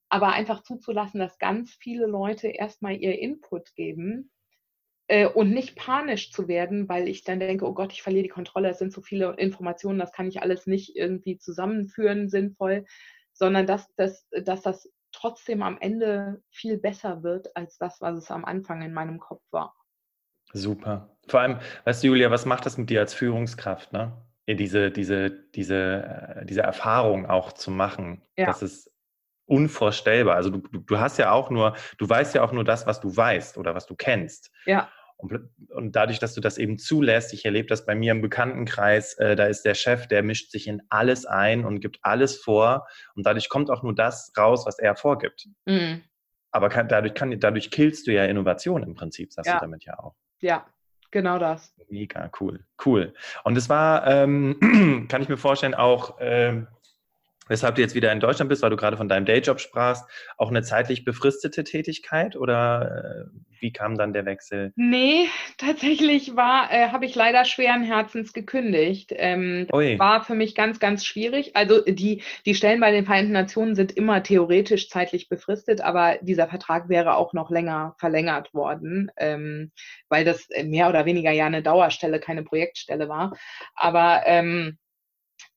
aber 0.08 0.32
einfach 0.32 0.62
zuzulassen, 0.62 1.20
dass 1.20 1.38
ganz 1.38 1.74
viele 1.74 2.06
Leute 2.06 2.48
erstmal 2.48 2.96
ihr 2.96 3.18
Input 3.18 3.74
geben 3.74 4.30
äh, 5.08 5.26
und 5.26 5.50
nicht 5.50 5.76
panisch 5.76 6.30
zu 6.32 6.48
werden, 6.48 6.88
weil 6.88 7.08
ich 7.08 7.22
dann 7.24 7.40
denke, 7.40 7.66
oh 7.66 7.74
Gott, 7.74 7.92
ich 7.92 8.02
verliere 8.02 8.24
die 8.24 8.28
Kontrolle, 8.28 8.70
es 8.70 8.78
sind 8.78 8.92
so 8.92 9.02
viele 9.02 9.34
Informationen, 9.36 9.98
das 9.98 10.12
kann 10.12 10.28
ich 10.28 10.42
alles 10.42 10.66
nicht 10.66 10.96
irgendwie 10.96 11.38
zusammenführen 11.38 12.28
sinnvoll, 12.28 12.86
sondern 13.32 13.66
dass, 13.66 13.94
dass, 13.94 14.26
dass 14.30 14.62
das 14.62 14.90
trotzdem 15.12 15.62
am 15.62 15.78
Ende 15.80 16.42
viel 16.50 16.78
besser 16.78 17.22
wird 17.22 17.54
als 17.56 17.78
das, 17.78 18.00
was 18.00 18.16
es 18.16 18.30
am 18.30 18.44
Anfang 18.44 18.82
in 18.82 18.92
meinem 18.92 19.18
Kopf 19.18 19.42
war. 19.50 19.74
Super. 20.52 21.16
Vor 21.28 21.40
allem, 21.40 21.60
weißt 21.84 22.02
du, 22.02 22.08
Julia, 22.08 22.30
was 22.30 22.46
macht 22.46 22.66
das 22.66 22.76
mit 22.78 22.90
dir 22.90 23.00
als 23.00 23.14
Führungskraft, 23.14 23.92
ne? 23.92 24.12
Diese, 24.48 24.90
diese, 24.90 25.30
diese, 25.30 26.02
äh, 26.40 26.46
diese 26.46 26.62
Erfahrung 26.62 27.26
auch 27.26 27.52
zu 27.52 27.70
machen. 27.70 28.22
Ja. 28.36 28.46
Das 28.46 28.60
ist 28.60 28.90
unvorstellbar. 29.46 30.34
Also 30.34 30.50
du, 30.50 30.58
du 30.58 30.98
hast 30.98 31.18
ja 31.18 31.30
auch 31.30 31.48
nur, 31.50 31.76
du 31.98 32.08
weißt 32.08 32.34
ja 32.34 32.42
auch 32.42 32.52
nur 32.52 32.64
das, 32.64 32.86
was 32.86 33.00
du 33.00 33.16
weißt 33.16 33.56
oder 33.56 33.74
was 33.74 33.86
du 33.86 33.94
kennst. 33.94 34.50
Ja. 34.66 34.90
Und, 35.16 35.50
und, 35.70 35.96
dadurch, 35.96 36.18
dass 36.18 36.34
du 36.34 36.40
das 36.40 36.58
eben 36.58 36.78
zulässt, 36.78 37.32
ich 37.32 37.44
erlebe 37.44 37.68
das 37.68 37.86
bei 37.86 37.94
mir 37.94 38.12
im 38.12 38.22
Bekanntenkreis, 38.22 39.14
äh, 39.14 39.36
da 39.36 39.46
ist 39.46 39.62
der 39.62 39.74
Chef, 39.74 40.06
der 40.06 40.22
mischt 40.22 40.50
sich 40.50 40.66
in 40.66 40.82
alles 40.88 41.26
ein 41.26 41.64
und 41.64 41.80
gibt 41.80 41.98
alles 42.02 42.36
vor. 42.36 42.86
Und 43.14 43.26
dadurch 43.26 43.48
kommt 43.48 43.70
auch 43.70 43.82
nur 43.82 43.94
das 43.94 44.32
raus, 44.36 44.66
was 44.66 44.78
er 44.78 44.96
vorgibt. 44.96 45.48
Mhm. 45.66 46.02
Aber 46.50 46.68
kann, 46.68 46.88
dadurch, 46.88 47.14
kann, 47.14 47.38
dadurch 47.40 47.70
killst 47.70 48.06
du 48.06 48.12
ja 48.12 48.24
Innovation 48.26 48.82
im 48.82 48.94
Prinzip, 48.94 49.32
sagst 49.32 49.48
ja. 49.48 49.54
du 49.54 49.60
damit 49.60 49.84
ja 49.84 49.98
auch. 49.98 50.14
Ja, 50.40 50.66
genau 51.10 51.38
das. 51.38 51.74
Mega 51.88 52.30
cool, 52.40 52.64
cool. 52.84 53.14
Und 53.44 53.56
es 53.56 53.68
war, 53.68 54.06
ähm, 54.06 55.06
kann 55.08 55.22
ich 55.22 55.28
mir 55.28 55.38
vorstellen, 55.38 55.74
auch 55.74 56.16
ähm, 56.20 56.68
weshalb 57.48 57.74
du 57.74 57.82
jetzt 57.82 57.94
wieder 57.94 58.12
in 58.12 58.20
Deutschland 58.20 58.48
bist, 58.48 58.62
weil 58.62 58.70
du 58.70 58.76
gerade 58.76 58.96
von 58.96 59.08
deinem 59.08 59.26
Dayjob 59.26 59.60
sprachst, 59.60 60.04
auch 60.36 60.50
eine 60.50 60.62
zeitlich 60.62 61.04
befristete 61.04 61.64
Tätigkeit 61.64 62.36
oder 62.36 63.28
äh, 63.28 63.52
wie 63.60 63.72
kam 63.72 63.96
dann 63.96 64.12
der 64.12 64.26
Wechsel? 64.26 64.72
Nee, 64.74 65.28
tatsächlich 65.56 66.36
war, 66.36 66.72
äh, 66.72 66.88
habe 66.88 67.06
ich 67.06 67.14
leider 67.14 67.44
schweren 67.44 67.84
Herzens 67.84 68.32
gekündigt. 68.32 69.12
Ähm, 69.14 69.68
war 69.70 70.24
für 70.24 70.34
mich 70.34 70.54
ganz, 70.54 70.80
ganz 70.80 71.04
schwierig. 71.04 71.54
Also 71.54 71.80
die, 71.82 72.22
die 72.44 72.54
Stellen 72.54 72.80
bei 72.80 72.90
den 72.90 73.06
Vereinten 73.06 73.32
Nationen 73.32 73.76
sind 73.76 73.92
immer 73.92 74.22
theoretisch 74.22 74.88
zeitlich 74.88 75.28
befristet, 75.28 75.80
aber 75.80 76.18
dieser 76.22 76.48
Vertrag 76.48 76.88
wäre 76.88 77.16
auch 77.16 77.32
noch 77.32 77.50
länger 77.50 77.94
verlängert 77.98 78.52
worden, 78.52 79.12
ähm, 79.16 79.70
weil 80.08 80.24
das 80.24 80.48
mehr 80.64 80.88
oder 80.88 81.04
weniger 81.04 81.30
ja 81.30 81.46
eine 81.46 81.62
Dauerstelle, 81.62 82.18
keine 82.18 82.42
Projektstelle 82.42 83.08
war. 83.08 83.36
Aber 83.76 84.22
ähm, 84.26 84.78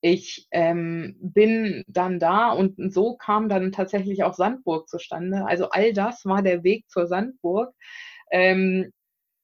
ich 0.06 0.48
ähm, 0.52 1.16
bin 1.20 1.84
dann 1.88 2.20
da 2.20 2.52
und 2.52 2.94
so 2.94 3.18
kam 3.18 3.50
dann 3.50 3.72
tatsächlich 3.72 4.24
auch 4.24 4.36
Sandburg 4.36 4.88
zustande. 4.88 5.48
Also 5.48 5.70
all 5.72 5.94
das 5.94 6.26
war 6.26 6.44
der 6.44 6.64
Weg 6.64 6.88
zur 6.92 7.08
Sandburg. 7.08 7.74
Ähm, 8.30 8.94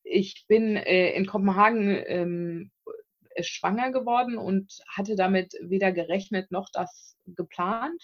ich 0.04 0.46
bin 0.48 0.76
äh, 0.76 1.14
in 1.14 1.26
Kopenhagen 1.26 2.04
ähm, 2.06 2.72
schwanger 3.40 3.92
geworden 3.92 4.38
und 4.38 4.72
hatte 4.88 5.16
damit 5.16 5.56
weder 5.64 5.92
gerechnet 5.92 6.52
noch 6.52 6.70
das 6.72 7.18
geplant. 7.26 8.00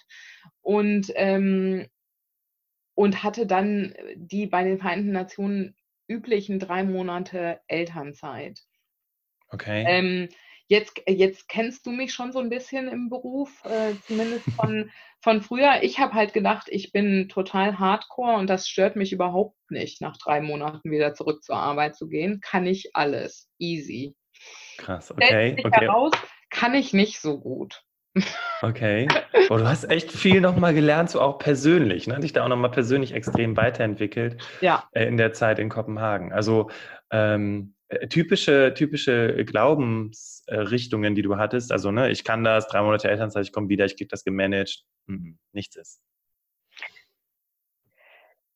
Und, 0.61 1.11
ähm, 1.13 1.85
und 2.95 3.21
hatte 3.21 3.45
dann 3.45 3.93
die 4.15 4.47
bei 4.47 4.63
den 4.63 4.79
Vereinten 4.79 5.11
Nationen 5.11 5.75
üblichen 6.07 6.57
drei 6.57 6.83
Monate 6.83 7.59
Elternzeit. 7.67 8.61
Okay. 9.49 9.85
Ähm, 9.87 10.29
Jetzt, 10.67 11.01
jetzt 11.07 11.47
kennst 11.47 11.85
du 11.85 11.91
mich 11.91 12.13
schon 12.13 12.31
so 12.31 12.39
ein 12.39 12.49
bisschen 12.49 12.87
im 12.87 13.09
Beruf, 13.09 13.63
äh, 13.65 13.93
zumindest 14.05 14.45
von, 14.55 14.91
von 15.21 15.41
früher. 15.41 15.79
Ich 15.81 15.99
habe 15.99 16.13
halt 16.13 16.33
gedacht, 16.33 16.67
ich 16.69 16.91
bin 16.91 17.29
total 17.29 17.79
hardcore 17.79 18.35
und 18.37 18.49
das 18.49 18.67
stört 18.67 18.95
mich 18.95 19.13
überhaupt 19.13 19.55
nicht, 19.69 20.01
nach 20.01 20.17
drei 20.17 20.41
Monaten 20.41 20.91
wieder 20.91 21.13
zurück 21.13 21.43
zur 21.43 21.57
Arbeit 21.57 21.95
zu 21.95 22.07
gehen. 22.07 22.41
Kann 22.41 22.65
ich 22.65 22.91
alles. 22.93 23.49
Easy. 23.57 24.15
Krass, 24.77 25.11
okay. 25.11 25.25
Stellt 25.25 25.65
okay. 25.65 25.81
heraus, 25.81 26.11
kann 26.49 26.75
ich 26.75 26.93
nicht 26.93 27.19
so 27.19 27.39
gut. 27.39 27.83
Okay. 28.61 29.07
Oh, 29.49 29.55
du 29.55 29.65
hast 29.65 29.89
echt 29.89 30.11
viel 30.11 30.41
nochmal 30.41 30.73
gelernt, 30.73 31.09
so 31.09 31.21
auch 31.21 31.37
persönlich, 31.37 32.05
ne? 32.05 32.19
dich 32.19 32.33
da 32.33 32.43
auch 32.43 32.49
nochmal 32.49 32.71
persönlich 32.71 33.13
extrem 33.13 33.55
weiterentwickelt 33.55 34.41
ja. 34.59 34.83
Äh, 34.91 35.05
in 35.05 35.15
der 35.15 35.31
Zeit 35.31 35.57
in 35.57 35.69
Kopenhagen. 35.69 36.33
Also 36.33 36.69
ähm, 37.11 37.73
äh, 37.76 37.76
typische, 38.09 38.73
typische 38.75 39.45
Glaubensrichtungen, 39.45 41.15
die 41.15 41.21
du 41.21 41.37
hattest, 41.37 41.71
also 41.71 41.91
ne, 41.91 42.11
ich 42.11 42.23
kann 42.23 42.43
das, 42.43 42.67
drei 42.67 42.81
Monate 42.81 43.09
Elternzeit, 43.09 43.45
ich 43.45 43.53
komme 43.53 43.69
wieder, 43.69 43.85
ich 43.85 43.95
kriege 43.95 44.09
das 44.09 44.23
gemanagt, 44.23 44.83
mhm, 45.05 45.37
nichts 45.53 45.75
ist. 45.75 46.01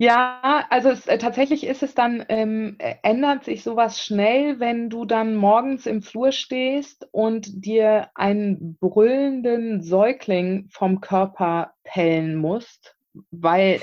Ja, 0.01 0.65
also 0.71 0.89
es, 0.89 1.05
äh, 1.05 1.19
tatsächlich 1.19 1.63
ist 1.63 1.84
es 1.84 1.93
dann, 1.93 2.25
ähm, 2.27 2.75
ändert 3.03 3.43
sich 3.43 3.61
sowas 3.61 4.01
schnell, 4.01 4.59
wenn 4.59 4.89
du 4.89 5.05
dann 5.05 5.36
morgens 5.36 5.86
im 5.86 6.01
Flur 6.01 6.32
stehst 6.32 7.07
und 7.11 7.63
dir 7.65 8.09
einen 8.15 8.77
brüllenden 8.79 9.84
Säugling 9.84 10.67
vom 10.71 11.01
Körper 11.01 11.75
pellen 11.84 12.36
musst, 12.36 12.95
weil, 13.29 13.79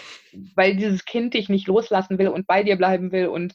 weil 0.57 0.75
dieses 0.75 1.05
Kind 1.05 1.35
dich 1.35 1.49
nicht 1.49 1.69
loslassen 1.69 2.19
will 2.19 2.29
und 2.29 2.49
bei 2.49 2.65
dir 2.65 2.75
bleiben 2.75 3.13
will 3.13 3.29
und 3.29 3.55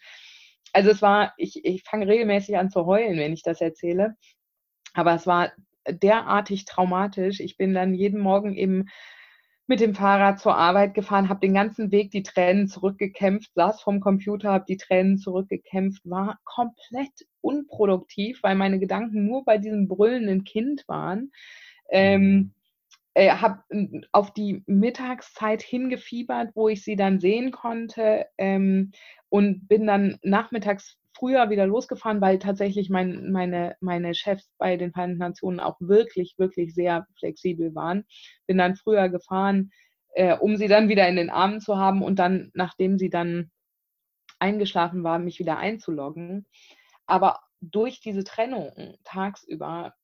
also 0.73 0.89
es 0.89 1.01
war, 1.01 1.33
ich, 1.37 1.63
ich 1.63 1.83
fange 1.83 2.07
regelmäßig 2.07 2.57
an 2.57 2.69
zu 2.69 2.85
heulen, 2.85 3.17
wenn 3.17 3.33
ich 3.33 3.43
das 3.43 3.61
erzähle. 3.61 4.15
Aber 4.93 5.13
es 5.13 5.25
war 5.25 5.51
derartig 5.87 6.65
traumatisch. 6.65 7.39
Ich 7.39 7.57
bin 7.57 7.73
dann 7.73 7.93
jeden 7.93 8.19
Morgen 8.19 8.55
eben 8.55 8.87
mit 9.65 9.79
dem 9.79 9.95
Fahrrad 9.95 10.39
zur 10.39 10.57
Arbeit 10.57 10.93
gefahren, 10.93 11.29
habe 11.29 11.39
den 11.39 11.53
ganzen 11.53 11.91
Weg 11.91 12.11
die 12.11 12.23
Tränen 12.23 12.67
zurückgekämpft, 12.67 13.51
saß 13.55 13.81
vom 13.81 14.01
Computer, 14.01 14.51
habe 14.51 14.65
die 14.67 14.77
Tränen 14.77 15.17
zurückgekämpft, 15.17 16.01
war 16.03 16.39
komplett 16.43 17.27
unproduktiv, 17.39 18.43
weil 18.43 18.55
meine 18.55 18.79
Gedanken 18.79 19.25
nur 19.25 19.45
bei 19.45 19.57
diesem 19.57 19.87
brüllenden 19.87 20.43
Kind 20.43 20.83
waren. 20.87 21.31
Ähm, 21.89 22.21
mhm. 22.21 22.53
äh, 23.13 23.29
habe 23.29 23.63
auf 24.11 24.33
die 24.33 24.63
Mittagszeit 24.65 25.61
hingefiebert, 25.61 26.51
wo 26.55 26.67
ich 26.67 26.83
sie 26.83 26.95
dann 26.95 27.19
sehen 27.19 27.51
konnte 27.51 28.25
ähm, 28.37 28.91
und 29.33 29.67
bin 29.67 29.87
dann 29.87 30.19
nachmittags 30.21 30.95
früher 31.17 31.49
wieder 31.49 31.65
losgefahren, 31.65 32.21
weil 32.21 32.37
tatsächlich 32.37 32.91
mein, 32.91 33.31
meine, 33.31 33.75
meine 33.79 34.13
Chefs 34.13 34.47
bei 34.59 34.77
den 34.77 34.91
Vereinten 34.91 35.17
Nationen 35.17 35.59
auch 35.59 35.77
wirklich, 35.79 36.35
wirklich 36.37 36.75
sehr 36.75 37.07
flexibel 37.17 37.73
waren. 37.73 38.05
Bin 38.45 38.59
dann 38.59 38.75
früher 38.75 39.09
gefahren, 39.09 39.71
äh, 40.13 40.37
um 40.37 40.55
sie 40.55 40.67
dann 40.67 40.87
wieder 40.87 41.07
in 41.07 41.15
den 41.15 41.31
Armen 41.31 41.61
zu 41.61 41.79
haben 41.79 42.03
und 42.03 42.19
dann, 42.19 42.51
nachdem 42.53 42.99
sie 42.99 43.09
dann 43.09 43.49
eingeschlafen 44.37 45.03
war, 45.03 45.17
mich 45.17 45.39
wieder 45.39 45.57
einzuloggen. 45.57 46.45
Aber 47.07 47.39
durch 47.59 48.01
diese 48.01 48.23
Trennung 48.23 48.99
tagsüber 49.03 49.95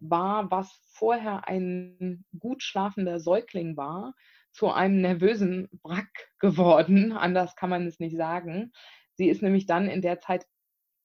war, 0.00 0.50
was 0.50 0.76
vorher 0.88 1.46
ein 1.46 2.24
gut 2.36 2.64
schlafender 2.64 3.20
Säugling 3.20 3.76
war, 3.76 4.12
zu 4.56 4.70
einem 4.70 5.02
nervösen 5.02 5.68
Wrack 5.84 6.30
geworden. 6.38 7.12
Anders 7.12 7.54
kann 7.56 7.70
man 7.70 7.86
es 7.86 8.00
nicht 8.00 8.16
sagen. 8.16 8.72
Sie 9.14 9.28
ist 9.28 9.42
nämlich 9.42 9.66
dann 9.66 9.88
in 9.88 10.02
der 10.02 10.18
Zeit 10.18 10.46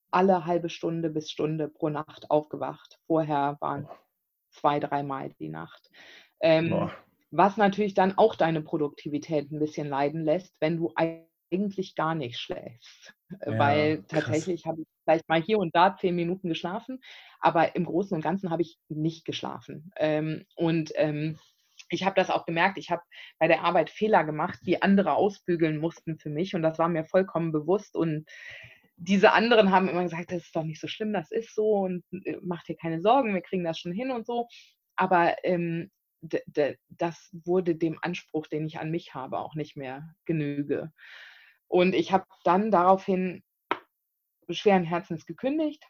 alle 0.09 0.45
halbe 0.45 0.69
Stunde 0.69 1.09
bis 1.09 1.29
Stunde 1.29 1.67
pro 1.67 1.89
Nacht 1.89 2.31
aufgewacht. 2.31 2.99
Vorher 3.07 3.57
waren 3.59 3.87
zwei, 4.51 4.79
dreimal 4.79 5.33
die 5.39 5.49
Nacht. 5.49 5.89
Ähm, 6.41 6.89
was 7.29 7.55
natürlich 7.55 7.93
dann 7.93 8.17
auch 8.17 8.35
deine 8.35 8.61
Produktivität 8.61 9.51
ein 9.51 9.59
bisschen 9.59 9.87
leiden 9.87 10.23
lässt, 10.23 10.53
wenn 10.59 10.77
du 10.77 10.93
eigentlich 10.95 11.95
gar 11.95 12.15
nicht 12.15 12.39
schläfst. 12.39 13.13
Ja, 13.45 13.57
Weil 13.57 14.03
tatsächlich 14.03 14.65
habe 14.65 14.81
ich 14.81 14.87
vielleicht 15.03 15.29
mal 15.29 15.41
hier 15.41 15.59
und 15.59 15.75
da 15.75 15.95
zehn 15.95 16.15
Minuten 16.15 16.49
geschlafen, 16.49 17.01
aber 17.39 17.75
im 17.75 17.85
Großen 17.85 18.15
und 18.15 18.21
Ganzen 18.21 18.49
habe 18.49 18.61
ich 18.61 18.77
nicht 18.89 19.23
geschlafen. 19.25 19.91
Ähm, 19.95 20.45
und 20.55 20.91
ähm, 20.95 21.37
ich 21.91 22.03
habe 22.05 22.15
das 22.15 22.29
auch 22.29 22.45
gemerkt, 22.45 22.77
ich 22.77 22.89
habe 22.89 23.01
bei 23.39 23.47
der 23.47 23.63
Arbeit 23.63 23.89
Fehler 23.89 24.23
gemacht, 24.23 24.59
die 24.63 24.81
andere 24.81 25.13
ausbügeln 25.13 25.77
mussten 25.77 26.17
für 26.17 26.29
mich 26.29 26.55
und 26.55 26.61
das 26.61 26.79
war 26.79 26.89
mir 26.89 27.05
vollkommen 27.05 27.51
bewusst 27.51 27.95
und 27.95 28.27
diese 28.95 29.31
anderen 29.31 29.71
haben 29.71 29.89
immer 29.89 30.03
gesagt, 30.03 30.31
das 30.31 30.43
ist 30.43 30.55
doch 30.55 30.63
nicht 30.63 30.79
so 30.79 30.87
schlimm, 30.87 31.11
das 31.11 31.31
ist 31.31 31.55
so 31.55 31.71
und 31.71 32.03
äh, 32.23 32.37
mach 32.41 32.63
dir 32.63 32.75
keine 32.75 33.01
Sorgen, 33.01 33.33
wir 33.33 33.41
kriegen 33.41 33.63
das 33.63 33.79
schon 33.79 33.93
hin 33.93 34.11
und 34.11 34.27
so. 34.27 34.47
Aber 34.95 35.35
ähm, 35.43 35.89
das 36.21 37.29
wurde 37.31 37.75
dem 37.75 37.97
Anspruch, 38.01 38.45
den 38.45 38.67
ich 38.67 38.77
an 38.77 38.91
mich 38.91 39.15
habe, 39.15 39.39
auch 39.39 39.55
nicht 39.55 39.75
mehr 39.75 40.13
genüge. 40.25 40.91
Und 41.67 41.95
ich 41.95 42.11
habe 42.11 42.25
dann 42.43 42.69
daraufhin 42.69 43.43
schweren 44.49 44.83
Herzens 44.83 45.25
gekündigt 45.25 45.83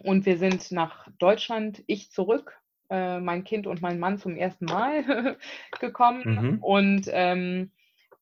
und 0.00 0.26
wir 0.26 0.36
sind 0.36 0.72
nach 0.72 1.08
Deutschland, 1.18 1.82
ich 1.86 2.10
zurück 2.10 2.59
äh, 2.90 3.20
mein 3.20 3.44
Kind 3.44 3.66
und 3.66 3.80
mein 3.80 3.98
Mann 3.98 4.18
zum 4.18 4.36
ersten 4.36 4.64
Mal 4.64 5.36
gekommen. 5.80 6.22
Mhm. 6.24 6.58
Und, 6.62 7.08
ähm, 7.12 7.70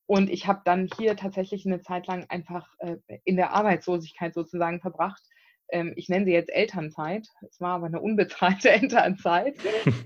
und 0.06 0.30
ich 0.30 0.46
habe 0.46 0.60
dann 0.64 0.88
hier 0.96 1.16
tatsächlich 1.16 1.66
eine 1.66 1.80
Zeit 1.80 2.06
lang 2.06 2.26
einfach 2.28 2.68
äh, 2.78 2.96
in 3.24 3.36
der 3.36 3.52
Arbeitslosigkeit 3.52 4.34
sozusagen 4.34 4.80
verbracht. 4.80 5.22
Ähm, 5.70 5.92
ich 5.96 6.08
nenne 6.08 6.26
sie 6.26 6.32
jetzt 6.32 6.50
Elternzeit. 6.50 7.28
Es 7.48 7.60
war 7.60 7.76
aber 7.76 7.86
eine 7.86 8.00
unbezahlte 8.00 8.70
Elternzeit. 8.70 9.56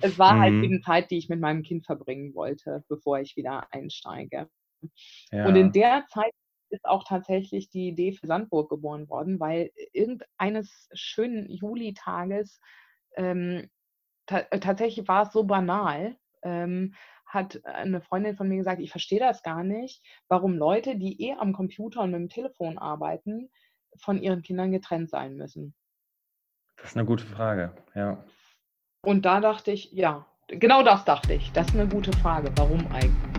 Es 0.01 0.19
war 0.19 0.39
halt 0.39 0.55
mhm. 0.55 0.63
die 0.63 0.81
Zeit, 0.81 1.11
die 1.11 1.19
ich 1.19 1.29
mit 1.29 1.41
meinem 1.41 1.63
Kind 1.63 1.85
verbringen 1.85 2.35
wollte, 2.35 2.85
bevor 2.89 3.19
ich 3.21 3.37
wieder 3.37 3.67
einsteige. 3.73 4.49
Ja. 5.31 5.47
Und 5.47 5.57
in 5.57 5.73
der 5.73 6.05
Zeit 6.09 6.33
ist 6.71 6.85
auch 6.85 7.05
tatsächlich 7.05 7.69
die 7.69 7.89
Idee 7.89 8.13
für 8.13 8.27
Sandburg 8.27 8.71
geboren 8.71 9.09
worden, 9.09 9.39
weil 9.39 9.71
irgendeines 9.93 10.89
schönen 10.95 11.49
Julitages 11.51 12.61
ähm, 13.17 13.69
äh, 14.33 14.61
tatsächlich 14.61 15.07
war 15.09 15.23
es 15.23 15.33
so 15.33 15.45
banal, 15.45 16.17
ähm, 16.43 16.95
hat 17.27 17.65
eine 17.65 18.01
Freundin 18.01 18.37
von 18.37 18.49
mir 18.49 18.59
gesagt, 18.59 18.81
ich 18.81 18.91
verstehe 18.91 19.21
das 19.21 19.43
gar 19.43 19.65
nicht, 19.65 20.03
warum 20.29 20.57
Leute, 20.57 20.97
die 20.97 21.21
eh 21.23 21.35
am 21.35 21.53
Computer 21.53 22.03
und 22.03 22.11
mit 22.11 22.21
dem 22.21 22.29
Telefon 22.29 22.79
arbeiten, 22.79 23.51
von 23.97 24.21
ihren 24.21 24.43
Kindern 24.43 24.73
getrennt 24.73 25.11
sein 25.11 25.37
müssen. 25.37 25.75
Das 26.77 26.91
ist 26.91 26.97
eine 26.97 27.07
gute 27.07 27.25
Frage, 27.25 27.75
ja. 27.95 28.23
Und 29.05 29.25
da 29.25 29.41
dachte 29.41 29.73
ich, 29.73 29.93
ja, 29.93 30.27
genau 30.49 30.83
das 30.83 31.05
dachte 31.05 31.35
ich. 31.35 31.53
Das 31.53 31.69
ist 31.69 31.75
eine 31.75 31.89
gute 31.89 32.13
Frage. 32.19 32.53
Warum 32.57 32.87
eigentlich? 32.93 33.32